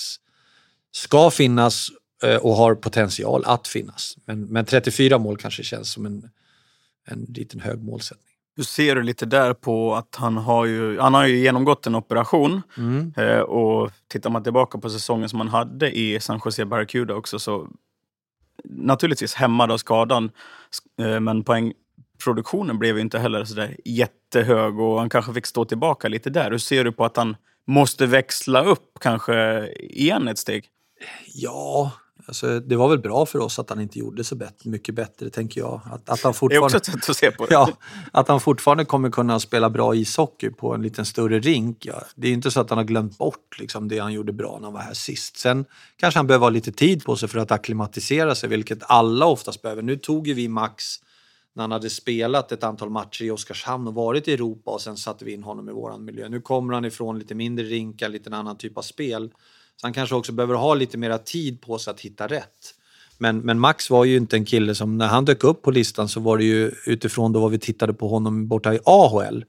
ska 0.91 1.29
finnas 1.31 1.89
eh, 2.23 2.35
och 2.35 2.53
har 2.55 2.75
potential 2.75 3.43
att 3.45 3.67
finnas. 3.67 4.17
Men, 4.25 4.41
men 4.45 4.65
34 4.65 5.17
mål 5.17 5.37
kanske 5.37 5.63
känns 5.63 5.91
som 5.91 6.05
en, 6.05 6.29
en 7.07 7.25
liten 7.29 7.59
hög 7.59 7.83
målsättning. 7.83 8.25
Hur 8.55 8.63
ser 8.63 8.95
du 8.95 9.03
lite 9.03 9.25
där 9.25 9.53
på 9.53 9.95
att 9.95 10.15
han 10.15 10.37
har 10.37 10.65
ju, 10.65 10.99
han 10.99 11.13
har 11.13 11.25
ju 11.27 11.37
genomgått 11.37 11.87
en 11.87 11.95
operation 11.95 12.61
Mm. 12.77 13.13
eh, 13.17 13.39
och 13.39 13.91
tittar 14.07 14.29
man 14.29 14.43
tillbaka 14.43 14.77
på 14.77 14.89
säsongen 14.89 15.29
som 15.29 15.39
han 15.39 15.49
hade 15.49 15.97
i 15.97 16.19
San 16.19 16.41
Jose 16.45 16.65
Barracuda 16.65 17.15
också 17.15 17.39
så 17.39 17.67
naturligtvis 18.63 19.33
hämmad 19.33 19.71
av 19.71 19.77
skadan 19.77 20.31
eh, 21.01 21.19
men 21.19 21.43
poängproduktionen 21.43 22.79
blev 22.79 22.95
ju 22.95 23.01
inte 23.01 23.19
heller 23.19 23.45
sådär 23.45 23.75
jättehög 23.85 24.79
och 24.79 24.99
han 24.99 25.09
kanske 25.09 25.33
fick 25.33 25.45
stå 25.45 25.65
tillbaka 25.65 26.07
lite 26.07 26.29
där. 26.29 26.51
Hur 26.51 26.57
ser 26.57 26.83
du 26.83 26.91
på 26.91 27.05
att 27.05 27.17
han 27.17 27.35
måste 27.67 28.05
växla 28.05 28.63
upp 28.63 28.97
kanske 28.99 29.67
igen 29.79 30.27
ett 30.27 30.37
steg? 30.37 30.65
Ja, 31.33 31.91
alltså, 32.25 32.59
det 32.59 32.75
var 32.75 32.89
väl 32.89 32.99
bra 32.99 33.25
för 33.25 33.39
oss 33.39 33.59
att 33.59 33.69
han 33.69 33.81
inte 33.81 33.99
gjorde 33.99 34.23
så 34.23 34.35
bet- 34.35 34.65
mycket 34.65 34.95
bättre, 34.95 35.29
tänker 35.29 35.61
jag. 35.61 35.81
Att, 35.85 36.09
att 36.09 36.09
han 36.09 36.17
Det 36.17 36.29
är 36.29 36.33
fortfarande... 36.33 36.65
också 36.65 36.77
ett 36.77 36.85
sätt 36.85 37.09
att 37.09 37.17
se 37.17 37.31
på 37.31 37.45
det. 37.45 37.53
Ja, 37.53 37.69
att 38.11 38.27
han 38.27 38.39
fortfarande 38.39 38.85
kommer 38.85 39.09
kunna 39.09 39.39
spela 39.39 39.69
bra 39.69 39.95
ishockey 39.95 40.49
på 40.49 40.73
en 40.73 40.81
liten 40.81 41.05
större 41.05 41.39
rink. 41.39 41.85
Ja. 41.85 42.01
Det 42.15 42.27
är 42.27 42.31
inte 42.31 42.51
så 42.51 42.61
att 42.61 42.69
han 42.69 42.77
har 42.77 42.85
glömt 42.85 43.17
bort 43.17 43.59
liksom, 43.59 43.87
det 43.87 43.99
han 43.99 44.13
gjorde 44.13 44.33
bra 44.33 44.57
när 44.57 44.63
han 44.63 44.73
var 44.73 44.81
här 44.81 44.93
sist. 44.93 45.37
Sen 45.37 45.65
kanske 45.95 46.19
han 46.19 46.27
behöver 46.27 46.45
ha 46.45 46.49
lite 46.49 46.71
tid 46.71 47.03
på 47.05 47.15
sig 47.15 47.29
för 47.29 47.39
att 47.39 47.51
akklimatisera 47.51 48.35
sig, 48.35 48.49
vilket 48.49 48.79
alla 48.81 49.25
oftast 49.25 49.61
behöver. 49.61 49.81
Nu 49.81 49.97
tog 49.97 50.27
ju 50.27 50.33
vi 50.33 50.47
Max 50.47 50.83
när 51.53 51.63
han 51.63 51.71
hade 51.71 51.89
spelat 51.89 52.51
ett 52.51 52.63
antal 52.63 52.89
matcher 52.89 53.23
i 53.23 53.31
Oskarshamn 53.31 53.87
och 53.87 53.93
varit 53.93 54.27
i 54.27 54.33
Europa 54.33 54.71
och 54.71 54.81
sen 54.81 54.97
satte 54.97 55.25
vi 55.25 55.33
in 55.33 55.43
honom 55.43 55.69
i 55.69 55.71
våran 55.71 56.05
miljö. 56.05 56.29
Nu 56.29 56.41
kommer 56.41 56.73
han 56.73 56.85
ifrån 56.85 57.19
lite 57.19 57.35
mindre 57.35 57.65
rinkar, 57.65 58.09
lite 58.09 58.29
en 58.29 58.33
annan 58.33 58.57
typ 58.57 58.77
av 58.77 58.81
spel. 58.81 59.31
Så 59.81 59.87
han 59.87 59.93
kanske 59.93 60.15
också 60.15 60.31
behöver 60.31 60.55
ha 60.55 60.73
lite 60.73 60.97
mera 60.97 61.17
tid 61.17 61.61
på 61.61 61.79
sig 61.79 61.91
att 61.91 61.99
hitta 61.99 62.27
rätt. 62.27 62.75
Men, 63.17 63.39
men 63.39 63.59
Max 63.59 63.89
var 63.89 64.05
ju 64.05 64.17
inte 64.17 64.35
en 64.35 64.45
kille 64.45 64.75
som, 64.75 64.97
när 64.97 65.07
han 65.07 65.25
dök 65.25 65.43
upp 65.43 65.61
på 65.61 65.71
listan 65.71 66.09
så 66.09 66.19
var 66.19 66.37
det 66.37 66.43
ju 66.43 66.71
utifrån 66.85 67.33
då 67.33 67.39
vad 67.39 67.51
vi 67.51 67.59
tittade 67.59 67.93
på 67.93 68.07
honom 68.07 68.47
borta 68.47 68.73
i 68.73 68.79
AHL 68.85 69.45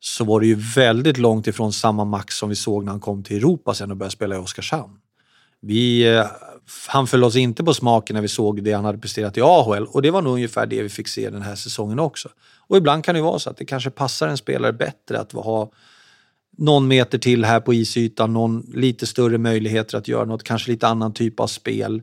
så 0.00 0.24
var 0.24 0.40
det 0.40 0.46
ju 0.46 0.54
väldigt 0.54 1.18
långt 1.18 1.46
ifrån 1.46 1.72
samma 1.72 2.04
Max 2.04 2.36
som 2.36 2.48
vi 2.48 2.54
såg 2.54 2.84
när 2.84 2.90
han 2.90 3.00
kom 3.00 3.22
till 3.22 3.36
Europa 3.36 3.74
sen 3.74 3.90
och 3.90 3.96
började 3.96 4.12
spela 4.12 4.36
i 4.36 4.38
Oskarshamn. 4.38 4.98
Vi, 5.60 6.14
eh, 6.14 6.26
han 6.88 7.06
föll 7.06 7.24
oss 7.24 7.36
inte 7.36 7.64
på 7.64 7.74
smaken 7.74 8.14
när 8.14 8.20
vi 8.20 8.28
såg 8.28 8.62
det 8.62 8.72
han 8.72 8.84
hade 8.84 8.98
presterat 8.98 9.36
i 9.36 9.40
AHL 9.40 9.86
och 9.86 10.02
det 10.02 10.10
var 10.10 10.22
nog 10.22 10.34
ungefär 10.34 10.66
det 10.66 10.82
vi 10.82 10.88
fick 10.88 11.08
se 11.08 11.30
den 11.30 11.42
här 11.42 11.54
säsongen 11.54 11.98
också. 11.98 12.28
Och 12.68 12.76
ibland 12.76 13.04
kan 13.04 13.14
det 13.14 13.20
vara 13.20 13.38
så 13.38 13.50
att 13.50 13.56
det 13.56 13.64
kanske 13.64 13.90
passar 13.90 14.28
en 14.28 14.36
spelare 14.36 14.72
bättre 14.72 15.20
att 15.20 15.32
ha 15.32 15.70
någon 16.56 16.88
meter 16.88 17.18
till 17.18 17.44
här 17.44 17.60
på 17.60 17.74
isytan, 17.74 18.32
någon 18.32 18.60
lite 18.74 19.06
större 19.06 19.38
möjligheter 19.38 19.98
att 19.98 20.08
göra 20.08 20.24
något, 20.24 20.42
kanske 20.42 20.70
lite 20.70 20.88
annan 20.88 21.12
typ 21.12 21.40
av 21.40 21.46
spel 21.46 22.02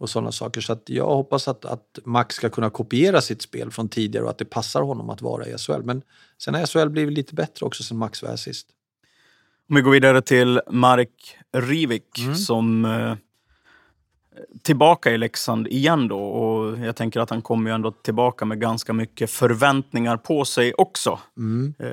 och 0.00 0.10
sådana 0.10 0.32
saker. 0.32 0.60
Så 0.60 0.72
att 0.72 0.82
jag 0.86 1.06
hoppas 1.06 1.48
att, 1.48 1.64
att 1.64 1.98
Max 2.04 2.34
ska 2.34 2.50
kunna 2.50 2.70
kopiera 2.70 3.20
sitt 3.20 3.42
spel 3.42 3.70
från 3.70 3.88
tidigare 3.88 4.24
och 4.24 4.30
att 4.30 4.38
det 4.38 4.44
passar 4.44 4.82
honom 4.82 5.10
att 5.10 5.22
vara 5.22 5.46
i 5.46 5.58
SHL. 5.58 5.82
Men 5.84 6.02
sen 6.38 6.54
har 6.54 6.66
SHL 6.66 6.88
blivit 6.88 7.14
lite 7.14 7.34
bättre 7.34 7.66
också 7.66 7.82
sen 7.82 7.96
Max 7.96 8.22
var 8.22 8.28
här 8.28 8.36
sist. 8.36 8.66
Om 9.68 9.76
vi 9.76 9.82
går 9.82 9.90
vidare 9.90 10.22
till 10.22 10.60
Mark 10.70 11.36
Rivik 11.56 12.18
Mm. 12.18 12.34
som 12.34 12.84
eh, 12.84 13.14
tillbaka 14.62 15.10
i 15.10 15.18
Leksand 15.18 15.68
igen 15.68 16.08
då. 16.08 16.18
Och 16.18 16.78
jag 16.78 16.96
tänker 16.96 17.20
att 17.20 17.30
han 17.30 17.42
kommer 17.42 17.70
ju 17.70 17.74
ändå 17.74 17.90
tillbaka 17.90 18.44
med 18.44 18.60
ganska 18.60 18.92
mycket 18.92 19.30
förväntningar 19.30 20.16
på 20.16 20.44
sig 20.44 20.74
också. 20.74 21.18
Mm. 21.36 21.74
Eh, 21.78 21.88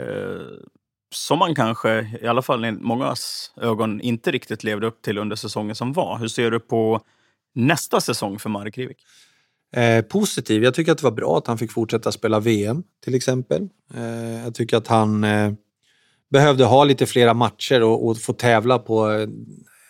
som 1.11 1.39
man 1.39 1.55
kanske, 1.55 2.17
i 2.21 2.27
alla 2.27 2.41
fall 2.41 2.65
i 2.65 2.71
mångas 2.71 3.51
ögon, 3.61 4.01
inte 4.01 4.31
riktigt 4.31 4.63
levde 4.63 4.87
upp 4.87 5.01
till 5.01 5.17
under 5.17 5.35
säsongen 5.35 5.75
som 5.75 5.93
var. 5.93 6.17
Hur 6.17 6.27
ser 6.27 6.51
du 6.51 6.59
på 6.59 7.01
nästa 7.55 8.01
säsong 8.01 8.39
för 8.39 8.49
Marek 8.49 8.77
Rivik? 8.77 8.97
Eh, 9.75 10.01
positiv. 10.01 10.63
Jag 10.63 10.73
tycker 10.73 10.91
att 10.91 10.97
det 10.97 11.03
var 11.03 11.11
bra 11.11 11.37
att 11.37 11.47
han 11.47 11.57
fick 11.57 11.71
fortsätta 11.71 12.11
spela 12.11 12.39
VM 12.39 12.83
till 13.03 13.15
exempel. 13.15 13.69
Eh, 13.93 14.43
jag 14.43 14.55
tycker 14.55 14.77
att 14.77 14.87
han 14.87 15.23
eh, 15.23 15.53
behövde 16.31 16.65
ha 16.65 16.83
lite 16.83 17.05
flera 17.05 17.33
matcher 17.33 17.83
och, 17.83 18.07
och 18.07 18.17
få 18.17 18.33
tävla 18.33 18.79
på 18.79 19.03
en, 19.05 19.45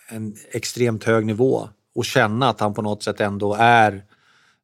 en, 0.10 0.36
extremt 0.52 1.04
hög 1.04 1.26
nivå 1.26 1.70
och 1.96 2.06
känna 2.06 2.50
att 2.50 2.60
han 2.60 2.74
på 2.74 2.82
något 2.82 3.04
sätt 3.04 3.22
ändå 3.22 3.56
är 3.60 4.04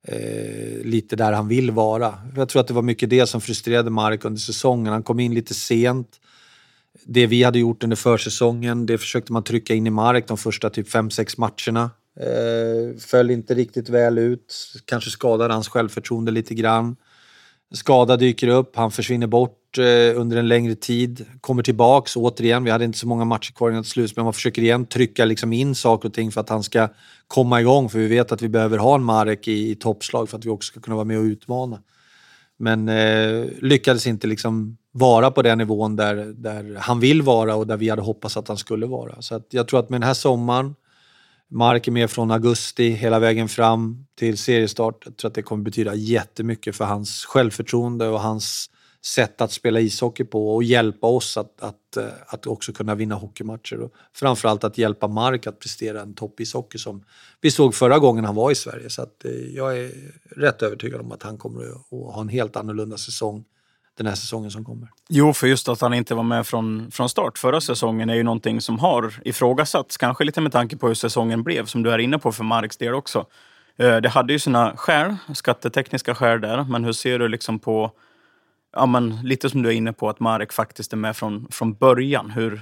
eh, 0.08 0.86
lite 0.86 1.16
där 1.16 1.32
han 1.32 1.48
vill 1.48 1.72
vara. 1.72 2.14
Jag 2.36 2.50
tror 2.50 2.60
att 2.60 2.68
det 2.68 2.74
var 2.74 2.82
mycket 2.82 3.10
det 3.10 3.28
som 3.28 3.42
frustrerade 3.42 3.90
Mark 3.90 4.26
under 4.26 4.40
säsongen. 4.40 4.94
Han 4.94 5.04
kom 5.04 5.20
in 5.20 5.34
lite 5.34 5.54
sent. 5.54 6.20
Det 7.08 7.28
vi 7.28 7.44
hade 7.44 7.60
gjort 7.60 7.84
under 7.84 7.96
försäsongen, 7.96 8.86
det 8.86 8.98
försökte 8.98 9.34
man 9.34 9.44
trycka 9.44 9.74
in 9.74 9.88
i 9.88 9.90
Mark 9.90 10.28
de 10.28 10.38
första 10.38 10.70
typ 10.70 10.88
5-6 10.88 11.36
matcherna. 11.38 11.90
Eh, 12.20 12.98
föll 13.00 13.32
inte 13.32 13.54
riktigt 13.54 13.90
väl 13.90 14.18
ut. 14.18 14.56
Kanske 14.86 15.10
skadade 15.10 15.54
hans 15.54 15.68
självförtroende 15.68 16.32
lite 16.32 16.54
grann. 16.54 16.96
Skada 17.74 18.18
dyker 18.18 18.48
upp, 18.48 18.76
han 18.76 18.92
försvinner 18.92 19.28
bort 19.28 19.78
eh, 19.78 20.20
under 20.20 20.38
en 20.38 20.48
längre 20.48 20.76
tid. 20.76 21.26
Kommer 21.42 21.64
tillbaks 21.64 22.16
återigen. 22.16 22.64
Vi 22.64 22.72
hade 22.72 22.86
inte 22.86 22.98
så 22.98 23.08
många 23.08 23.26
matcher 23.26 23.54
kvar 23.54 23.70
innan 23.70 23.84
till 23.84 23.92
slut, 23.92 24.16
men 24.16 24.26
man 24.26 24.34
försöker 24.34 24.62
igen 24.62 24.86
trycka 24.86 25.26
liksom 25.26 25.54
in 25.54 25.76
saker 25.76 26.10
och 26.10 26.14
ting 26.14 26.32
för 26.32 26.42
att 26.42 26.50
han 26.50 26.64
ska 26.64 26.88
komma 27.28 27.62
igång. 27.62 27.90
För 27.90 28.00
vi 28.00 28.08
vet 28.08 28.32
att 28.32 28.42
vi 28.42 28.50
behöver 28.50 28.78
ha 28.78 28.96
en 28.96 29.04
Marek 29.04 29.48
i, 29.48 29.72
i 29.72 29.76
toppslag 29.76 30.30
för 30.30 30.38
att 30.38 30.46
vi 30.46 30.50
också 30.50 30.68
ska 30.68 30.80
kunna 30.80 30.96
vara 30.96 31.06
med 31.06 31.18
och 31.18 31.24
utmana. 31.24 31.80
Men 32.58 32.90
eh, 32.90 33.46
lyckades 33.62 34.08
inte 34.08 34.28
liksom 34.28 34.78
vara 34.92 35.32
på 35.32 35.42
den 35.42 35.58
nivån 35.58 35.96
där, 35.96 36.16
där 36.16 36.78
han 36.80 37.00
vill 37.00 37.22
vara 37.22 37.56
och 37.56 37.68
där 37.68 37.78
vi 37.78 37.90
hade 37.90 38.02
hoppats 38.02 38.38
att 38.38 38.48
han 38.48 38.58
skulle 38.58 38.86
vara. 38.86 39.22
Så 39.22 39.36
att 39.36 39.48
jag 39.50 39.68
tror 39.68 39.80
att 39.80 39.90
med 39.90 40.02
den 40.02 40.08
här 40.08 40.14
sommaren 40.14 40.76
Mark 41.48 41.88
är 41.88 41.92
med 41.92 42.12
från 42.12 42.32
augusti 42.32 42.90
hela 42.90 43.20
vägen 43.20 43.50
fram 43.50 44.06
till 44.20 44.38
seriestart. 44.38 45.02
Jag 45.06 45.18
tror 45.18 45.30
att 45.30 45.36
det 45.36 45.42
kommer 45.42 45.64
betyda 45.64 45.96
jättemycket 45.96 46.76
för 46.76 46.86
hans 46.86 47.26
självförtroende 47.26 48.08
och 48.08 48.20
hans 48.20 48.70
sätt 49.06 49.42
att 49.42 49.52
spela 49.52 49.80
ishockey 49.80 50.24
på 50.24 50.56
och 50.56 50.64
hjälpa 50.64 51.08
oss 51.08 51.38
att, 51.38 51.62
att, 51.62 51.98
eh, 51.98 52.06
att 52.28 52.48
också 52.48 52.74
kunna 52.74 52.96
vinna 52.96 53.16
hockeymatcher. 53.16 53.82
Och 53.82 53.94
framförallt 54.14 54.64
att 54.64 54.78
hjälpa 54.78 55.08
Mark 55.08 55.48
att 55.48 55.60
prestera 55.60 56.02
en 56.02 56.14
toppishockey 56.14 56.78
som 56.78 57.04
vi 57.42 57.52
såg 57.52 57.76
förra 57.76 58.00
gången 58.00 58.26
han 58.26 58.36
var 58.36 58.52
i 58.52 58.56
Sverige. 58.56 58.90
Så 58.90 59.02
att 59.02 59.26
eh, 59.26 59.32
jag 59.32 59.78
är 59.80 59.92
rätt 60.36 60.62
övertygad 60.62 61.02
om 61.02 61.12
att 61.12 61.24
han 61.24 61.38
kommer 61.38 61.62
att 61.62 62.14
ha 62.14 62.22
en 62.22 62.30
helt 62.30 62.56
annorlunda 62.56 62.98
säsong 62.98 63.46
den 63.98 64.08
här 64.08 64.16
säsongen 64.16 64.52
som 64.52 64.66
kommer. 64.66 64.90
Jo, 65.10 65.34
för 65.34 65.48
just 65.48 65.70
att 65.70 65.82
han 65.82 65.94
inte 65.94 66.16
var 66.16 66.24
med 66.24 66.48
från, 66.48 66.92
från 66.92 67.10
start 67.10 67.38
förra 67.38 67.62
säsongen 67.62 68.10
är 68.10 68.16
ju 68.16 68.24
någonting 68.24 68.62
som 68.62 68.80
har 68.80 69.14
ifrågasatts. 69.26 69.98
Kanske 69.98 70.24
lite 70.24 70.42
med 70.42 70.52
tanke 70.52 70.78
på 70.78 70.88
hur 70.88 70.96
säsongen 70.96 71.44
blev, 71.44 71.66
som 71.66 71.84
du 71.84 71.92
är 71.92 71.98
inne 71.98 72.20
på 72.20 72.32
för 72.32 72.44
Marks 72.44 72.78
del 72.78 72.94
också. 72.94 73.26
Eh, 73.78 73.98
det 73.98 74.10
hade 74.10 74.34
ju 74.34 74.40
sina 74.40 74.78
skäl, 74.78 75.16
skattetekniska 75.34 76.16
skäl 76.16 76.42
där, 76.42 76.64
men 76.64 76.84
hur 76.84 76.94
ser 76.94 77.20
du 77.20 77.28
liksom 77.28 77.60
på, 77.60 77.92
ja 78.76 78.86
men 78.86 79.20
lite 79.24 79.50
som 79.50 79.62
du 79.62 79.70
är 79.70 79.74
inne 79.74 79.94
på, 79.94 80.10
att 80.10 80.20
Marek 80.20 80.54
faktiskt 80.54 80.94
är 80.94 80.98
med 80.98 81.16
från, 81.16 81.48
från 81.52 81.74
början. 81.74 82.30
Hur, 82.30 82.62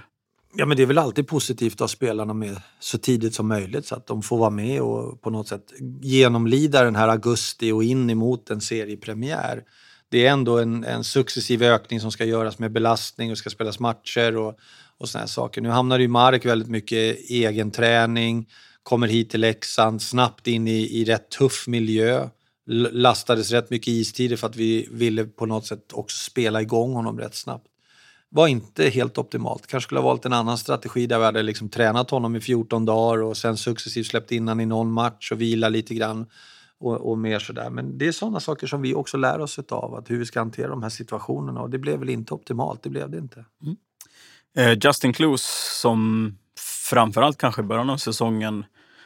Ja, 0.56 0.66
men 0.66 0.78
det 0.78 0.84
är 0.84 0.88
väl 0.88 0.98
alltid 0.98 1.28
positivt 1.28 1.74
att 1.74 1.80
ha 1.80 1.88
spelarna 1.88 2.34
med 2.34 2.62
så 2.80 2.98
tidigt 2.98 3.36
som 3.36 3.48
möjligt 3.48 3.86
så 3.86 3.96
att 3.96 4.08
de 4.08 4.22
får 4.22 4.38
vara 4.38 4.50
med 4.50 4.82
och 4.82 5.22
på 5.22 5.30
något 5.30 5.48
sätt 5.48 5.74
genomlida 6.02 6.84
den 6.84 6.96
här 6.96 7.08
augusti 7.08 7.72
och 7.72 7.84
in 7.84 8.10
emot 8.10 8.50
en 8.50 8.62
seriepremiär 8.62 9.64
det 10.14 10.26
är 10.26 10.32
ändå 10.32 10.60
en, 10.60 10.84
en 10.84 11.04
successiv 11.04 11.64
ökning 11.64 12.00
som 12.00 12.12
ska 12.12 12.26
göras 12.26 12.60
med 12.60 12.72
belastning 12.72 13.32
och 13.32 13.38
ska 13.38 13.50
spelas 13.50 13.80
matcher 13.80 14.38
och, 14.38 14.58
och 14.98 15.10
såna 15.10 15.20
här 15.20 15.28
saker. 15.28 15.62
Nu 15.62 15.70
hamnar 15.70 16.00
ju 16.00 16.08
Marek 16.08 16.46
väldigt 16.46 16.70
mycket 16.70 17.30
egen 17.30 17.72
träning, 17.72 18.50
kommer 18.84 19.08
hit 19.08 19.30
till 19.30 19.42
Leksand, 19.42 20.02
snabbt 20.02 20.48
in 20.48 20.68
i, 20.68 21.02
i 21.02 21.06
rätt 21.06 21.30
tuff 21.30 21.68
miljö. 21.68 22.30
Lastades 22.66 23.52
rätt 23.52 23.70
mycket 23.70 23.88
istider 23.88 24.36
för 24.36 24.48
att 24.48 24.56
vi 24.56 24.88
ville 24.92 25.26
på 25.26 25.46
något 25.46 25.66
sätt 25.66 25.94
också 25.94 26.32
spela 26.32 26.62
igång 26.62 26.94
honom 26.94 27.20
rätt 27.20 27.36
snabbt. 27.36 27.68
Var 28.30 28.48
inte 28.48 28.90
helt 28.90 29.18
optimalt. 29.18 29.68
Kanske 29.68 29.88
skulle 29.88 30.00
ha 30.00 30.08
valt 30.08 30.26
en 30.26 30.34
annan 30.34 30.58
strategi 30.58 31.08
där 31.08 31.20
vi 31.20 31.26
hade 31.26 31.44
liksom 31.44 31.70
tränat 31.70 32.10
honom 32.10 32.36
i 32.36 32.42
14 32.42 32.86
dagar 32.86 33.24
och 33.24 33.38
sen 33.38 33.58
successivt 33.58 34.08
släppt 34.08 34.32
in 34.32 34.48
honom 34.48 34.60
i 34.60 34.66
någon 34.66 34.92
match 34.92 35.32
och 35.32 35.42
vila 35.42 35.70
lite 35.70 35.96
grann 35.96 36.26
och, 36.80 37.12
och 37.12 37.18
mer 37.18 37.40
sådär. 37.40 37.70
Men 37.70 37.98
det 37.98 38.08
är 38.08 38.12
sådana 38.12 38.40
saker 38.40 38.68
som 38.68 38.82
vi 38.82 38.94
också 38.94 39.18
lär 39.18 39.40
oss 39.40 39.60
av, 39.60 39.96
att 39.96 40.10
hur 40.10 40.20
vi 40.20 40.26
ska 40.26 40.40
hantera 40.40 40.68
de 40.68 40.84
här 40.84 40.90
situationerna. 40.90 41.62
Och 41.62 41.70
det 41.70 41.78
blev 41.78 42.00
väl 42.00 42.10
inte 42.10 42.34
optimalt, 42.34 42.84
det 42.84 42.90
blev 42.90 43.10
det 43.10 43.18
inte. 43.18 43.46
Mm. 43.62 43.76
Eh, 44.58 44.78
Justin 44.84 45.14
Clues 45.14 45.44
som 45.82 46.32
framförallt 46.90 47.38
kanske 47.38 47.62
i 47.62 47.66
början 47.66 47.90
av 47.90 47.98
säsongen 47.98 48.66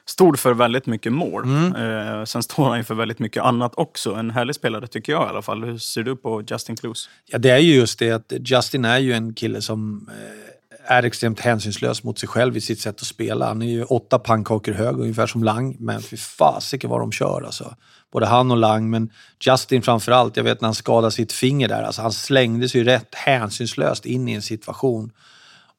stod 0.09 0.39
för 0.39 0.53
väldigt 0.53 0.85
mycket 0.85 1.13
mål. 1.13 1.43
Mm. 1.43 1.75
Eh, 1.75 2.23
sen 2.23 2.43
står 2.43 2.69
han 2.69 2.83
för 2.83 2.95
väldigt 2.95 3.19
mycket 3.19 3.43
annat 3.43 3.73
också. 3.75 4.13
En 4.13 4.31
härlig 4.31 4.55
spelare 4.55 4.87
tycker 4.87 5.13
jag 5.13 5.27
i 5.27 5.29
alla 5.29 5.41
fall. 5.41 5.63
Hur 5.63 5.77
ser 5.77 6.03
du 6.03 6.15
på 6.15 6.43
Justin 6.47 6.75
Clues? 6.75 7.09
Ja, 7.25 7.37
det 7.37 7.49
är 7.49 7.57
ju 7.57 7.75
just 7.75 7.99
det 7.99 8.11
att 8.11 8.33
Justin 8.39 8.85
är 8.85 8.97
ju 8.97 9.13
en 9.13 9.33
kille 9.33 9.61
som 9.61 10.09
eh, 10.11 10.95
är 10.95 11.03
extremt 11.03 11.39
hänsynslös 11.39 12.03
mot 12.03 12.19
sig 12.19 12.29
själv 12.29 12.57
i 12.57 12.61
sitt 12.61 12.79
sätt 12.79 12.95
att 12.95 13.07
spela. 13.07 13.47
Han 13.47 13.61
är 13.61 13.65
ju 13.65 13.83
åtta 13.83 14.19
pannkakor 14.19 14.73
hög, 14.73 14.99
ungefär 14.99 15.27
som 15.27 15.43
Lang, 15.43 15.75
men 15.79 16.01
fy 16.01 16.17
fasiken 16.17 16.89
vad 16.89 16.99
de 16.99 17.11
kör 17.11 17.41
alltså. 17.45 17.75
Både 18.11 18.25
han 18.25 18.51
och 18.51 18.57
Lang, 18.57 18.89
men 18.89 19.09
Justin 19.39 19.81
framförallt. 19.81 20.37
Jag 20.37 20.43
vet 20.43 20.61
när 20.61 20.67
han 20.67 20.75
skadade 20.75 21.11
sitt 21.11 21.31
finger 21.31 21.67
där, 21.67 21.83
alltså 21.83 22.01
han 22.01 22.11
slängde 22.11 22.69
sig 22.69 22.83
rätt 22.83 23.15
hänsynslöst 23.15 24.05
in 24.05 24.27
i 24.27 24.33
en 24.33 24.41
situation. 24.41 25.11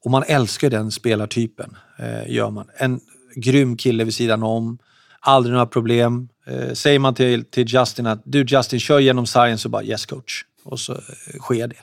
Och 0.05 0.11
man 0.11 0.23
älskar 0.27 0.69
den 0.69 0.91
spelartypen, 0.91 1.77
eh, 1.99 2.31
gör 2.31 2.49
man. 2.49 2.69
En 2.77 2.99
grym 3.41 3.77
kille 3.77 4.03
vid 4.03 4.13
sidan 4.13 4.43
om, 4.43 4.77
aldrig 5.19 5.53
några 5.53 5.65
problem. 5.65 6.29
Eh, 6.47 6.73
säger 6.73 6.99
man 6.99 7.15
till, 7.15 7.45
till 7.45 7.67
Justin 7.67 8.07
att 8.07 8.21
du 8.25 8.45
Justin, 8.47 8.79
kör 8.79 8.99
genom 8.99 9.25
science 9.25 9.61
så 9.63 9.69
bara 9.69 9.83
yes 9.83 10.05
coach. 10.05 10.43
Och 10.63 10.79
så 10.79 10.93
eh, 10.93 11.39
sker 11.39 11.67
det. 11.67 11.75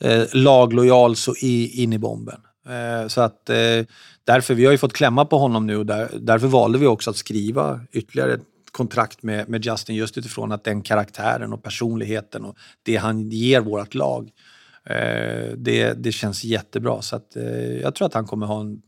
Eh, 0.00 0.26
laglojal 0.32 1.16
så 1.16 1.34
i, 1.36 1.82
in 1.82 1.92
i 1.92 1.98
bomben. 1.98 2.40
Eh, 2.68 3.08
så 3.08 3.20
att 3.20 3.50
eh, 3.50 3.84
därför, 4.24 4.54
vi 4.54 4.64
har 4.64 4.72
ju 4.72 4.78
fått 4.78 4.92
klämma 4.92 5.24
på 5.24 5.38
honom 5.38 5.66
nu 5.66 5.76
och 5.76 5.86
där, 5.86 6.10
därför 6.20 6.46
valde 6.46 6.78
vi 6.78 6.86
också 6.86 7.10
att 7.10 7.16
skriva 7.16 7.80
ytterligare 7.92 8.34
ett 8.34 8.46
kontrakt 8.72 9.22
med, 9.22 9.48
med 9.48 9.64
Justin 9.64 9.96
just 9.96 10.18
utifrån 10.18 10.52
att 10.52 10.64
den 10.64 10.82
karaktären 10.82 11.52
och 11.52 11.62
personligheten 11.62 12.44
och 12.44 12.56
det 12.82 12.96
han 12.96 13.30
ger 13.30 13.60
vårt 13.60 13.94
lag, 13.94 14.30
eh, 14.84 15.52
det, 15.56 15.92
det 15.96 16.12
känns 16.12 16.44
jättebra. 16.44 17.02
Så 17.02 17.16
att, 17.16 17.36
eh, 17.36 17.76
jag 17.80 17.94
tror 17.94 18.06
att 18.06 18.14
han 18.14 18.26
kommer 18.26 18.46
ha 18.46 18.60
en 18.60 18.82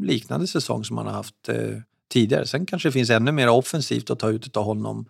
liknande 0.00 0.46
säsong 0.46 0.84
som 0.84 0.98
han 0.98 1.06
har 1.06 1.14
haft 1.14 1.48
tidigare. 2.12 2.46
Sen 2.46 2.66
kanske 2.66 2.88
det 2.88 2.92
finns 2.92 3.10
ännu 3.10 3.32
mer 3.32 3.48
offensivt 3.48 4.10
att 4.10 4.18
ta 4.18 4.30
ut 4.30 4.56
av 4.56 4.64
honom 4.64 5.06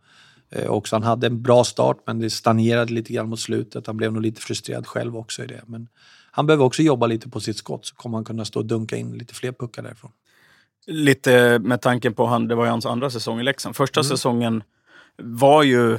också. 0.69 0.97
Han 0.97 1.03
hade 1.03 1.27
en 1.27 1.43
bra 1.43 1.65
start 1.65 1.97
men 2.07 2.19
det 2.19 2.31
stagnerade 2.31 2.93
lite 2.93 3.13
grann 3.13 3.29
mot 3.29 3.41
slutet. 3.41 3.87
Han 3.87 3.97
blev 3.97 4.13
nog 4.13 4.23
lite 4.23 4.41
frustrerad 4.41 4.87
själv 4.87 5.17
också 5.17 5.45
i 5.45 5.47
det. 5.47 5.63
Men 5.67 5.89
han 6.31 6.47
behöver 6.47 6.65
också 6.65 6.83
jobba 6.83 7.07
lite 7.07 7.29
på 7.29 7.41
sitt 7.41 7.57
skott 7.57 7.87
så 7.87 7.95
kommer 7.95 8.19
han 8.19 8.25
kunna 8.25 8.45
stå 8.45 8.59
och 8.61 8.67
dunka 8.67 8.97
in 8.97 9.19
lite 9.19 9.35
fler 9.35 9.53
puckar 9.53 9.83
därifrån. 9.83 10.11
Lite 10.87 11.59
med 11.59 11.81
tanken 11.81 12.15
på 12.15 12.27
han, 12.27 12.49
det 12.49 12.55
var 12.55 12.65
ju 12.65 12.71
hans 12.71 12.87
andra 12.87 13.11
säsong 13.11 13.41
i 13.41 13.43
Leksand. 13.43 13.77
Första 13.77 14.01
mm. 14.01 14.09
säsongen 14.09 14.63
var 15.17 15.63
ju 15.63 15.99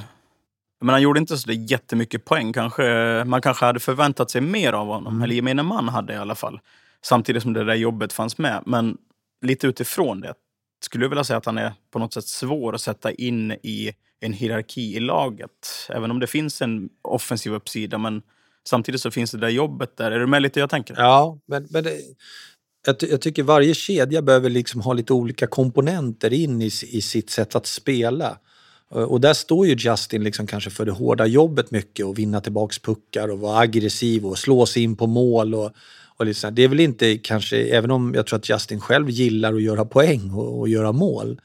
men 0.82 0.94
han 0.94 1.02
gjorde 1.02 1.20
inte 1.20 1.38
så 1.38 1.52
jättemycket 1.52 2.26
poäng. 2.26 2.54
Kanske, 2.54 2.84
man 3.26 3.42
kanske 3.42 3.66
hade 3.66 3.80
förväntat 3.80 4.32
sig 4.32 4.42
mer 4.42 4.74
av 4.74 4.88
honom. 4.88 5.14
Mm. 5.14 5.24
Eller 5.24 5.36
gemene 5.36 5.64
man 5.64 5.90
hade 5.90 6.14
i 6.14 6.18
alla 6.18 6.36
fall. 6.36 6.60
Samtidigt 7.06 7.44
som 7.44 7.54
det 7.54 7.64
där 7.64 7.76
jobbet 7.76 8.14
fanns 8.14 8.38
med. 8.38 8.64
Men 8.66 8.98
lite 9.46 9.68
utifrån 9.68 10.22
det 10.22 10.34
skulle 10.86 11.04
jag 11.04 11.10
vilja 11.10 11.24
säga 11.24 11.38
att 11.38 11.46
han 11.46 11.58
är 11.58 11.74
på 11.92 12.00
något 12.00 12.14
sätt 12.14 12.26
svår 12.26 12.76
att 12.76 12.82
sätta 12.82 13.12
in 13.12 13.52
i 13.52 13.92
en 14.20 14.34
hierarki 14.34 14.96
i 14.96 15.00
laget. 15.00 15.88
Även 15.90 16.12
om 16.12 16.20
det 16.20 16.28
finns 16.28 16.62
en 16.62 16.90
offensiv 17.02 17.54
uppsida. 17.54 17.98
Men 17.98 18.22
Samtidigt 18.70 19.02
så 19.02 19.12
finns 19.12 19.32
det 19.32 19.38
där 19.38 19.50
jobbet 19.50 19.98
där. 19.98 20.12
Är 20.12 20.20
du 20.20 20.28
med 20.28 20.42
lite 20.42 20.60
jag 20.60 20.70
tänker? 20.70 20.96
Ja, 20.98 21.40
men, 21.46 21.68
men 21.70 21.84
det, 21.84 22.00
jag, 22.86 22.96
jag, 23.00 23.22
tycker 23.22 23.44
varje 23.44 23.74
kedja 23.74 24.22
behöver 24.22 24.50
liksom 24.50 24.82
ha 24.82 24.94
lite 24.94 25.14
olika 25.14 25.48
komponenter 25.48 26.34
in 26.34 26.62
i, 26.62 26.66
i 26.66 27.02
sitt 27.02 27.30
sätt 27.30 27.56
att 27.56 27.66
spela. 27.66 28.38
Eh, 28.96 29.02
och 29.02 29.22
där 29.22 29.34
står 29.34 29.68
ju 29.68 29.76
Justin 29.80 30.24
liksom 30.24 30.48
kanske 30.48 30.70
för 30.70 30.86
det 30.86 30.92
hårda 30.92 31.26
jobbet 31.26 31.72
mycket 31.72 32.06
och 32.06 32.20
vinna 32.20 32.42
tillbaks 32.42 32.80
puckar 32.80 33.28
och 33.28 33.40
vara 33.40 33.60
aggressiv 33.60 34.26
och 34.26 34.38
slå 34.38 34.66
sig 34.66 34.84
in 34.84 34.96
på 34.96 35.08
mål. 35.08 35.56
Och, 35.56 35.72
och 36.20 36.26
liksom. 36.26 36.56
Det 36.56 36.64
är 36.64 36.68
väl 36.68 36.80
inte 36.80 37.18
kanske, 37.18 37.58
även 37.58 37.92
om 37.92 38.14
jag 38.16 38.28
tror 38.28 38.40
att 38.40 38.50
Justin 38.50 38.80
själv 38.80 39.10
gillar 39.10 39.54
att 39.54 39.62
göra 39.62 39.86
poäng 39.86 40.32
och, 40.32 40.60
och 40.60 40.70
göra 40.70 40.92
mål, 40.92 41.42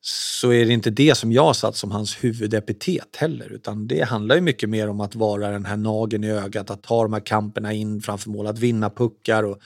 så 0.00 0.52
är 0.52 0.66
det 0.66 0.72
inte 0.72 0.90
det 0.90 1.14
som 1.14 1.32
jag 1.32 1.56
satt 1.56 1.76
som 1.76 1.90
hans 1.90 2.24
huvudepitet 2.24 3.16
heller. 3.16 3.52
Utan 3.52 3.86
det 3.86 4.02
handlar 4.02 4.34
ju 4.34 4.40
mycket 4.40 4.68
mer 4.68 4.88
om 4.88 5.00
att 5.00 5.14
vara 5.14 5.50
den 5.50 5.64
här 5.64 5.76
nagen 5.76 6.24
i 6.24 6.30
ögat, 6.30 6.70
att 6.70 6.82
ta 6.82 7.02
de 7.02 7.12
här 7.12 7.26
kamperna 7.26 7.72
in 7.72 8.00
framför 8.00 8.30
mål, 8.30 8.46
att 8.46 8.58
vinna 8.58 8.90
puckar 8.90 9.42
och 9.42 9.58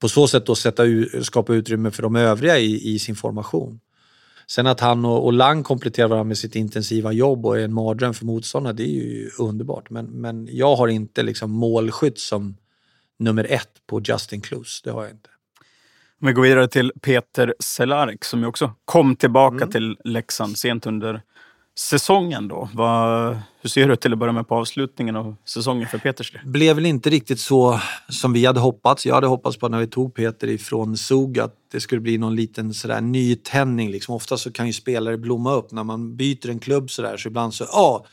på 0.00 0.08
så 0.08 0.28
sätt 0.28 0.46
då 0.46 0.54
sätta, 0.54 0.82
skapa 1.22 1.54
utrymme 1.54 1.90
för 1.90 2.02
de 2.02 2.16
övriga 2.16 2.58
i, 2.58 2.94
i 2.94 2.98
sin 2.98 3.16
formation. 3.16 3.80
Sen 4.46 4.66
att 4.66 4.80
han 4.80 5.04
och, 5.04 5.24
och 5.24 5.32
Lang 5.32 5.62
kompletterar 5.62 6.08
varandra 6.08 6.28
med 6.28 6.38
sitt 6.38 6.56
intensiva 6.56 7.12
jobb 7.12 7.46
och 7.46 7.58
är 7.58 7.64
en 7.64 7.74
mardröm 7.74 8.14
för 8.14 8.24
motståndarna, 8.24 8.72
det 8.72 8.82
är 8.82 8.94
ju 8.94 9.30
underbart. 9.38 9.90
Men, 9.90 10.06
men 10.06 10.48
jag 10.50 10.76
har 10.76 10.88
inte 10.88 11.22
liksom 11.22 11.50
målskytt 11.50 12.18
som 12.18 12.56
nummer 13.18 13.44
ett 13.50 13.68
på 13.86 14.00
Justin 14.04 14.40
Clues. 14.40 14.82
Det 14.82 14.90
har 14.90 15.02
jag 15.02 15.10
inte. 15.10 15.28
Om 16.20 16.26
vi 16.26 16.32
går 16.32 16.42
vidare 16.42 16.68
till 16.68 16.92
Peter 17.02 17.54
Cehlarik 17.60 18.24
som 18.24 18.40
ju 18.40 18.46
också 18.46 18.72
kom 18.84 19.16
tillbaka 19.16 19.56
Mm. 19.56 19.70
till 19.70 19.96
Leksand 20.04 20.58
sent 20.58 20.86
under 20.86 21.22
säsongen. 21.78 22.48
Då. 22.48 22.68
Vad, 22.74 23.38
hur 23.60 23.70
ser 23.70 23.88
du 23.88 23.96
till 23.96 24.12
att 24.12 24.18
börja 24.18 24.32
med 24.32 24.48
på 24.48 24.54
avslutningen 24.54 25.16
av 25.16 25.36
säsongen 25.44 25.88
för 25.88 25.98
Peters 25.98 26.32
del? 26.32 26.40
blev 26.44 26.76
väl 26.76 26.86
inte 26.86 27.10
riktigt 27.10 27.40
så 27.40 27.80
som 28.08 28.32
vi 28.32 28.46
hade 28.46 28.60
hoppats. 28.60 29.06
Jag 29.06 29.14
hade 29.14 29.26
hoppats 29.26 29.56
på 29.58 29.68
när 29.68 29.78
vi 29.78 29.86
tog 29.86 30.14
Peter 30.14 30.46
ifrån 30.48 30.96
Zug 30.96 31.38
att 31.38 31.54
det 31.72 31.80
skulle 31.80 32.00
bli 32.00 32.18
någon 32.18 32.36
liten 32.36 32.74
sådär 32.74 33.00
nytändning. 33.00 33.90
Liksom. 33.90 34.14
Ofta 34.14 34.36
så 34.36 34.52
kan 34.52 34.66
ju 34.66 34.72
spelare 34.72 35.16
blomma 35.16 35.52
upp 35.54 35.72
när 35.72 35.84
man 35.84 36.16
byter 36.16 36.48
en 36.50 36.58
klubb 36.58 36.90
sådär. 36.90 37.16
Så 37.16 37.28
ibland 37.28 37.54
så, 37.54 37.64
ja, 37.72 38.06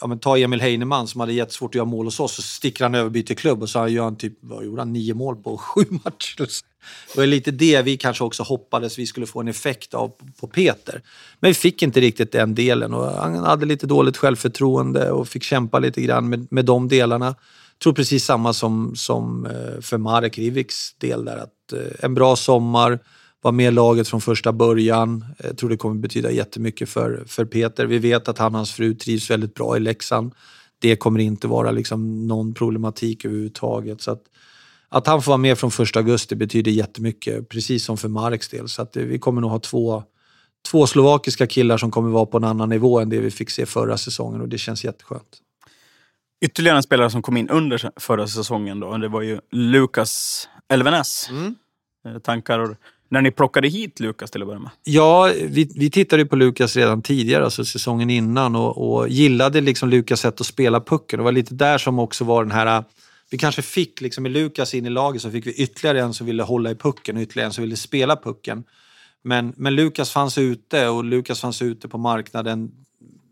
ja 0.00 0.06
men 0.06 0.18
ta 0.18 0.38
Emil 0.38 0.60
Heinemann 0.60 1.08
som 1.08 1.20
hade 1.20 1.32
jättesvårt 1.32 1.70
att 1.70 1.74
göra 1.74 1.84
mål 1.84 2.06
hos 2.06 2.20
oss 2.20 2.34
så 2.34 2.42
sticker 2.42 2.84
han 2.84 2.94
över 2.94 3.04
och 3.04 3.12
byter 3.12 3.34
klubb 3.34 3.62
och 3.62 3.68
så 3.68 3.88
gör 3.88 4.04
han 4.04 4.16
typ, 4.16 4.32
vad 4.40 4.64
gjorde 4.64 4.80
han, 4.80 4.92
nio 4.92 5.14
mål 5.14 5.36
på 5.36 5.58
sju 5.58 5.84
matcher. 5.90 6.36
Det 6.38 7.20
var 7.20 7.26
lite 7.26 7.50
det 7.50 7.82
vi 7.82 7.96
kanske 7.96 8.24
också 8.24 8.42
hoppades 8.42 8.98
vi 8.98 9.06
skulle 9.06 9.26
få 9.26 9.40
en 9.40 9.48
effekt 9.48 9.94
av 9.94 10.12
på 10.40 10.46
Peter. 10.46 11.02
Men 11.40 11.50
vi 11.50 11.54
fick 11.54 11.82
inte 11.82 12.00
riktigt 12.00 12.32
den 12.32 12.54
delen 12.54 12.94
och 12.94 13.06
han 13.06 13.44
hade 13.44 13.66
lite 13.66 13.86
dåligt 13.86 14.16
självförtroende 14.16 15.10
och 15.10 15.28
fick 15.28 15.42
kämpa 15.42 15.78
lite 15.78 16.02
grann 16.02 16.28
med, 16.28 16.46
med 16.50 16.64
de 16.64 16.88
delarna. 16.88 17.26
Jag 17.26 17.82
tror 17.82 17.92
precis 17.92 18.24
samma 18.24 18.52
som, 18.52 18.96
som 18.96 19.46
eh, 19.46 19.80
för 19.80 19.98
Marek 19.98 20.38
Riviks 20.38 20.94
del 20.98 21.24
där. 21.24 21.36
Att, 21.36 21.72
eh, 21.72 22.04
en 22.04 22.14
bra 22.14 22.36
sommar, 22.36 22.98
var 23.42 23.52
med 23.52 23.74
laget 23.74 24.08
från 24.08 24.20
första 24.20 24.52
början. 24.52 25.24
Jag 25.38 25.58
tror 25.58 25.70
det 25.70 25.76
kommer 25.76 25.94
betyda 25.94 26.30
jättemycket 26.30 26.88
för, 26.88 27.24
för 27.26 27.44
Peter. 27.44 27.86
Vi 27.86 27.98
vet 27.98 28.28
att 28.28 28.38
han 28.38 28.54
och 28.54 28.58
hans 28.58 28.72
fru 28.72 28.94
trivs 28.94 29.30
väldigt 29.30 29.54
bra 29.54 29.76
i 29.76 29.80
Leksand. 29.80 30.34
Det 30.78 30.96
kommer 30.96 31.20
inte 31.20 31.46
vara 31.46 31.70
liksom 31.70 32.26
någon 32.26 32.54
problematik 32.54 33.24
överhuvudtaget. 33.24 34.00
Så 34.00 34.10
att, 34.10 34.22
att 34.88 35.06
han 35.06 35.22
får 35.22 35.30
vara 35.30 35.38
med 35.38 35.58
från 35.58 35.70
första 35.70 35.98
augusti 35.98 36.34
betyder 36.34 36.70
jättemycket, 36.70 37.48
precis 37.48 37.84
som 37.84 37.96
för 37.96 38.08
Mareks 38.08 38.48
del. 38.48 38.68
Så 38.68 38.82
att 38.82 38.96
vi 38.96 39.18
kommer 39.18 39.40
nog 39.40 39.50
ha 39.50 39.58
två, 39.58 40.02
två 40.70 40.86
slovakiska 40.86 41.46
killar 41.46 41.78
som 41.78 41.90
kommer 41.90 42.10
vara 42.10 42.26
på 42.26 42.36
en 42.36 42.44
annan 42.44 42.68
nivå 42.68 43.00
än 43.00 43.08
det 43.08 43.20
vi 43.20 43.30
fick 43.30 43.50
se 43.50 43.66
förra 43.66 43.98
säsongen 43.98 44.40
och 44.40 44.48
det 44.48 44.58
känns 44.58 44.84
jätteskönt. 44.84 45.38
Ytterligare 46.44 46.76
en 46.76 46.82
spelare 46.82 47.10
som 47.10 47.22
kom 47.22 47.36
in 47.36 47.48
under 47.48 47.90
förra 48.00 48.26
säsongen 48.26 48.80
då, 48.80 48.96
det 48.96 49.08
var 49.08 49.22
ju 49.22 49.40
Lukas 49.50 50.48
Elvenes. 50.68 51.30
Eh, 52.06 52.18
Tankar 52.18 52.76
när 53.08 53.22
ni 53.22 53.30
plockade 53.30 53.68
hit 53.68 54.00
Lukas 54.00 54.30
till 54.30 54.42
att 54.42 54.48
börja 54.48 54.60
med? 54.60 54.70
Ja, 54.84 55.32
vi, 55.44 55.70
vi 55.74 55.90
tittade 55.90 56.22
ju 56.22 56.28
på 56.28 56.36
Lukas 56.36 56.76
redan 56.76 57.02
tidigare, 57.02 57.44
alltså 57.44 57.64
säsongen 57.64 58.10
innan 58.10 58.56
och, 58.56 58.90
och 58.90 59.08
gillade 59.08 59.60
liksom 59.60 59.88
Lukas 59.88 60.20
sätt 60.20 60.40
att 60.40 60.46
spela 60.46 60.80
pucken. 60.80 61.18
Det 61.18 61.24
var 61.24 61.32
lite 61.32 61.54
där 61.54 61.78
som 61.78 61.98
också 61.98 62.24
var 62.24 62.44
den 62.44 62.52
här... 62.52 62.78
Äh, 62.78 62.84
vi 63.30 63.38
kanske 63.38 63.62
fick 63.62 64.00
liksom 64.00 64.22
med 64.22 64.32
Lukas 64.32 64.74
in 64.74 64.86
i 64.86 64.90
laget 64.90 65.22
så 65.22 65.30
fick 65.30 65.46
vi 65.46 65.52
ytterligare 65.52 66.00
en 66.00 66.14
som 66.14 66.26
ville 66.26 66.42
hålla 66.42 66.70
i 66.70 66.74
pucken 66.74 67.16
och 67.16 67.22
ytterligare 67.22 67.46
en 67.46 67.52
som 67.52 67.64
ville 67.64 67.76
spela 67.76 68.16
pucken. 68.16 68.64
Men, 69.22 69.52
men 69.56 69.74
Lukas 69.74 70.10
fanns 70.10 70.38
ute 70.38 70.88
och 70.88 71.04
Lukas 71.04 71.40
fanns 71.40 71.62
ute 71.62 71.88
på 71.88 71.98
marknaden 71.98 72.70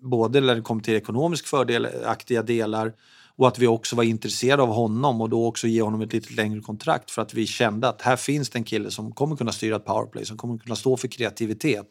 både 0.01 0.41
när 0.41 0.55
det 0.55 0.61
kom 0.61 0.81
till 0.81 0.95
ekonomisk 0.95 1.47
fördelaktiga 1.47 2.43
delar 2.43 2.93
och 3.37 3.49
att 3.49 3.59
vi 3.59 3.66
också 3.66 3.97
var 3.97 4.05
intresserade 4.05 4.62
av 4.62 4.68
honom 4.68 5.20
och 5.20 5.28
då 5.28 5.47
också 5.47 5.66
ge 5.66 5.82
honom 5.82 6.01
ett 6.01 6.12
lite 6.12 6.34
längre 6.34 6.61
kontrakt 6.61 7.11
för 7.11 7.22
att 7.22 7.34
vi 7.34 7.47
kände 7.47 7.89
att 7.89 8.03
här 8.03 8.16
finns 8.16 8.51
det 8.51 8.59
en 8.59 8.64
kille 8.64 8.91
som 8.91 9.12
kommer 9.12 9.37
kunna 9.37 9.53
styra 9.53 9.76
ett 9.76 9.84
powerplay, 9.84 10.24
som 10.24 10.37
kommer 10.37 10.59
kunna 10.59 10.76
stå 10.76 10.97
för 10.97 11.09
kreativitet. 11.09 11.87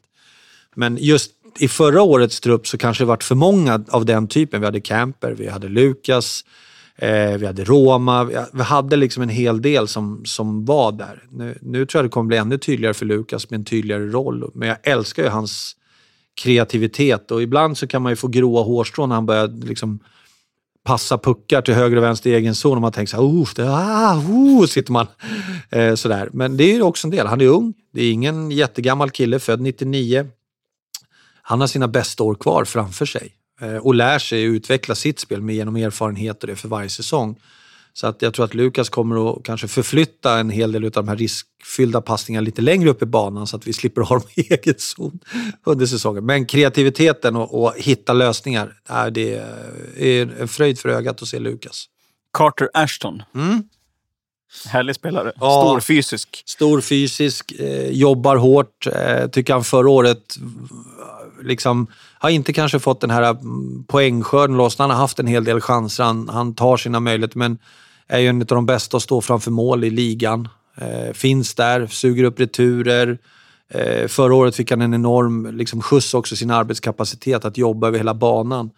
Men 0.75 0.97
just 1.01 1.31
i 1.59 1.67
förra 1.67 2.01
årets 2.01 2.39
trupp 2.39 2.67
så 2.67 2.77
kanske 2.77 3.03
det 3.03 3.07
varit 3.07 3.23
för 3.23 3.35
många 3.35 3.85
av 3.89 4.05
den 4.05 4.27
typen. 4.27 4.61
Vi 4.61 4.65
hade 4.65 4.81
Camper, 4.81 5.31
vi 5.31 5.47
hade 5.47 5.67
Lukas, 5.67 6.45
eh, 6.95 7.37
vi 7.37 7.45
hade 7.45 7.63
Roma. 7.63 8.23
Vi, 8.53 8.63
hade 8.63 8.95
liksom 8.95 9.23
en 9.23 9.29
hel 9.29 9.61
del 9.61 9.87
som, 9.87 10.25
som 10.25 10.65
var 10.65 10.91
där. 10.91 11.23
Nu, 11.31 11.57
nu 11.61 11.85
tror 11.85 11.99
jag 11.99 12.05
det 12.05 12.13
kommer 12.13 12.27
bli 12.27 12.37
ännu 12.37 12.57
tydligare 12.57 12.93
för 12.93 13.05
Lukas 13.05 13.49
med 13.49 13.57
en 13.57 13.65
tydligare 13.65 14.07
roll. 14.07 14.51
Men 14.53 14.67
jag 14.67 14.77
älskar 14.83 15.23
ju 15.23 15.29
hans 15.29 15.75
kreativitet 16.41 17.31
och 17.31 17.41
ibland 17.41 17.77
så 17.77 17.87
kan 17.87 18.01
man 18.01 18.11
ju 18.11 18.15
få 18.15 18.27
gråa 18.27 18.63
hårstrån 18.63 19.09
när 19.09 19.15
han 19.15 19.25
börjar 19.25 19.47
liksom 19.47 19.99
passa 20.85 21.17
puckar 21.17 21.61
till 21.61 21.73
höger 21.73 21.97
och 21.97 22.03
vänster 22.03 22.29
i 22.29 22.33
egen 22.33 22.55
zon 22.55 22.75
och 22.75 22.81
man 22.81 22.91
tänker 22.91 23.11
så 23.11 23.17
här, 23.17 23.23
oh, 23.23 23.49
det, 23.55 23.69
ah, 23.69 24.15
oh, 24.15 24.65
sitter 24.65 24.91
man 24.91 25.07
eh, 25.69 25.95
sådär. 25.95 26.29
Men 26.33 26.57
det 26.57 26.63
är 26.63 26.73
ju 26.73 26.81
också 26.81 27.07
en 27.07 27.11
del. 27.11 27.27
Han 27.27 27.41
är 27.41 27.47
ung. 27.47 27.73
Det 27.93 28.01
är 28.01 28.11
ingen 28.11 28.51
jättegammal 28.51 29.11
kille, 29.11 29.39
född 29.39 29.61
99. 29.61 30.27
Han 31.41 31.59
har 31.59 31.67
sina 31.67 31.87
bästa 31.87 32.23
år 32.23 32.35
kvar 32.35 32.65
framför 32.65 33.05
sig 33.05 33.33
eh, 33.61 33.75
och 33.75 33.95
lär 33.95 34.19
sig 34.19 34.43
utveckla 34.43 34.95
sitt 34.95 35.19
spel 35.19 35.41
med 35.41 35.55
genom 35.55 35.75
erfarenhet 35.75 36.43
och 36.43 36.47
det 36.47 36.55
för 36.55 36.67
varje 36.67 36.89
säsong. 36.89 37.39
Så 37.97 38.07
att 38.07 38.21
jag 38.21 38.33
tror 38.33 38.45
att 38.45 38.53
Lukas 38.53 38.89
kommer 38.89 39.31
att 39.31 39.43
kanske 39.43 39.67
förflytta 39.67 40.39
en 40.39 40.49
hel 40.49 40.71
del 40.71 40.85
av 40.85 40.91
de 40.91 41.07
här 41.07 41.15
riskfyllda 41.15 42.01
passningarna 42.01 42.45
lite 42.45 42.61
längre 42.61 42.89
upp 42.89 43.01
i 43.01 43.05
banan 43.05 43.47
så 43.47 43.55
att 43.57 43.67
vi 43.67 43.73
slipper 43.73 44.01
ha 44.01 44.15
dem 44.15 44.27
i 44.35 44.41
egen 44.53 44.75
zon 44.77 45.19
under 45.63 45.85
säsongen. 45.85 46.25
Men 46.25 46.45
kreativiteten 46.45 47.35
och, 47.35 47.63
och 47.63 47.73
hitta 47.77 48.13
lösningar, 48.13 48.73
är 48.85 49.11
det 49.11 49.35
är 49.97 50.41
en 50.41 50.47
fröjd 50.47 50.79
för 50.79 50.89
ögat 50.89 51.21
att 51.21 51.27
se 51.27 51.39
Lukas. 51.39 51.85
Carter 52.33 52.69
Ashton. 52.73 53.23
Mm. 53.35 53.63
Härlig 54.67 54.95
spelare. 54.95 55.31
Ja. 55.35 55.61
Stor 55.61 55.79
fysisk. 55.79 56.43
Stor 56.45 56.81
fysisk, 56.81 57.51
eh, 57.51 57.89
jobbar 57.89 58.35
hårt. 58.35 58.87
Eh, 58.87 59.27
tycker 59.27 59.53
han 59.53 59.63
förra 59.63 59.89
året 59.89 60.35
liksom, 61.43 61.87
har 62.19 62.29
inte 62.29 62.53
kanske 62.53 62.79
fått 62.79 63.01
den 63.01 63.09
här 63.09 63.23
mm, 63.23 63.83
poängskörden 63.87 64.57
loss. 64.57 64.77
Han 64.77 64.89
har 64.89 64.97
haft 64.97 65.19
en 65.19 65.27
hel 65.27 65.43
del 65.43 65.61
chanser. 65.61 66.03
Han, 66.03 66.29
han 66.29 66.55
tar 66.55 66.77
sina 66.77 66.99
möjligheter 66.99 67.37
men 67.37 67.57
är 68.07 68.19
ju 68.19 68.27
en 68.27 68.41
av 68.41 68.45
de 68.45 68.65
bästa 68.65 68.97
att 68.97 69.03
stå 69.03 69.21
framför 69.21 69.51
mål 69.51 69.83
i 69.83 69.89
ligan. 69.89 70.47
Eh, 70.77 71.13
finns 71.13 71.55
där, 71.55 71.87
suger 71.87 72.23
upp 72.23 72.39
returer. 72.39 73.17
Eh, 73.69 74.07
förra 74.07 74.35
året 74.35 74.55
fick 74.55 74.71
han 74.71 74.81
en 74.81 74.93
enorm 74.93 75.55
liksom, 75.57 75.81
skjuts 75.81 76.13
också 76.13 76.35
sin 76.35 76.51
arbetskapacitet 76.51 77.45
att 77.45 77.57
jobba 77.57 77.87
över 77.87 77.97
hela 77.97 78.13
banan. 78.13 78.71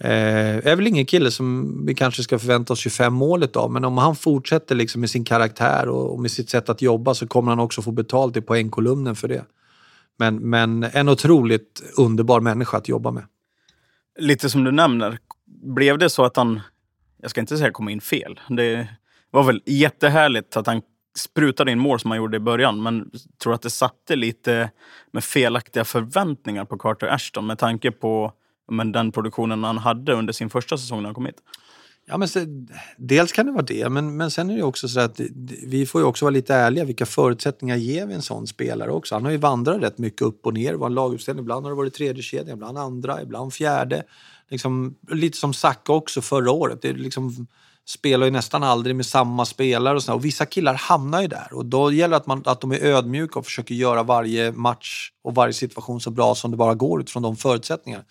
Eh, 0.00 0.66
är 0.66 0.76
väl 0.76 0.86
ingen 0.86 1.06
kille 1.06 1.30
som 1.30 1.86
vi 1.86 1.94
kanske 1.94 2.22
ska 2.22 2.38
förvänta 2.38 2.72
oss 2.72 2.78
25 2.78 3.14
målet 3.14 3.56
av, 3.56 3.72
men 3.72 3.84
om 3.84 3.98
han 3.98 4.16
fortsätter 4.16 4.74
liksom 4.74 5.00
med 5.00 5.10
sin 5.10 5.24
karaktär 5.24 5.88
och, 5.88 6.12
och 6.12 6.20
med 6.20 6.30
sitt 6.30 6.50
sätt 6.50 6.68
att 6.68 6.82
jobba 6.82 7.14
så 7.14 7.26
kommer 7.26 7.52
han 7.52 7.60
också 7.60 7.82
få 7.82 7.90
betalt 7.90 8.36
i 8.36 8.40
poängkolumnen 8.40 9.16
för 9.16 9.28
det. 9.28 9.44
Men, 10.18 10.36
men 10.36 10.82
en 10.82 11.08
otroligt 11.08 11.82
underbar 11.96 12.40
människa 12.40 12.76
att 12.76 12.88
jobba 12.88 13.10
med. 13.10 13.24
Lite 14.18 14.50
som 14.50 14.64
du 14.64 14.72
nämner, 14.72 15.18
blev 15.62 15.98
det 15.98 16.10
så 16.10 16.24
att 16.24 16.36
han, 16.36 16.60
jag 17.24 17.30
ska 17.30 17.40
inte 17.40 17.58
säga 17.58 17.70
kom 17.70 17.88
in 17.88 18.00
fel. 18.00 18.40
Det 18.48 18.88
var 19.30 19.42
väl 19.44 19.62
jättehärligt 19.66 20.56
att 20.56 20.66
han 20.66 20.82
sprutade 21.16 21.72
in 21.72 21.78
mål 21.78 22.00
som 22.00 22.10
han 22.10 22.18
gjorde 22.18 22.36
i 22.36 22.40
början, 22.40 22.82
men 22.82 23.10
jag 23.12 23.38
tror 23.42 23.54
att 23.54 23.62
det 23.62 23.70
satte 23.70 24.16
lite 24.16 24.70
med 25.12 25.24
felaktiga 25.24 25.84
förväntningar 25.84 26.64
på 26.64 26.78
Carter 26.78 27.06
Ashton 27.06 27.46
med 27.46 27.58
tanke 27.58 27.90
på 27.90 28.32
men, 28.70 28.92
den 28.92 29.12
produktionen 29.12 29.64
han 29.64 29.78
hade 29.78 30.12
under 30.12 30.32
sin 30.32 30.50
första 30.50 30.78
säsong 30.78 30.98
när 30.98 31.04
han 31.04 31.14
kom 31.14 31.26
hit. 31.26 31.42
Ja, 32.06 32.16
men 32.16 32.28
så, 32.28 32.40
dels 32.96 33.32
kan 33.32 33.46
det 33.46 33.52
vara 33.52 33.62
det, 33.62 33.88
men, 33.88 34.16
men 34.16 34.30
sen 34.30 34.50
är 34.50 34.56
det 34.56 34.62
också 34.62 34.88
så 34.88 35.00
att 35.00 35.20
vi 35.66 35.86
får 35.86 36.00
ju 36.00 36.06
också 36.06 36.24
vara 36.24 36.30
lite 36.30 36.54
ärliga. 36.54 36.84
Vilka 36.84 37.06
förutsättningar 37.06 37.76
ger 37.76 38.06
vi 38.06 38.14
en 38.14 38.22
sån 38.22 38.46
spelare 38.46 38.90
också? 38.90 39.14
Han 39.14 39.24
har 39.24 39.32
ju 39.32 39.36
vandrat 39.36 39.82
rätt 39.82 39.98
mycket 39.98 40.22
upp 40.22 40.46
och 40.46 40.54
ner. 40.54 40.74
Var 40.74 40.86
en 40.86 40.94
laguppställning. 40.94 41.42
Ibland 41.42 41.64
har 41.64 41.70
det 41.70 41.76
varit 41.76 41.94
tredje 41.94 42.22
kedjan, 42.22 42.56
ibland 42.56 42.78
andra, 42.78 43.22
ibland 43.22 43.54
fjärde. 43.54 44.02
Liksom, 44.50 44.94
lite 45.10 45.38
som 45.38 45.54
Sacka 45.54 45.92
också 45.92 46.20
förra 46.20 46.50
året. 46.50 46.82
Det 46.82 46.88
är 46.88 46.94
liksom, 46.94 47.46
spelar 47.86 48.26
ju 48.26 48.32
nästan 48.32 48.62
aldrig 48.62 48.96
med 48.96 49.06
samma 49.06 49.44
spelare 49.44 49.96
och, 49.96 50.02
sådär. 50.02 50.16
och 50.16 50.24
vissa 50.24 50.46
killar 50.46 50.74
hamnar 50.74 51.22
ju 51.22 51.28
där 51.28 51.48
och 51.52 51.66
då 51.66 51.92
gäller 51.92 52.10
det 52.10 52.16
att, 52.16 52.26
man, 52.26 52.42
att 52.44 52.60
de 52.60 52.72
är 52.72 52.84
ödmjuka 52.84 53.38
och 53.38 53.44
försöker 53.44 53.74
göra 53.74 54.02
varje 54.02 54.52
match 54.52 55.10
och 55.22 55.34
varje 55.34 55.52
situation 55.52 56.00
så 56.00 56.10
bra 56.10 56.34
som 56.34 56.50
det 56.50 56.56
bara 56.56 56.74
går 56.74 57.00
utifrån 57.00 57.22
de 57.22 57.36
förutsättningarna. 57.36 58.04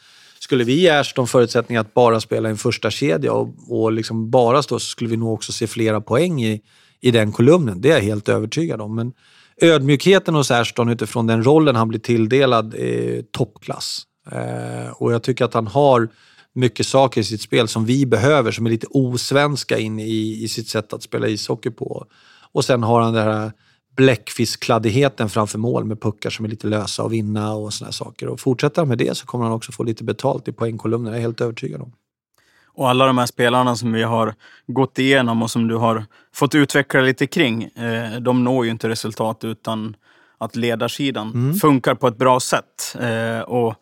Skulle 0.44 0.64
vi 0.64 0.74
ge 0.74 0.90
Ashton 0.90 1.28
förutsättningar 1.28 1.82
att 1.82 1.94
bara 1.94 2.20
spela 2.20 2.50
en 2.50 2.58
första 2.58 2.92
kedja 2.92 3.34
och, 3.34 3.50
och 3.70 3.92
liksom 3.92 4.30
bara 4.30 4.64
stå 4.64 4.80
så 4.80 4.86
skulle 4.86 5.10
vi 5.10 5.18
nog 5.18 5.34
också 5.34 5.52
se 5.52 5.68
flera 5.68 6.02
poäng 6.02 6.44
i, 6.44 6.62
i 7.02 7.12
den 7.12 7.32
kolumnen. 7.32 7.82
Det 7.82 7.90
är 7.90 7.94
jag 7.94 8.02
helt 8.02 8.30
övertygad 8.30 8.82
om. 8.82 8.96
Men 8.96 9.14
ödmjukheten 9.62 10.36
hos 10.36 10.52
Ashton 10.52 10.90
utifrån 10.90 11.28
den 11.28 11.44
rollen 11.44 11.76
han 11.76 11.88
blir 11.88 12.00
tilldelad 12.00 12.74
är 12.74 13.22
toppklass. 13.22 14.04
Eh, 14.32 14.92
och 14.94 15.14
jag 15.14 15.24
tycker 15.24 15.46
att 15.46 15.54
han 15.54 15.68
har 15.68 16.10
mycket 16.54 16.88
saker 16.88 17.22
i 17.22 17.24
sitt 17.24 17.42
spel 17.42 17.68
som 17.68 17.86
vi 17.86 18.06
behöver, 18.06 18.52
som 18.52 18.66
är 18.66 18.70
lite 18.70 18.88
osvenska 18.90 19.78
in 19.78 20.00
i, 20.00 20.44
i 20.44 20.48
sitt 20.48 20.68
sätt 20.68 20.94
att 20.94 21.04
spela 21.04 21.28
ishockey 21.28 21.70
på. 21.70 22.06
Och 22.52 22.66
sen 22.66 22.84
har 22.84 23.02
han 23.02 23.14
det 23.14 23.22
här 23.22 23.52
bläckfiskkladdigheten 23.96 25.30
framför 25.30 25.58
mål 25.60 25.86
med 25.86 26.02
puckar 26.02 26.30
som 26.30 26.46
är 26.46 26.50
lite 26.50 26.68
lösa 26.68 27.04
och 27.04 27.14
vinna 27.14 27.54
och 27.54 27.74
såna 27.74 27.92
saker. 27.92 28.28
Och 28.28 28.40
fortsätter 28.40 28.82
han 28.82 28.90
med 28.90 28.98
det 28.98 29.18
så 29.18 29.26
kommer 29.26 29.46
han 29.46 29.54
också 29.54 29.72
få 29.72 29.84
lite 29.84 30.04
betalt 30.04 30.48
i 30.48 30.52
poängkolumnen, 30.52 31.12
jag 31.14 31.18
är 31.18 31.22
helt 31.22 31.42
övertygad 31.42 31.82
om. 31.82 31.92
Och 32.76 32.90
alla 32.90 33.06
de 33.06 33.18
här 33.18 33.26
spelarna 33.26 33.76
som 33.76 33.92
vi 33.94 34.04
har 34.04 34.34
gått 34.68 35.00
igenom 35.00 35.42
och 35.44 35.52
som 35.52 35.68
du 35.68 35.76
har 35.76 36.06
fått 36.34 36.56
utveckla 36.56 37.02
lite 37.02 37.28
kring, 37.28 37.64
eh, 37.64 38.20
de 38.20 38.44
når 38.44 38.66
ju 38.66 38.72
inte 38.72 38.90
resultat 38.90 39.44
utan 39.44 39.96
att 40.38 40.56
ledarsidan 40.56 41.32
Mm. 41.34 41.54
funkar 41.56 41.96
på 41.96 42.08
ett 42.08 42.18
bra 42.18 42.40
sätt. 42.40 42.96
Eh, 43.00 43.40
och 43.40 43.76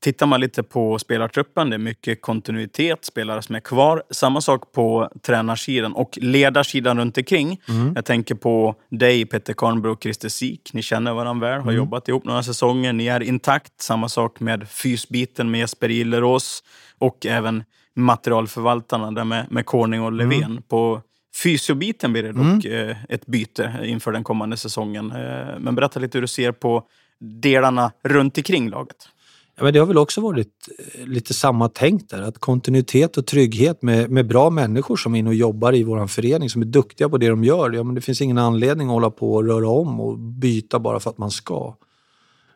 tittar 0.00 0.26
man 0.26 0.40
lite 0.40 0.62
på 0.62 0.98
spelartruppen, 0.98 1.70
det 1.70 1.76
är 1.76 1.78
mycket 1.78 2.22
kontinuitet, 2.22 3.04
spelare 3.04 3.42
som 3.42 3.54
är 3.54 3.60
kvar. 3.60 4.02
Samma 4.10 4.40
sak 4.40 4.72
på 4.72 5.10
tränarsidan 5.22 5.92
och 5.92 6.18
ledarsidan 6.22 6.98
runt 6.98 7.18
omkring. 7.18 7.60
Mm. 7.68 7.92
Jag 7.94 8.04
tänker 8.04 8.34
på 8.34 8.74
dig, 8.90 9.26
Peter 9.26 9.52
Karnbro 9.54 9.92
och 9.92 10.02
Christer 10.02 10.28
Sik. 10.28 10.70
Ni 10.72 10.82
känner 10.82 11.12
varandra 11.12 11.48
väl, 11.48 11.56
har 11.60 11.70
Mm. 11.70 11.76
jobbat 11.76 12.08
ihop 12.08 12.24
några 12.24 12.42
säsonger. 12.42 12.92
Ni 12.92 13.06
är 13.06 13.22
intakt. 13.22 13.72
Samma 13.80 14.08
sak 14.08 14.40
med 14.40 14.68
fysbiten 14.68 15.50
med 15.50 15.60
Jesper 15.60 15.88
Gillerås 15.88 16.62
och 16.98 17.26
även 17.26 17.64
materialförvaltarna 17.94 19.10
där 19.10 19.24
med, 19.24 19.46
med 19.50 19.66
Corning 19.66 20.02
och 20.02 20.12
Löfven. 20.12 20.42
Mm. 20.42 20.62
På 20.62 21.00
fysiobiten 21.42 22.12
blir 22.12 22.22
det 22.22 22.32
dock 22.32 22.64
eh, 22.64 22.96
ett 23.08 23.26
byte 23.26 23.80
inför 23.84 24.12
den 24.12 24.24
kommande 24.24 24.56
säsongen. 24.56 25.10
Eh, 25.12 25.58
men 25.58 25.74
berätta 25.74 26.00
lite 26.00 26.18
hur 26.18 26.22
du 26.22 26.28
ser 26.28 26.52
på 26.52 26.82
delarna 27.18 27.92
runt 28.04 28.36
omkring 28.38 28.70
laget. 28.70 29.08
Ja, 29.56 29.64
men 29.64 29.72
det 29.72 29.78
har 29.78 29.86
väl 29.86 29.98
också 29.98 30.20
varit 30.20 30.68
eh, 30.94 31.06
lite 31.06 31.34
samma 31.34 31.68
tänk 31.68 32.10
där. 32.10 32.22
Att 32.22 32.38
kontinuitet 32.38 33.16
och 33.16 33.26
trygghet 33.26 33.82
med, 33.82 34.10
med 34.10 34.26
bra 34.26 34.50
människor 34.50 34.96
som 34.96 35.14
är 35.14 35.18
inne 35.18 35.28
och 35.28 35.34
jobbar 35.34 35.74
i 35.74 35.82
vår 35.82 36.06
förening, 36.06 36.50
som 36.50 36.62
är 36.62 36.66
duktiga 36.66 37.08
på 37.08 37.18
det 37.18 37.28
de 37.28 37.44
gör. 37.44 37.70
Ja, 37.70 37.82
men 37.82 37.94
det 37.94 38.00
finns 38.00 38.20
ingen 38.20 38.38
anledning 38.38 38.88
att 38.88 38.92
hålla 38.92 39.10
på 39.10 39.34
och 39.34 39.46
röra 39.46 39.68
om 39.68 40.00
och 40.00 40.18
byta 40.18 40.78
bara 40.78 41.00
för 41.00 41.10
att 41.10 41.18
man 41.18 41.30
ska. 41.30 41.76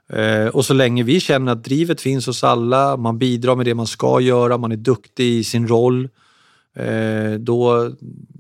Eh, 0.09 0.47
och 0.47 0.65
så 0.65 0.75
länge 0.75 1.03
vi 1.03 1.21
känner 1.21 1.53
att 1.53 1.65
drivet 1.65 2.01
finns 2.01 2.27
hos 2.27 2.45
alla, 2.45 2.97
man 2.97 3.19
bidrar 3.19 3.57
med 3.57 3.67
det 3.67 3.75
man 3.75 3.87
ska 3.87 4.21
göra, 4.21 4.59
man 4.59 4.73
är 4.73 4.77
duktig 4.77 5.25
i 5.25 5.45
sin 5.45 5.69
roll, 5.69 6.09
eh, 6.77 7.33
då, 7.39 7.91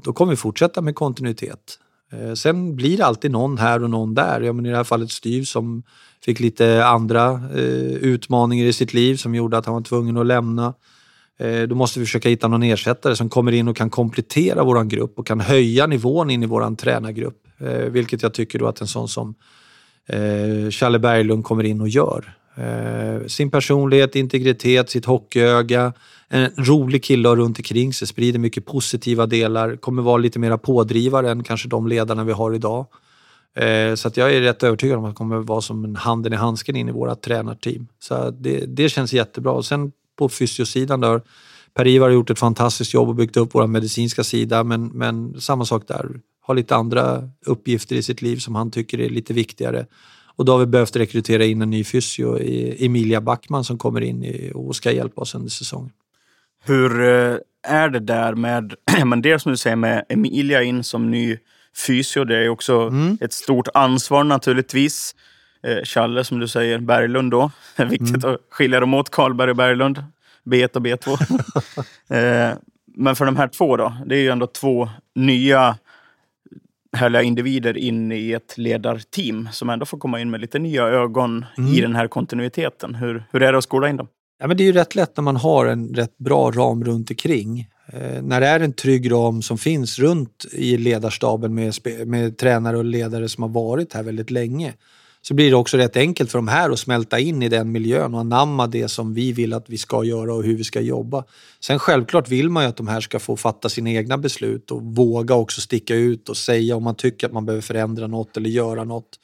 då 0.05 0.13
kommer 0.13 0.33
vi 0.33 0.37
fortsätta 0.37 0.81
med 0.81 0.95
kontinuitet. 0.95 1.79
Eh, 2.13 2.35
sen 2.35 2.77
blir 2.77 2.97
det 2.97 3.07
alltid 3.07 3.31
någon 3.31 3.59
här 3.59 3.83
och 3.83 3.91
någon 3.91 4.15
där. 4.15 4.41
Ja, 4.41 4.53
men 4.53 4.67
I 4.67 4.71
det 4.71 4.77
här 4.77 4.85
fallet 4.85 5.11
Styv 5.11 5.45
som 5.45 5.83
fick 6.25 6.41
lite 6.41 6.85
andra 6.85 7.31
eh, 7.55 7.95
utmaningar 7.95 8.67
i 8.67 8.73
sitt 8.73 8.95
liv 8.95 9.17
som 9.17 9.35
gjorde 9.35 9.59
att 9.59 9.67
han 9.67 9.75
var 9.75 9.83
tvungen 9.83 10.17
att 10.17 10.27
lämna. 10.27 10.75
Eh, 11.39 11.63
då 11.63 11.75
måste 11.75 12.01
vi 12.01 12.07
försöka 12.07 12.29
hitta 12.29 12.49
någon 12.49 12.63
ersättare 12.63 13.17
som 13.17 13.29
kommer 13.29 13.53
in 13.53 13.69
och 13.69 13.77
kan 13.77 13.91
komplettera 13.91 14.65
vår 14.65 14.85
grupp 14.85 15.19
och 15.19 15.27
kan 15.27 15.41
höja 15.41 15.87
nivån 15.87 16.31
in 16.31 16.43
i 16.43 16.47
vår 16.47 16.77
tränargrupp. 16.77 17.47
Eh, 17.59 17.69
vilket 17.69 18.23
jag 18.23 18.35
tycker 18.35 18.59
då 18.59 18.67
att 18.67 18.81
en 18.81 18.87
sån 18.87 19.09
som 19.09 19.35
eh, 20.07 20.71
Challe 20.71 20.99
Berglund 20.99 21.45
kommer 21.45 21.65
in 21.65 21.81
och 21.81 21.89
gör. 21.89 22.37
Eh, 22.55 23.27
sin 23.27 23.51
personlighet, 23.51 24.17
integritet, 24.17 24.91
sitt 24.91 25.05
hockeyöga. 25.05 25.93
En 26.29 26.51
rolig 26.57 27.05
kille 27.05 27.29
runt 27.29 27.59
omkring 27.59 27.95
sig, 27.95 28.09
sprider 28.09 28.39
mycket 28.39 28.67
positiva 28.67 29.27
delar. 29.27 29.77
Kommer 29.77 30.03
vara 30.03 30.17
lite 30.17 30.39
mera 30.39 30.59
pådrivare 30.59 31.31
än 31.31 31.43
kanske 31.43 31.69
de 31.69 31.89
ledarna 31.89 32.25
vi 32.25 32.33
har 32.33 32.55
idag. 32.55 32.87
Eh, 33.55 33.95
så 33.95 34.09
att 34.09 34.17
jag 34.17 34.35
är 34.35 34.41
rätt 34.41 34.63
övertygad 34.63 34.99
om 34.99 35.05
att 35.05 35.09
han 35.09 35.15
kommer 35.15 35.37
vara 35.37 35.61
som 35.61 35.85
en 35.85 35.97
handen 35.97 36.33
i 36.33 36.37
handsken 36.37 36.77
in 36.77 36.89
i 36.89 36.93
våra 36.93 37.15
tränarteam. 37.15 37.89
Så 37.99 38.31
det, 38.31 38.67
det 38.67 38.89
känns 38.89 39.13
jättebra. 39.13 39.53
Och 39.53 39.65
sen 39.65 39.93
på 40.19 40.29
fysiosidan 40.29 41.01
där 41.01 41.21
Per-Ivar 41.75 42.07
har 42.07 42.15
gjort 42.15 42.31
ett 42.31 42.39
fantastiskt 42.39 42.95
jobb 42.95 43.09
och 43.09 43.15
byggt 43.15 43.37
upp 43.37 43.55
vår 43.55 43.67
medicinska 43.67 44.25
sida 44.25 44.65
men, 44.65 44.87
men 44.87 45.41
samma 45.41 45.65
sak 45.65 45.89
där. 45.89 46.07
Har 46.43 46.55
lite 46.55 46.77
andra 46.77 47.29
uppgifter 47.47 47.97
i 47.97 48.03
sitt 48.03 48.23
liv 48.23 48.37
som 48.37 48.55
han 48.55 48.71
tycker 48.71 49.01
är 49.01 49.09
lite 49.09 49.33
viktigare. 49.35 49.87
Och 50.41 50.47
då 50.47 50.53
har 50.53 50.59
vi 50.59 50.67
behövt 50.67 50.97
rekrytera 50.97 51.45
in 51.45 51.63
en 51.63 51.71
ny 51.71 51.85
fysio, 51.85 52.39
Emilia 52.85 53.21
Backman 53.21 53.65
som 53.65 53.79
kommer 53.79 54.01
in 54.01 54.51
och 54.55 54.77
ska 54.77 54.93
hjälpa 54.93 55.21
oss 55.21 55.35
under 55.35 55.49
säsongen. 55.51 55.91
Hur 56.65 57.01
eh, 57.01 57.37
är 57.63 57.89
det 57.89 57.99
där 57.99 58.35
med, 58.35 58.75
men 59.05 59.23
det 59.23 59.39
som 59.39 59.53
du 59.53 59.57
säger 59.57 59.77
med 59.77 60.05
Emilia 60.09 60.63
in 60.63 60.85
som 60.85 61.11
ny 61.11 61.37
fysio, 61.87 62.25
det 62.25 62.37
är 62.37 62.49
också 62.49 62.81
Mm. 62.81 63.19
ett 63.21 63.33
stort 63.33 63.69
ansvar 63.75 64.25
naturligtvis. 64.25 65.15
Eh, 65.67 65.85
Challe, 65.85 66.25
som 66.25 66.39
du 66.39 66.49
säger, 66.49 66.79
Berglund 66.79 67.31
då. 67.31 67.51
Viktigt 67.77 68.25
Mm. 68.25 68.35
att 68.35 68.41
skilja 68.51 68.81
dem 68.81 68.95
åt, 68.95 69.11
Karlberg 69.11 69.51
och 69.51 69.57
Berglund. 69.57 70.05
B1 70.45 70.77
och 70.77 70.83
B2. 70.83 71.11
eh, 72.51 72.57
men 72.97 73.17
för 73.17 73.25
de 73.25 73.37
här 73.37 73.49
två 73.49 73.77
då, 73.77 73.95
det 74.07 74.17
är 74.17 74.21
ju 74.21 74.29
ändå 74.31 74.47
två 74.47 74.89
nya 75.15 75.77
härliga 76.97 77.23
individer 77.23 77.77
in 77.77 78.13
i 78.13 78.33
ett 78.33 78.59
ledarteam 78.59 79.49
som 79.53 79.71
ändå 79.71 79.87
får 79.87 79.99
komma 79.99 80.21
in 80.21 80.31
med 80.31 80.41
lite 80.41 80.59
nya 80.59 80.83
ögon 80.87 81.45
i 81.59 81.61
Mm. 81.61 81.81
den 81.81 81.97
här 81.97 82.09
kontinuiteten. 82.09 82.95
Hur, 82.95 83.25
hur 83.33 83.43
är 83.43 83.53
det 83.53 83.59
att 83.59 83.65
skola 83.65 83.89
in 83.89 83.97
dem? 83.97 84.09
Ja, 84.41 84.47
men 84.47 84.57
det 84.57 84.63
är 84.63 84.67
ju 84.67 84.73
rätt 84.73 84.95
lätt 84.95 85.17
när 85.17 85.23
man 85.23 85.37
har 85.37 85.67
en 85.67 85.95
rätt 85.95 86.19
bra 86.19 86.51
ram 86.51 86.85
runt 86.85 87.11
omkring. 87.11 87.69
Eh, 87.93 88.23
när 88.23 88.41
det 88.41 88.47
är 88.47 88.61
en 88.61 88.73
trygg 88.73 89.13
ram 89.13 89.43
som 89.43 89.59
finns 89.59 89.99
runt 89.99 90.47
i 90.53 90.77
ledarstaben 90.77 91.55
med, 91.55 91.75
med 92.07 92.39
tränare 92.39 92.77
och 92.79 92.85
ledare 92.85 93.29
som 93.29 93.43
har 93.43 93.51
varit 93.51 93.95
här 93.95 94.03
väldigt 94.03 94.31
länge 94.31 94.73
så 95.23 95.35
blir 95.35 95.51
det 95.51 95.57
också 95.57 95.77
rätt 95.77 95.97
enkelt 95.97 96.31
för 96.31 96.39
de 96.39 96.49
här 96.49 96.71
att 96.71 96.79
smälta 96.79 97.19
in 97.19 97.43
i 97.43 97.49
den 97.49 97.73
miljön 97.73 98.15
och 98.15 98.21
anamma 98.21 98.67
det 98.67 98.89
som 98.89 99.15
vi 99.15 99.33
vill 99.33 99.53
att 99.53 99.71
vi 99.71 99.79
ska 99.79 100.05
göra 100.05 100.35
och 100.35 100.45
hur 100.45 100.57
vi 100.57 100.65
ska 100.65 100.81
jobba. 100.81 101.25
Sen 101.61 101.79
självklart 101.79 102.29
vill 102.29 102.51
man 102.51 102.63
ju 102.63 102.69
att 102.69 102.77
de 102.77 102.89
här 102.89 103.01
ska 103.01 103.19
få 103.19 103.37
fatta 103.37 103.69
sina 103.69 103.91
egna 103.91 104.19
beslut 104.19 104.71
och 104.71 104.83
våga 104.83 105.35
också 105.35 105.61
sticka 105.61 105.95
ut 105.95 106.29
och 106.29 106.37
säga 106.37 106.77
om 106.77 106.85
man 106.85 106.95
tycker 106.95 107.27
att 107.27 107.33
man 107.33 107.47
behöver 107.47 107.63
förändra 107.63 108.07
något 108.07 108.37
eller 108.37 108.51
göra 108.51 108.85
något. 108.85 109.21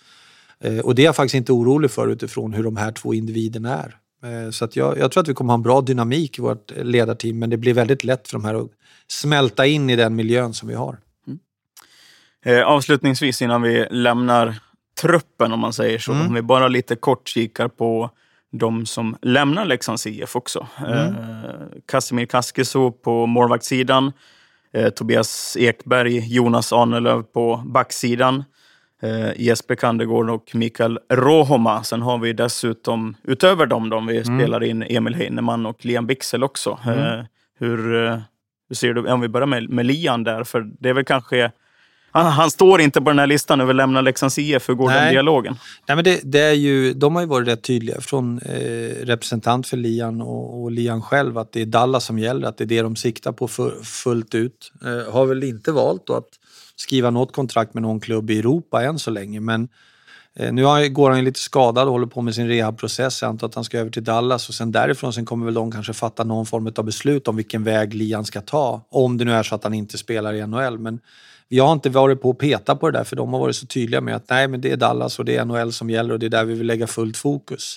Eh, 0.61 0.78
och 0.78 0.94
det 0.94 1.03
är 1.03 1.07
jag 1.07 1.16
faktiskt 1.16 1.34
inte 1.34 1.53
orolig 1.53 1.90
för 1.90 2.09
utifrån 2.09 2.53
hur 2.53 2.64
de 2.64 2.76
här 2.76 2.92
två 2.92 3.14
individerna 3.14 3.82
är. 3.82 3.97
Eh, 4.24 4.51
så 4.51 4.64
att 4.64 4.76
jag, 4.76 4.99
jag 4.99 5.12
tror 5.12 5.22
att 5.22 5.28
vi 5.28 5.34
kommer 5.34 5.53
ha 5.53 5.59
en 5.59 5.62
bra 5.62 5.80
dynamik 5.80 6.38
i 6.38 6.42
vårt 6.42 6.72
ledarteam 6.76 7.38
men 7.38 7.51
det 7.51 7.57
blir 7.57 7.74
väldigt 7.74 8.05
lätt 8.05 8.28
för 8.28 8.38
de 8.38 8.44
här 8.44 8.55
att 8.55 8.70
smälta 9.09 9.66
in 9.66 9.90
i 9.90 9.97
den 9.97 10.16
miljön 10.16 10.55
som 10.55 10.68
vi 10.68 10.74
har. 10.74 10.99
Mm. 11.26 11.38
Eh, 12.44 12.66
avslutningsvis 12.66 13.42
innan 13.42 13.62
vi 13.62 13.86
lämnar 13.90 14.55
truppen 15.01 15.53
om 15.53 15.61
man 15.61 15.72
säger 15.72 15.99
så. 15.99 16.12
Mm. 16.12 16.26
Om 16.26 16.34
vi 16.34 16.42
bara 16.42 16.68
lite 16.68 16.97
kort 16.97 17.28
kikar 17.28 17.68
på 17.68 18.11
de 18.53 18.86
som 18.86 19.16
lämnar 19.22 19.64
Leksands 19.64 20.07
IF 20.07 20.36
också. 20.36 20.66
Eh, 20.88 21.12
Casimir 21.86 22.26
Kaskiso 22.26 22.92
på 22.92 23.26
målvaktssidan. 23.26 24.12
Eh, 24.72 24.88
Tobias 24.88 25.57
Ekberg, 25.61 26.34
Jonas 26.34 26.72
Ahnelöv 26.72 27.22
på 27.22 27.62
backsidan. 27.66 28.44
Eh, 29.03 29.40
Jesper 29.40 29.74
Kandegård 29.74 30.30
och 30.30 30.51
Mikael 30.55 30.99
Rohoma. 31.12 31.82
Sen 31.84 32.03
har 32.03 32.18
vi 32.18 32.32
dessutom, 32.32 33.16
utöver 33.24 33.66
dem, 33.66 33.90
då, 33.90 34.01
vi 34.01 34.24
spelar 34.24 34.64
in 34.64 34.82
Emil 34.82 35.14
Heinemann 35.14 35.66
och 35.66 35.84
Liam 35.84 36.07
Bixel 36.07 36.44
också. 36.44 36.78
Eh, 36.86 37.24
hur, 37.59 38.05
eh, 38.05 38.18
hur 38.68 38.76
ser 38.76 38.94
du, 38.94 39.12
om 39.12 39.20
vi 39.20 39.28
börjar 39.28 39.47
med, 39.47 39.70
med 39.70 39.86
Lian 39.86 40.24
där, 40.24 40.44
för 40.44 40.61
det 40.80 40.88
är 40.88 40.94
väl 40.94 41.05
kanske 41.05 41.51
han, 42.23 42.33
han 42.33 42.51
står 42.51 42.81
inte 42.81 43.01
på 43.01 43.11
den 43.11 43.19
här 43.19 43.27
listan 43.27 43.61
över 43.61 43.75
lämna 43.75 44.01
Leksands 44.01 44.39
IF. 44.39 44.69
Hur 44.69 44.75
går 44.75 44.89
den 44.91 44.99
Nej. 45.03 45.12
dialogen? 45.12 45.57
Nej, 45.89 45.97
men 45.97 46.05
det, 46.05 46.21
det 46.25 46.41
är 46.41 46.53
ju, 46.53 46.93
de 46.95 47.14
har 47.14 47.23
ju 47.23 47.29
varit 47.29 47.49
rätt 47.49 47.62
tydliga 47.62 48.01
från 48.01 48.39
eh, 48.39 49.07
representant 49.07 49.67
för 49.67 49.77
Lian 49.77 50.21
och, 50.23 50.62
och 50.62 50.71
Lian 50.71 51.03
själv 51.03 51.39
att 51.39 51.53
det 51.53 51.62
är 51.62 51.67
Dallas 51.67 52.05
som 52.05 52.19
gäller, 52.19 52.49
att 52.49 52.59
det 52.59 52.64
är 52.64 52.67
det 52.67 52.83
de 52.83 52.97
siktar 52.97 53.33
på 53.33 53.49
fu- 53.49 53.83
fullt 53.85 54.35
ut. 54.35 54.73
Eh, 54.85 55.12
har 55.12 55.27
väl 55.27 55.45
inte 55.45 55.73
valt 55.73 56.11
att 56.11 56.29
skriva 56.77 57.11
något 57.11 57.33
kontrakt 57.33 57.75
med 57.75 57.83
någon 57.83 58.01
klubb 58.01 58.31
i 58.31 58.39
Europa 58.39 58.83
än 58.85 58.99
så 58.99 59.11
länge 59.11 59.41
men 59.41 59.69
eh, 60.37 60.53
nu 60.53 60.89
går 60.91 61.11
han 61.11 61.19
ju 61.19 61.25
lite 61.25 61.41
skadad 61.41 61.87
och 61.87 61.93
håller 61.93 62.07
på 62.07 62.23
med 62.23 62.35
sin 62.35 62.49
rehabprocess. 62.49 63.23
Jag 63.23 63.29
antar 63.29 63.47
att 63.47 63.55
han 63.55 63.64
ska 63.64 63.79
över 63.79 63.91
till 63.91 64.05
Dallas 64.05 64.49
och 64.49 64.55
sen 64.55 64.73
därifrån 64.73 65.12
sen 65.12 65.27
kommer 65.27 65.45
väl 65.45 65.55
de 65.55 65.73
kanske 65.73 65.93
fatta 65.93 66.25
någon 66.25 66.47
form 66.47 66.73
av 66.77 66.85
beslut 66.85 67.29
om 67.29 67.37
vilken 67.37 67.64
väg 67.64 67.95
Lian 67.95 68.25
ska 68.25 68.41
ta. 68.41 68.87
Om 68.91 69.19
det 69.19 69.25
nu 69.25 69.33
är 69.33 69.43
så 69.43 69.55
att 69.55 69.64
han 69.64 69.75
inte 69.75 69.99
spelar 69.99 70.35
i 70.35 70.47
NHL. 70.47 70.79
Men 70.79 71.01
jag 71.49 71.64
har 71.64 71.72
inte 71.72 71.90
varit 71.90 72.22
på 72.22 72.30
att 72.30 72.38
peta 72.38 72.76
på 72.76 72.90
det 72.90 72.99
där 72.99 73.05
för 73.05 73.16
de 73.16 73.32
har 73.32 73.40
varit 73.40 73.57
så 73.57 73.66
tydliga 73.66 74.01
med 74.01 74.16
att 74.16 74.30
nej 74.30 74.49
men 74.49 74.61
det 74.61 74.72
är 74.72 74.76
Dallas 74.76 75.18
och 75.18 75.24
det 75.24 75.36
är 75.36 75.44
NHL 75.44 75.72
som 75.72 75.90
gäller 75.90 76.14
och 76.14 76.20
det 76.20 76.26
är 76.26 76.30
där 76.30 76.44
vi 76.44 76.55
vill 76.55 76.66
lägga 76.66 76.86
fullt 76.86 77.16
fokus. 77.16 77.76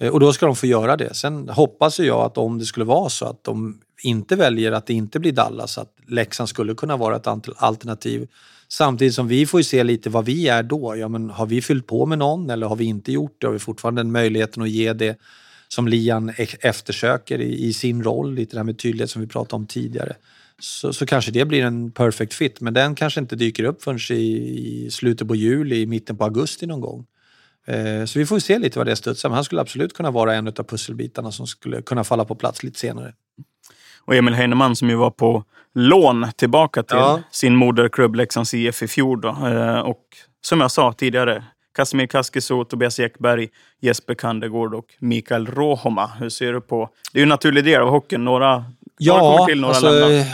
Eh, 0.00 0.08
och 0.08 0.20
då 0.20 0.32
ska 0.32 0.46
de 0.46 0.56
få 0.56 0.66
göra 0.66 0.96
det. 0.96 1.14
Sen 1.14 1.48
hoppas 1.48 1.98
jag 1.98 2.20
att 2.20 2.38
om 2.38 2.58
det 2.58 2.64
skulle 2.64 2.84
vara 2.84 3.08
så 3.08 3.26
att 3.26 3.44
de 3.44 3.80
inte 4.02 4.36
väljer 4.36 4.72
att 4.72 4.86
det 4.86 4.94
inte 4.94 5.20
blir 5.20 5.32
Dallas, 5.32 5.78
att 5.78 5.96
Leksand 6.08 6.48
skulle 6.48 6.74
kunna 6.74 6.96
vara 6.96 7.16
ett 7.16 7.26
alternativ. 7.56 8.28
Samtidigt 8.68 9.14
som 9.14 9.28
vi 9.28 9.46
får 9.46 9.60
ju 9.60 9.64
se 9.64 9.84
lite 9.84 10.10
vad 10.10 10.24
vi 10.24 10.48
är 10.48 10.62
då. 10.62 10.96
Ja, 10.96 11.08
men 11.08 11.30
har 11.30 11.46
vi 11.46 11.62
fyllt 11.62 11.86
på 11.86 12.06
med 12.06 12.18
någon 12.18 12.50
eller 12.50 12.66
har 12.66 12.76
vi 12.76 12.84
inte 12.84 13.12
gjort 13.12 13.36
det? 13.40 13.46
Har 13.46 13.52
vi 13.52 13.58
fortfarande 13.58 14.02
den 14.02 14.12
möjligheten 14.12 14.62
att 14.62 14.70
ge 14.70 14.92
det 14.92 15.18
som 15.68 15.88
Lian 15.88 16.28
e-, 16.36 16.46
eftersöker 16.60 17.40
i, 17.40 17.64
i 17.64 17.72
sin 17.72 18.02
roll, 18.02 18.34
lite 18.34 18.56
det 18.56 18.58
här 18.58 18.64
med 18.64 18.78
tydlighet 18.78 19.10
som 19.10 19.22
vi 19.22 19.28
pratade 19.28 19.56
om 19.56 19.66
tidigare. 19.66 20.16
Så, 20.62 20.92
så 20.92 21.06
kanske 21.06 21.30
det 21.30 21.44
blir 21.44 21.64
en 21.64 21.90
perfect 21.92 22.34
fit, 22.34 22.60
men 22.60 22.74
den 22.74 22.94
kanske 22.94 23.20
inte 23.20 23.36
dyker 23.36 23.64
upp 23.64 23.82
förrän 23.82 23.98
i, 24.18 24.22
i 24.86 24.90
slutet 24.90 25.28
på 25.28 25.34
juli, 25.34 25.80
i 25.80 25.86
mitten 25.86 26.16
på 26.16 26.24
augusti 26.24 26.66
någon 26.66 26.80
gång. 26.80 27.06
Eh, 27.66 28.04
Så 28.04 28.18
vi 28.18 28.26
får 28.26 28.38
se 28.38 28.58
lite 28.58 28.78
vad 28.78 28.86
det 28.86 28.96
studsar. 28.96 29.28
Men 29.28 29.34
han 29.34 29.44
skulle 29.44 29.60
absolut 29.60 29.92
kunna 29.94 30.10
vara 30.10 30.34
en 30.34 30.48
av 30.48 30.52
pusselbitarna 30.52 31.32
som 31.32 31.46
skulle 31.46 31.82
kunna 31.82 32.04
falla 32.04 32.24
på 32.24 32.34
plats 32.34 32.62
lite 32.62 32.78
senare. 32.78 33.14
Och 34.04 34.14
Emil 34.14 34.34
Heinemann 34.34 34.76
som 34.76 34.88
ju 34.90 34.96
var 34.96 35.10
på 35.10 35.44
lån 35.74 36.26
tillbaka 36.36 36.82
till 36.82 36.96
Ja. 36.96 37.20
sin 37.30 37.56
moderklubb 37.56 38.14
Leksands 38.14 38.54
IF 38.54 38.82
i 38.82 38.88
fjol. 38.88 39.20
Då. 39.20 39.28
Eh, 39.28 39.78
Och 39.80 40.02
som 40.40 40.60
jag 40.60 40.70
sa 40.70 40.92
tidigare, 40.92 41.44
Casimir 41.74 42.06
Kaskiso, 42.06 42.64
Tobias 42.64 43.00
Ekberg, 43.00 43.48
Jesper 43.80 44.14
Kandegård 44.14 44.74
och 44.74 44.86
Mikael 44.98 45.46
Rohoma. 45.46 46.06
Hur 46.06 46.28
ser 46.28 46.52
du 46.52 46.60
på... 46.60 46.88
Det 47.12 47.18
är 47.18 47.20
ju 47.20 47.22
en 47.22 47.28
naturlig 47.28 47.64
del 47.64 47.82
av 47.82 47.88
hockeyn. 47.88 48.24
Några 48.24 48.64
Ja, 49.04 49.48
alltså, 49.64 49.88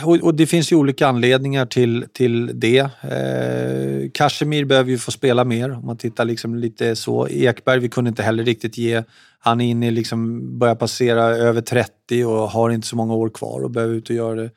och, 0.05 0.15
och 0.15 0.35
det 0.35 0.47
finns 0.47 0.71
ju 0.71 0.75
olika 0.75 1.07
anledningar 1.07 1.65
till, 1.65 2.05
till 2.13 2.59
det. 2.59 2.79
Eh, 2.79 4.09
Kashmir 4.13 4.65
behöver 4.65 4.91
ju 4.91 4.97
få 4.97 5.11
spela 5.11 5.43
mer 5.43 5.71
om 5.71 5.85
man 5.85 5.97
tittar 5.97 6.25
liksom 6.25 6.55
lite 6.55 6.95
så. 6.95 7.27
Ekberg, 7.27 7.79
vi 7.79 7.89
kunde 7.89 8.09
inte 8.09 8.23
heller 8.23 8.43
riktigt 8.43 8.77
ge. 8.77 9.03
Han 9.39 9.61
är 9.61 9.69
inne 9.69 9.87
i 9.87 9.91
liksom, 9.91 10.59
börjar 10.59 10.75
passera 10.75 11.23
över 11.23 11.61
30 11.61 12.25
och 12.25 12.49
har 12.49 12.69
inte 12.69 12.87
så 12.87 12.95
många 12.95 13.13
år 13.13 13.29
kvar 13.29 13.63
och 13.63 13.71
behöver 13.71 13.95
ut 13.95 14.09
och 14.09 14.15
göra 14.15 14.35
det. 14.35 14.49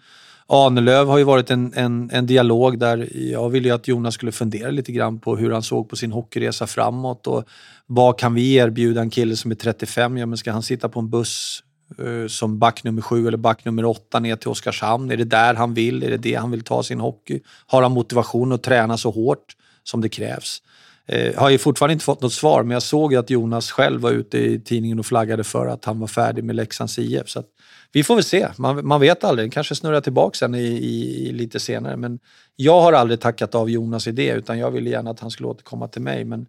Ahnelöv 0.47 1.07
har 1.07 1.19
ju 1.19 1.25
varit 1.25 1.51
en, 1.51 1.73
en, 1.77 2.11
en 2.13 2.27
dialog 2.27 2.79
där 2.79 3.09
jag 3.13 3.51
ville 3.51 3.69
ju 3.69 3.75
att 3.75 3.89
Jonas 3.89 4.15
skulle 4.15 4.33
fundera 4.33 4.71
lite 4.71 4.93
grann 4.93 5.21
på 5.21 5.37
hur 5.37 5.51
han 5.51 5.63
såg 5.63 5.89
på 5.89 5.97
sin 5.97 6.13
hockeyresa 6.13 6.67
framåt 6.67 7.27
och 7.27 7.45
vad 7.87 8.19
kan 8.19 8.35
vi 8.35 8.55
erbjuda 8.55 9.01
en 9.01 9.11
kille 9.11 9.37
som 9.37 9.51
är 9.51 9.55
35? 9.55 10.19
Ja, 10.19 10.27
men 10.27 10.39
ska 10.39 10.53
han 10.53 10.63
sitta 10.63 10.89
på 10.89 11.01
en 11.01 11.11
buss 11.11 11.63
Eh, 11.99 12.29
som 12.29 12.59
back 12.59 12.85
nummer 12.85 13.03
sju 13.03 13.29
eller 13.29 13.39
back 13.39 13.65
nummer 13.65 13.85
åtta 13.85 14.21
ner 14.21 14.37
till 14.37 14.49
Oskarshamn? 14.49 15.11
Är 15.11 15.17
det 15.17 15.25
där 15.25 15.55
han 15.55 15.75
vill? 15.75 16.03
Är 16.03 16.11
det 16.11 16.17
det 16.17 16.35
han 16.35 16.51
vill 16.51 16.63
ta 16.63 16.83
sin 16.83 17.01
hockey? 17.01 17.41
Har 17.67 17.83
han 17.83 17.93
motivation 17.93 18.53
att 18.53 18.63
träna 18.63 18.97
så 18.97 19.11
hårt 19.11 19.57
som 19.85 20.01
det 20.01 20.09
krävs? 20.09 20.63
Eh, 21.07 21.35
har 21.37 21.51
ju 21.51 21.59
fortfarande 21.59 21.93
inte 21.93 22.05
fått 22.05 22.23
något 22.23 22.33
svar, 22.33 22.63
men 22.63 22.71
jag 22.71 22.83
såg 22.83 23.13
ju 23.13 23.19
att 23.19 23.31
Jonas 23.31 23.71
själv 23.71 24.01
var 24.01 24.11
ute 24.11 24.39
i 24.39 24.61
tidningen 24.61 24.99
och 24.99 25.07
flaggade 25.07 25.45
för 25.45 25.67
att 25.67 25.85
han 25.85 26.01
var 26.01 26.07
färdig 26.07 26.45
med 26.45 26.57
Leksands 26.57 26.99
IF. 26.99 27.29
Så 27.29 27.39
att 27.39 27.47
vi 27.93 28.05
får 28.05 28.15
väl 28.15 28.25
se. 28.25 28.49
Man, 28.57 28.87
man 28.87 29.01
vet 29.01 29.25
aldrig. 29.25 29.45
Den 29.45 29.51
kanske 29.51 29.75
snurrar 29.75 30.01
tillbaka 30.01 30.37
sen 30.37 30.55
i, 30.55 30.63
i, 30.63 31.29
i 31.29 31.33
lite 31.33 31.61
senare. 31.61 31.97
Men 31.97 32.19
jag 32.57 32.81
har 32.81 32.93
aldrig 32.93 33.21
tackat 33.21 33.55
av 33.55 33.71
Jonas 33.71 34.07
idé, 34.07 34.33
utan 34.33 34.59
jag 34.59 34.71
ville 34.71 34.91
gärna 34.91 35.11
att 35.11 35.21
han 35.21 35.31
skulle 35.31 35.49
återkomma 35.49 35.89
till 35.89 36.03
mig. 36.03 36.25
Men 36.25 36.47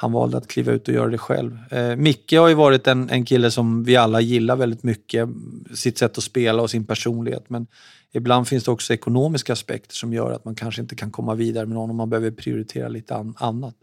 han 0.00 0.12
valde 0.12 0.36
att 0.36 0.48
kliva 0.48 0.72
ut 0.72 0.88
och 0.88 0.94
göra 0.94 1.08
det 1.08 1.18
själv. 1.18 1.58
Eh, 1.70 1.96
Micke 1.96 2.32
har 2.32 2.48
ju 2.48 2.54
varit 2.54 2.86
en, 2.86 3.10
en 3.10 3.24
kille 3.24 3.50
som 3.50 3.84
vi 3.84 3.96
alla 3.96 4.20
gillar 4.20 4.56
väldigt 4.56 4.82
mycket. 4.82 5.28
Sitt 5.74 5.98
sätt 5.98 6.18
att 6.18 6.24
spela 6.24 6.62
och 6.62 6.70
sin 6.70 6.86
personlighet. 6.86 7.50
Men 7.50 7.66
ibland 8.12 8.48
finns 8.48 8.64
det 8.64 8.70
också 8.70 8.94
ekonomiska 8.94 9.52
aspekter 9.52 9.94
som 9.94 10.12
gör 10.12 10.32
att 10.32 10.44
man 10.44 10.54
kanske 10.54 10.82
inte 10.82 10.94
kan 10.94 11.10
komma 11.10 11.34
vidare 11.34 11.66
med 11.66 11.74
någon 11.74 11.90
om 11.90 11.96
Man 11.96 12.10
behöver 12.10 12.30
prioritera 12.30 12.88
lite 12.88 13.14
an, 13.14 13.34
annat. 13.36 13.74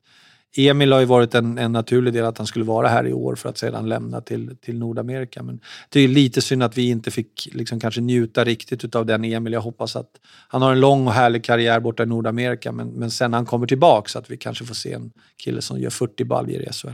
Emil 0.58 0.92
har 0.92 1.00
ju 1.00 1.06
varit 1.06 1.36
en, 1.36 1.58
en 1.58 1.72
naturlig 1.72 2.14
del 2.14 2.26
att 2.26 2.38
han 2.38 2.48
skulle 2.48 2.66
vara 2.66 2.88
här 2.88 3.08
i 3.08 3.14
år 3.14 3.36
för 3.36 3.50
att 3.50 3.58
sedan 3.58 3.90
lämna 3.90 4.22
till, 4.22 4.58
till 4.62 4.78
Nordamerika. 4.80 5.44
Men 5.44 5.60
det 5.90 6.00
är 6.00 6.08
lite 6.08 6.42
synd 6.42 6.64
att 6.64 6.78
vi 6.78 6.90
inte 6.90 7.12
fick 7.12 7.50
liksom 7.52 7.80
kanske 7.80 8.02
njuta 8.02 8.44
riktigt 8.44 8.96
av 8.96 9.06
den 9.06 9.24
Emil. 9.24 9.54
Jag 9.54 9.62
hoppas 9.62 9.96
att 9.96 10.12
han 10.48 10.62
har 10.62 10.72
en 10.72 10.80
lång 10.80 11.08
och 11.08 11.14
härlig 11.14 11.44
karriär 11.44 11.80
borta 11.80 12.04
i 12.04 12.06
Nordamerika 12.06 12.72
men, 12.72 12.88
men 12.88 13.12
sen 13.12 13.32
när 13.32 13.38
han 13.38 13.46
kommer 13.46 13.68
tillbaka 13.68 14.10
så 14.10 14.20
att 14.20 14.32
vi 14.32 14.38
kanske 14.38 14.66
får 14.66 14.76
se 14.76 14.94
en 14.94 15.12
kille 15.44 15.62
som 15.62 15.80
gör 15.80 15.90
40 15.90 16.24
baljor 16.24 16.62
i 16.62 16.74
SHL. 16.74 16.90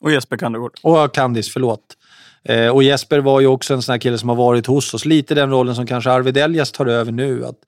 Och 0.00 0.12
Jesper 0.12 0.36
Kandegård. 0.36 0.72
Och 0.82 1.14
Kandis, 1.14 1.52
förlåt. 1.52 1.96
Eh, 2.44 2.68
och 2.68 2.82
Jesper 2.82 3.18
var 3.18 3.40
ju 3.40 3.46
också 3.46 3.74
en 3.74 3.82
sån 3.82 3.92
här 3.92 3.98
kille 3.98 4.18
som 4.18 4.28
har 4.28 4.36
varit 4.36 4.66
hos 4.66 4.94
oss. 4.94 5.04
Lite 5.04 5.34
den 5.34 5.50
rollen 5.50 5.74
som 5.74 5.86
kanske 5.86 6.10
Arvid 6.10 6.36
Eljas 6.36 6.72
tar 6.72 6.86
över 6.86 7.12
nu. 7.12 7.46
Att 7.46 7.58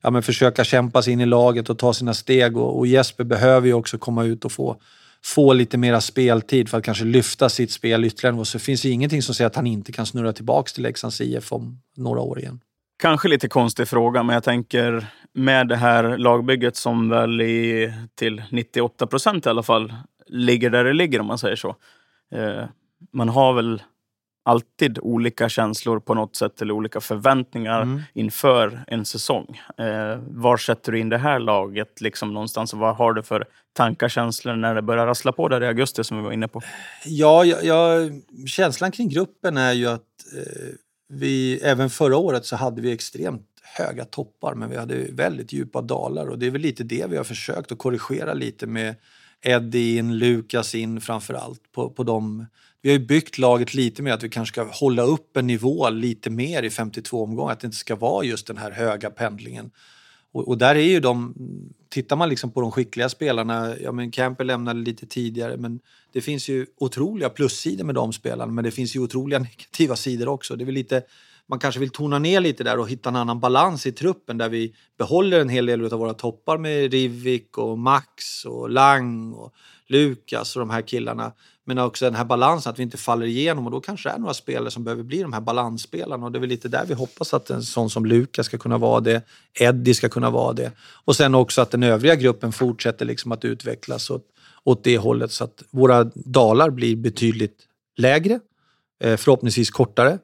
ja, 0.00 0.10
men 0.10 0.22
försöka 0.22 0.64
kämpa 0.64 1.02
sig 1.02 1.12
in 1.12 1.20
i 1.20 1.26
laget 1.26 1.70
och 1.70 1.78
ta 1.78 1.92
sina 1.92 2.14
steg. 2.14 2.56
Och, 2.56 2.78
och 2.78 2.86
Jesper 2.86 3.24
behöver 3.24 3.66
ju 3.66 3.74
också 3.74 3.98
komma 3.98 4.24
ut 4.24 4.44
och 4.44 4.52
få, 4.52 4.76
få 5.24 5.52
lite 5.52 5.78
mera 5.78 6.00
speltid 6.00 6.68
för 6.68 6.78
att 6.78 6.84
kanske 6.84 7.04
lyfta 7.04 7.48
sitt 7.48 7.72
spel 7.72 8.04
ytterligare. 8.04 8.36
Och 8.36 8.46
så 8.46 8.58
finns 8.58 8.82
det 8.82 8.88
ingenting 8.88 9.22
som 9.22 9.34
säger 9.34 9.46
att 9.46 9.56
han 9.56 9.66
inte 9.66 9.92
kan 9.92 10.06
snurra 10.06 10.32
tillbaka 10.32 10.68
till 10.74 10.82
Leksands 10.82 11.20
IF 11.20 11.52
om 11.52 11.80
några 11.96 12.20
år 12.20 12.38
igen. 12.38 12.60
Kanske 12.98 13.28
lite 13.28 13.48
konstig 13.48 13.88
fråga, 13.88 14.22
men 14.22 14.34
jag 14.34 14.44
tänker 14.44 15.06
med 15.34 15.68
det 15.68 15.76
här 15.76 16.18
lagbygget 16.18 16.76
som 16.76 17.08
väl 17.08 17.40
i, 17.40 17.92
till 18.14 18.42
98 18.50 19.06
procent 19.06 19.46
i 19.46 19.48
alla 19.48 19.62
fall 19.62 19.94
ligger 20.26 20.70
där 20.70 20.84
det 20.84 20.92
ligger 20.92 21.20
om 21.20 21.26
man 21.26 21.38
säger 21.38 21.56
så. 21.56 21.76
Eh, 22.32 22.64
man 23.12 23.28
har 23.28 23.52
väl 23.52 23.82
alltid 24.46 24.98
olika 25.02 25.48
känslor 25.48 26.00
på 26.00 26.14
något 26.14 26.36
sätt 26.36 26.62
eller 26.62 26.74
olika 26.74 27.00
förväntningar 27.00 27.82
Mm. 27.82 28.02
inför 28.14 28.84
en 28.86 29.04
säsong. 29.04 29.60
Eh, 29.78 30.18
var 30.28 30.56
sätter 30.56 30.92
du 30.92 30.98
in 30.98 31.08
det 31.08 31.18
här 31.18 31.38
laget 31.38 32.00
liksom 32.00 32.34
någonstans 32.34 32.72
och 32.72 32.78
vad 32.78 32.96
har 32.96 33.12
du 33.12 33.22
för 33.22 33.44
tankar, 33.72 34.08
känslor 34.08 34.56
när 34.56 34.74
det 34.74 34.82
börjar 34.82 35.06
rassla 35.06 35.32
på 35.32 35.48
där 35.48 35.62
i 35.62 35.66
augusti 35.66 36.04
som 36.04 36.16
vi 36.16 36.22
var 36.22 36.32
inne 36.32 36.48
på? 36.48 36.62
Ja, 37.04 37.44
jag, 37.44 37.64
jag, 37.64 38.12
känslan 38.46 38.90
kring 38.92 39.08
gruppen 39.08 39.56
är 39.56 39.72
ju 39.72 39.86
att 39.86 40.00
eh, 40.36 40.72
vi, 41.08 41.60
även 41.62 41.90
förra 41.90 42.16
året 42.16 42.44
så 42.46 42.56
hade 42.56 42.82
vi 42.82 42.92
extremt 42.92 43.46
höga 43.78 44.04
toppar 44.04 44.54
men 44.54 44.70
vi 44.70 44.76
hade 44.76 44.94
väldigt 45.12 45.52
djupa 45.52 45.82
dalar 45.82 46.26
och 46.26 46.38
det 46.38 46.46
är 46.46 46.50
väl 46.50 46.60
lite 46.60 46.84
det 46.84 47.06
vi 47.10 47.16
har 47.16 47.24
försökt 47.24 47.72
att 47.72 47.78
korrigera 47.78 48.34
lite 48.34 48.66
med 48.66 48.94
Eddie 49.42 49.96
in, 49.98 50.18
Lukas 50.18 50.74
in 50.74 51.00
framför 51.00 51.34
allt. 51.34 51.60
På, 51.74 51.90
på 51.90 52.02
dem. 52.02 52.46
Vi 52.86 52.92
har 52.92 52.98
ju 52.98 53.06
byggt 53.06 53.38
laget 53.38 53.74
lite 53.74 54.02
mer 54.02 54.12
att 54.12 54.22
vi 54.22 54.28
kanske 54.28 54.52
ska 54.52 54.64
hålla 54.72 55.02
upp 55.02 55.36
en 55.36 55.46
nivå 55.46 55.90
lite 55.90 56.30
mer 56.30 56.62
i 56.62 56.70
52 56.70 57.22
omgångar, 57.22 57.52
att 57.52 57.60
det 57.60 57.66
inte 57.66 57.76
ska 57.76 57.96
vara 57.96 58.24
just 58.24 58.46
den 58.46 58.56
här 58.56 58.70
höga 58.70 59.10
pendlingen. 59.10 59.70
Och, 60.32 60.48
och 60.48 60.58
där 60.58 60.74
är 60.74 60.80
ju 60.80 61.00
de, 61.00 61.34
tittar 61.88 62.16
man 62.16 62.28
liksom 62.28 62.52
på 62.52 62.60
de 62.60 62.72
skickliga 62.72 63.08
spelarna, 63.08 63.76
ja 63.80 63.92
men 63.92 64.10
Camper 64.10 64.44
lämnade 64.44 64.80
lite 64.80 65.06
tidigare 65.06 65.56
men 65.56 65.80
det 66.12 66.20
finns 66.20 66.48
ju 66.48 66.66
otroliga 66.76 67.28
plussidor 67.28 67.84
med 67.84 67.94
de 67.94 68.12
spelarna 68.12 68.52
men 68.52 68.64
det 68.64 68.70
finns 68.70 68.96
ju 68.96 69.00
otroliga 69.00 69.38
negativa 69.50 69.96
sidor 69.96 70.28
också. 70.28 70.56
Det 70.56 70.64
är 70.64 70.66
väl 70.66 70.74
lite, 70.74 71.02
man 71.46 71.58
kanske 71.58 71.80
vill 71.80 71.90
tona 71.90 72.18
ner 72.18 72.40
lite 72.40 72.64
där 72.64 72.78
och 72.78 72.90
hitta 72.90 73.08
en 73.08 73.16
annan 73.16 73.40
balans 73.40 73.86
i 73.86 73.92
truppen 73.92 74.38
där 74.38 74.48
vi 74.48 74.74
behåller 74.98 75.40
en 75.40 75.48
hel 75.48 75.66
del 75.66 75.84
av 75.84 75.98
våra 75.98 76.14
toppar 76.14 76.58
med 76.58 76.92
Rivik 76.92 77.58
och 77.58 77.78
Max 77.78 78.44
och 78.44 78.70
Lang 78.70 79.32
och 79.32 79.54
Lukas 79.86 80.56
och 80.56 80.60
de 80.60 80.70
här 80.70 80.82
killarna. 80.82 81.32
Men 81.68 81.78
också 81.78 82.04
den 82.04 82.14
här 82.14 82.24
balansen, 82.24 82.70
att 82.70 82.78
vi 82.78 82.82
inte 82.82 82.96
faller 82.96 83.26
igenom 83.26 83.66
och 83.66 83.70
då 83.70 83.80
kanske 83.80 84.08
det 84.08 84.12
är 84.12 84.18
några 84.18 84.34
spelare 84.34 84.70
som 84.70 84.84
behöver 84.84 85.02
bli 85.02 85.22
de 85.22 85.32
här 85.32 85.40
balansspelarna 85.40 86.26
och 86.26 86.32
det 86.32 86.38
är 86.38 86.40
väl 86.40 86.48
lite 86.48 86.68
där 86.68 86.86
vi 86.86 86.94
hoppas 86.94 87.34
att 87.34 87.50
en 87.50 87.62
sån 87.62 87.90
som 87.90 88.06
Lukas 88.06 88.46
ska 88.46 88.58
kunna 88.58 88.78
vara 88.78 89.00
det, 89.00 89.22
Eddie 89.54 89.94
ska 89.94 90.08
kunna 90.08 90.30
vara 90.30 90.52
det 90.52 90.72
och 90.80 91.16
sen 91.16 91.34
också 91.34 91.62
att 91.62 91.70
den 91.70 91.82
övriga 91.82 92.14
gruppen 92.14 92.52
fortsätter 92.52 93.04
liksom 93.04 93.32
att 93.32 93.44
utvecklas 93.44 94.10
åt, 94.10 94.24
åt 94.64 94.84
det 94.84 94.98
hållet 94.98 95.32
så 95.32 95.44
att 95.44 95.62
våra 95.70 96.04
dalar 96.14 96.70
blir 96.70 96.96
betydligt 96.96 97.58
lägre, 97.96 98.40
eh, 99.00 99.16
förhoppningsvis 99.16 99.70
kortare, 99.70 100.18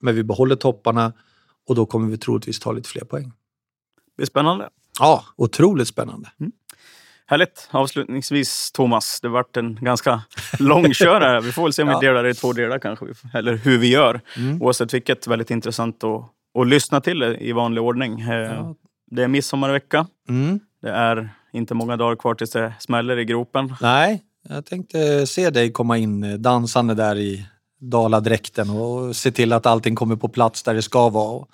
men 0.00 0.14
vi 0.14 0.22
behåller 0.22 0.56
topparna 0.56 1.12
och 1.68 1.74
då 1.74 1.86
kommer 1.86 2.08
vi 2.10 2.18
troligtvis 2.18 2.60
ta 2.60 2.72
lite 2.72 2.88
fler 2.88 3.04
poäng. 3.04 3.32
Det 4.16 4.22
är 4.22 4.26
spännande. 4.26 4.68
Ja, 4.98 5.24
otroligt 5.36 5.88
spännande. 5.88 6.30
Härligt. 7.30 7.68
Avslutningsvis, 7.70 8.72
Thomas. 8.72 9.20
Det 9.20 9.28
vart 9.28 9.56
en 9.56 9.78
ganska 9.80 10.22
lång 10.58 10.92
körare. 10.92 11.40
Vi 11.44 11.52
får 11.52 11.62
väl 11.62 11.72
se 11.72 11.82
om 11.82 11.88
Ja. 11.88 11.98
vi 11.98 12.06
delar 12.06 12.22
det 12.22 12.30
i 12.30 12.34
två 12.34 12.52
delar 12.52 12.78
kanske. 12.78 13.06
Eller 13.34 13.54
hur 13.56 13.78
vi 13.78 13.88
gör. 13.88 14.20
Mm. 14.36 14.62
Oavsett 14.62 14.94
vilket, 14.94 15.26
väldigt 15.26 15.50
intressant 15.50 16.04
att, 16.04 16.22
att 16.60 16.66
lyssna 16.68 17.00
till 17.00 17.22
i 17.22 17.52
vanlig 17.52 17.82
ordning. 17.82 18.20
Eh, 18.20 18.34
Ja. 18.34 18.74
Det 19.10 19.22
är 19.22 19.28
midsommarvecka. 19.28 20.06
Mm. 20.28 20.60
Det 20.82 20.90
är 20.90 21.30
inte 21.52 21.74
många 21.74 21.96
dagar 21.96 22.16
kvar 22.16 22.34
tills 22.34 22.50
det 22.50 22.72
smäller 22.78 23.18
i 23.18 23.24
gropen. 23.24 23.74
Nej, 23.80 24.22
jag 24.48 24.66
tänkte 24.66 25.26
se 25.26 25.50
dig 25.50 25.72
komma 25.72 25.98
in 25.98 26.24
eh, 26.24 26.34
dansande 26.34 26.94
där 26.94 27.16
i 27.18 27.46
daladräkten 27.80 28.70
och 28.70 29.16
se 29.16 29.30
till 29.30 29.52
att 29.52 29.66
allting 29.66 29.94
kommer 29.94 30.16
på 30.16 30.28
plats 30.28 30.62
där 30.62 30.74
det 30.74 30.82
ska 30.82 31.08
vara. 31.08 31.46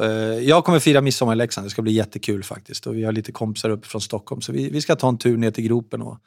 Eh, 0.00 0.08
Jag 0.48 0.64
kommer 0.64 0.78
fira 0.78 1.00
midsommar 1.00 1.32
i 1.32 1.36
Leksand, 1.36 1.66
det 1.66 1.70
ska 1.70 1.82
bli 1.82 1.92
jättekul 1.92 2.44
faktiskt. 2.44 2.86
Och 2.86 2.96
vi 2.96 3.04
har 3.04 3.12
lite 3.12 3.32
kompisar 3.32 3.70
uppe 3.70 3.88
från 3.88 4.00
Stockholm 4.00 4.40
så 4.40 4.52
vi, 4.52 4.70
vi 4.70 4.80
ska 4.80 4.96
ta 4.96 5.08
en 5.08 5.18
tur 5.18 5.36
ner 5.36 5.50
till 5.50 5.64
gropen 5.64 6.02
och, 6.02 6.18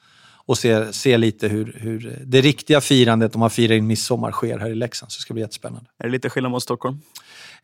och 0.46 0.58
se, 0.58 0.94
se 0.94 1.18
lite 1.18 1.48
hur, 1.48 1.76
hur 1.80 2.20
det 2.26 2.42
riktiga 2.42 2.82
firandet 2.82 3.36
om 3.36 3.40
man 3.40 3.50
firar 3.50 3.76
in 3.76 3.88
midsommar 3.88 4.32
sker 4.32 4.58
här 4.60 4.70
i 4.70 4.76
Leksand. 4.76 5.12
Så 5.12 5.18
det 5.18 5.22
ska 5.22 5.34
bli 5.34 5.44
jättespännande. 5.44 5.90
Är 5.98 6.04
det 6.06 6.12
lite 6.12 6.30
skillnad 6.30 6.52
mot 6.52 6.64
Stockholm? 6.64 7.02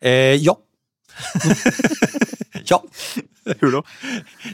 Eh, 0.00 0.10
ja. 0.12 0.58
ja. 2.64 2.84
Hur 3.60 3.72
då? 3.72 3.82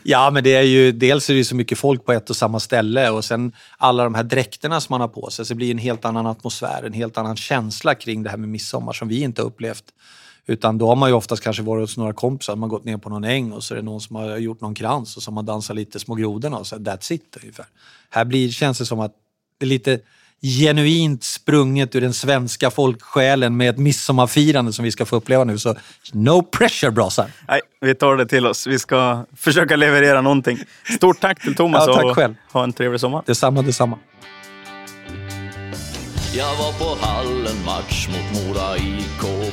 Ja, 0.02 0.30
men 0.30 0.44
det 0.44 0.54
är 0.54 0.62
ju, 0.62 0.92
dels 0.92 1.30
är 1.30 1.34
det 1.34 1.44
så 1.44 1.54
mycket 1.54 1.78
folk 1.78 2.04
på 2.04 2.12
ett 2.12 2.30
och 2.30 2.36
samma 2.36 2.60
ställe 2.60 3.10
och 3.10 3.24
sen 3.24 3.52
alla 3.78 4.04
de 4.04 4.14
här 4.14 4.22
dräkterna 4.22 4.80
som 4.80 4.92
man 4.92 5.00
har 5.00 5.08
på 5.08 5.30
sig. 5.30 5.46
Så 5.46 5.54
det 5.54 5.56
blir 5.56 5.70
en 5.70 5.78
helt 5.78 6.04
annan 6.04 6.26
atmosfär, 6.26 6.82
en 6.82 6.92
helt 6.92 7.18
annan 7.18 7.36
känsla 7.36 7.94
kring 7.94 8.22
det 8.22 8.30
här 8.30 8.36
med 8.36 8.48
midsommar 8.48 8.92
som 8.92 9.08
vi 9.08 9.20
inte 9.22 9.42
har 9.42 9.46
upplevt. 9.46 9.84
Utan 10.46 10.78
då 10.78 10.88
har 10.88 10.96
man 10.96 11.08
ju 11.10 11.14
oftast 11.14 11.42
kanske 11.42 11.62
varit 11.62 11.82
hos 11.82 11.96
några 11.96 12.12
kompisar, 12.12 12.56
man 12.56 12.70
har 12.70 12.78
gått 12.78 12.84
ner 12.84 12.96
på 12.96 13.08
någon 13.08 13.24
äng 13.24 13.52
och 13.52 13.64
så 13.64 13.74
är 13.74 13.76
det 13.76 13.84
någon 13.84 14.00
som 14.00 14.16
har 14.16 14.36
gjort 14.36 14.60
någon 14.60 14.74
krans 14.74 15.16
och 15.16 15.22
så 15.22 15.30
har 15.30 15.34
man 15.34 15.46
dansat 15.46 15.76
lite 15.76 15.98
små 16.00 16.14
grodorna 16.14 16.58
och 16.58 16.66
så 16.66 16.76
that's 16.76 17.12
it 17.12 17.36
ungefär. 17.42 17.66
Här 18.10 18.24
blir, 18.24 18.50
känns 18.50 18.78
det 18.78 18.86
som 18.86 19.00
att 19.00 19.12
det 19.58 19.64
är 19.64 19.68
lite 19.68 20.00
genuint 20.42 21.24
sprunget 21.24 21.94
ur 21.94 22.00
den 22.00 22.12
svenska 22.12 22.70
folksjälen 22.70 23.56
med 23.56 23.70
ett 23.70 23.78
midsommarfirande 23.78 24.72
som 24.72 24.84
vi 24.84 24.90
ska 24.92 25.04
få 25.04 25.16
uppleva 25.16 25.44
nu. 25.44 25.58
Så 25.58 25.74
no 26.12 26.42
pressure 26.42 26.90
brasar! 26.90 27.30
Nej, 27.48 27.60
vi 27.80 27.94
tar 27.94 28.16
det 28.16 28.26
till 28.26 28.46
oss. 28.46 28.66
Vi 28.66 28.78
ska 28.78 29.24
försöka 29.36 29.76
leverera 29.76 30.20
någonting. 30.20 30.58
Stort 30.96 31.20
tack 31.20 31.42
till 31.42 31.54
Thomas 31.54 31.84
Ja, 31.86 31.94
tack 31.94 32.04
och 32.04 32.14
själv. 32.14 32.34
ha 32.52 32.64
en 32.64 32.72
trevlig 32.72 33.00
sommar. 33.00 33.22
Detsamma, 33.26 33.62
detsamma. 33.62 33.98
Jag 36.34 36.56
var 36.56 36.72
på 36.78 37.06
hallen 37.06 37.64
match 37.64 38.08
mot 38.08 38.46
Mora 38.46 38.76
IK 38.76 39.52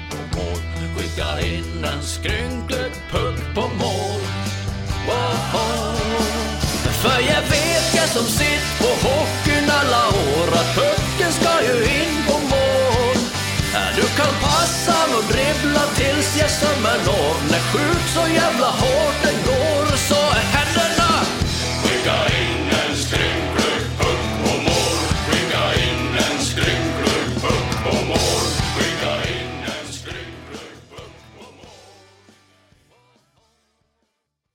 mål. 0.35 0.59
Skickar 0.95 1.45
in 1.45 1.85
en 1.93 2.03
skrynklig 2.03 2.91
puck 3.11 3.39
på 3.55 3.61
mål. 3.61 4.21
Woho! 5.07 5.91
För 7.01 7.19
jag 7.19 7.41
vet 7.41 7.95
jag 7.95 8.09
som 8.09 8.25
sitt 8.25 8.67
på 8.79 9.07
hockeyn 9.07 9.69
alla 9.69 10.07
år 10.07 10.47
att 10.59 10.75
pucken 10.75 11.31
ska 11.31 11.53
ju 11.67 11.83
in 11.83 12.15
på 12.27 12.37
mål. 12.53 13.17
Du 13.95 14.01
kan 14.01 14.33
passa 14.41 14.97
och 15.17 15.23
dribbla 15.33 15.83
tills 15.95 16.37
jag 16.39 16.49
som 16.49 16.85
en 16.85 17.01
når. 17.05 17.35
när 17.51 17.59
skjut 17.59 18.00